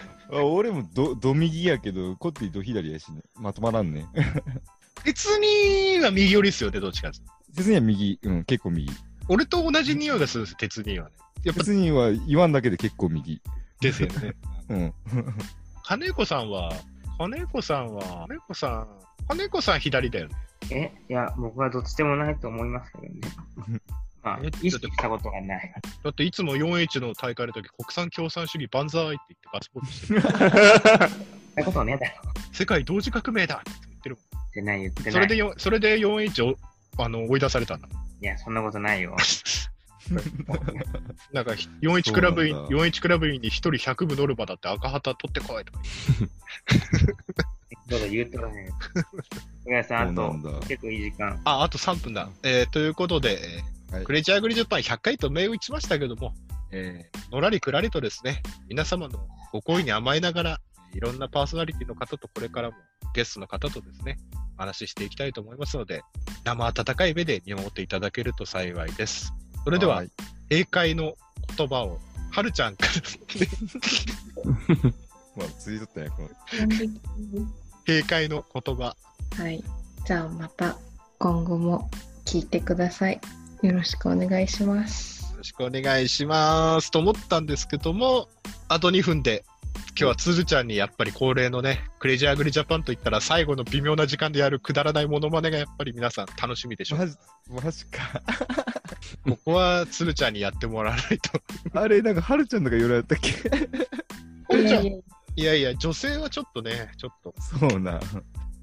[0.32, 3.22] あ俺もど、ど右やけど、こってど左やしね。
[3.36, 4.06] まとまらんね。
[5.04, 8.90] 鉄には右寄りですよね、どっちかっていうと鉄には右、うん、結構右。
[9.28, 11.14] 俺と同じ匂いがするんですよ、鉄にはね。
[11.44, 13.40] やっぱ鉄には言わんだけで結構右。
[13.80, 14.34] ですよね。
[14.68, 14.94] うん。
[15.84, 16.72] 金子さんは、
[17.18, 18.88] 金子さんは、金子さん、
[19.28, 20.36] 金子さん左だよね。
[20.70, 23.80] え、いや、僕はどっちでもないと思いますけどね。
[24.22, 25.72] まあえ、意識したことがない。
[26.04, 30.20] だっていつも 4H の大会の時、国産共産主義万歳って言ってガスポートしてる。
[30.20, 32.14] そういうことねえだろ。
[32.52, 35.12] 世界同時革命だって言ってる言ってない、言ってない。
[35.12, 36.56] それでよ、それで 4H を
[36.98, 37.88] あの追い出されたんだ。
[38.20, 39.16] いや、そんなことないよ。
[41.32, 41.52] なんか
[41.82, 45.78] 41クラブ員、そうなんだ41クラブ員に1人100部ノルマだって赤旗取ってこいとか
[47.86, 48.68] ど うぞ言うとらへん。
[49.64, 51.40] 小林さん、あと結構いい時間。
[51.44, 52.28] あ、あと3分だ。
[52.42, 56.32] えーということで、えーはいクレイジーアグリジャパン100回と銘打ちましたけども、
[56.70, 60.60] えーのらりくらりとですね、皆様のご好意に甘えながら、
[60.94, 62.76] いろんなパーソナリティの方とこれからも
[63.14, 64.18] ゲストの方とですね、
[64.58, 66.02] お話ししていきたいと思いますので、
[66.44, 69.32] 生温かい目で見守っていただけると幸いです。
[69.64, 70.10] それでは、はい
[70.50, 71.14] 閉会の
[71.56, 72.00] 言葉を、
[72.32, 72.92] はるちゃんから
[75.36, 76.28] まあ、ついとったね、この。
[77.86, 78.96] 閉会の言葉、
[79.36, 79.62] はい。
[80.04, 80.76] じゃあまた
[81.18, 81.88] 今後も
[82.24, 83.20] 聞いてください。
[83.62, 85.32] よろしくお願いします。
[85.32, 88.28] よろしくお願いしますと思ったんですけども、
[88.68, 89.44] あと2分で、
[89.90, 96.98] 今日はつるちゃんにやっぱり恒例のね、クレイジーアグリジャパンといったら最後の微妙な時間でやるくだらないモノマネがやっぱり皆さん楽しみでしょう。
[97.00, 97.16] マジ、
[97.64, 98.22] マジか。
[99.28, 101.40] ここはつるちゃんにやってもらわないと。
[101.78, 103.30] あれ、なんか、はるちゃんとか言われたっけ？
[105.36, 108.00] いやいや、女性はちょっとね、ちょっと、そうな。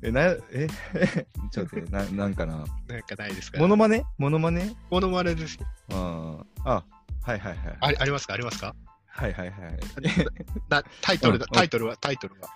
[0.03, 0.22] え、な、
[0.52, 0.68] え、
[1.52, 2.57] ちょっと待って、な、 なんかな。
[2.88, 3.60] なんかないですか？
[3.60, 4.03] モノマネ？
[4.18, 4.76] モノマネ？
[4.90, 5.57] モノマネです。
[5.91, 6.84] ああ、あ、
[7.24, 7.78] はいはいはい。
[7.82, 8.34] ありありますか？
[8.34, 8.76] ありますか？
[9.07, 9.57] はいはいはい。
[10.69, 12.49] なタイトルだうんタイトルは、タイトルは。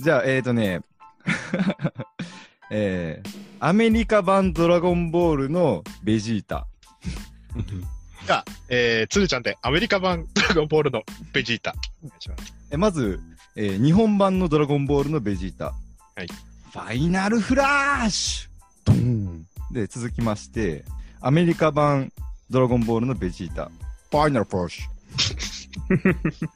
[0.00, 0.80] じゃあ、えーとね、
[2.70, 3.28] えー、
[3.60, 6.66] アメリカ版ドラゴンボールのベジータ。
[8.26, 11.02] じゃあ、えー、つるちゃんでアメリカ版ドラゴンボールの
[11.32, 11.74] ベジータ。
[12.04, 12.54] お願いします。
[12.70, 13.20] えまず、
[13.56, 15.66] えー日本版のドラゴンボールのベジータ。
[16.16, 16.28] はい。
[16.72, 18.48] ファイナルフラッシュ
[18.84, 20.84] ドーンで、続きまして、
[21.20, 22.12] アメリカ版
[22.50, 23.70] ドラゴンボールのベジータ。
[24.10, 24.82] ファイナルフラッシ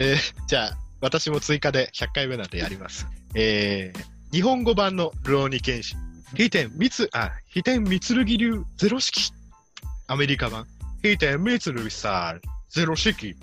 [0.00, 0.16] えー
[0.46, 3.06] じゃあ、私も追加で100回目なんでやります。
[3.34, 5.98] えー、日本語版のルオーニケンシン。
[6.36, 9.32] 飛天三つ、あ、飛天三剣流ゼロ式。
[10.06, 10.66] アメリカ版。
[11.02, 13.34] 飛天三剣スタイルゼロ式。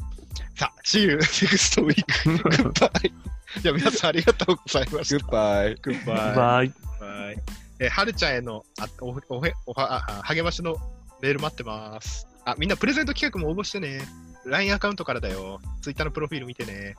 [0.55, 2.05] さあ、See you next week.
[2.71, 3.11] Goodbye.
[3.61, 5.19] じゃあ皆さんありがとうございましュ。
[5.19, 5.75] グッバイ。
[5.75, 5.89] た。
[5.89, 6.35] Goodbye.
[6.35, 6.67] バイ。
[6.99, 7.37] Bye.
[7.79, 10.77] えーはるちゃんへのあおおへおはあ励ましの
[11.21, 12.27] メール待ってます。
[12.45, 14.01] あ、みんなプレゼント企画も応募してね。
[14.45, 15.59] LINE アカウントからだよ。
[15.81, 16.95] Twitter のプロフィール見てね。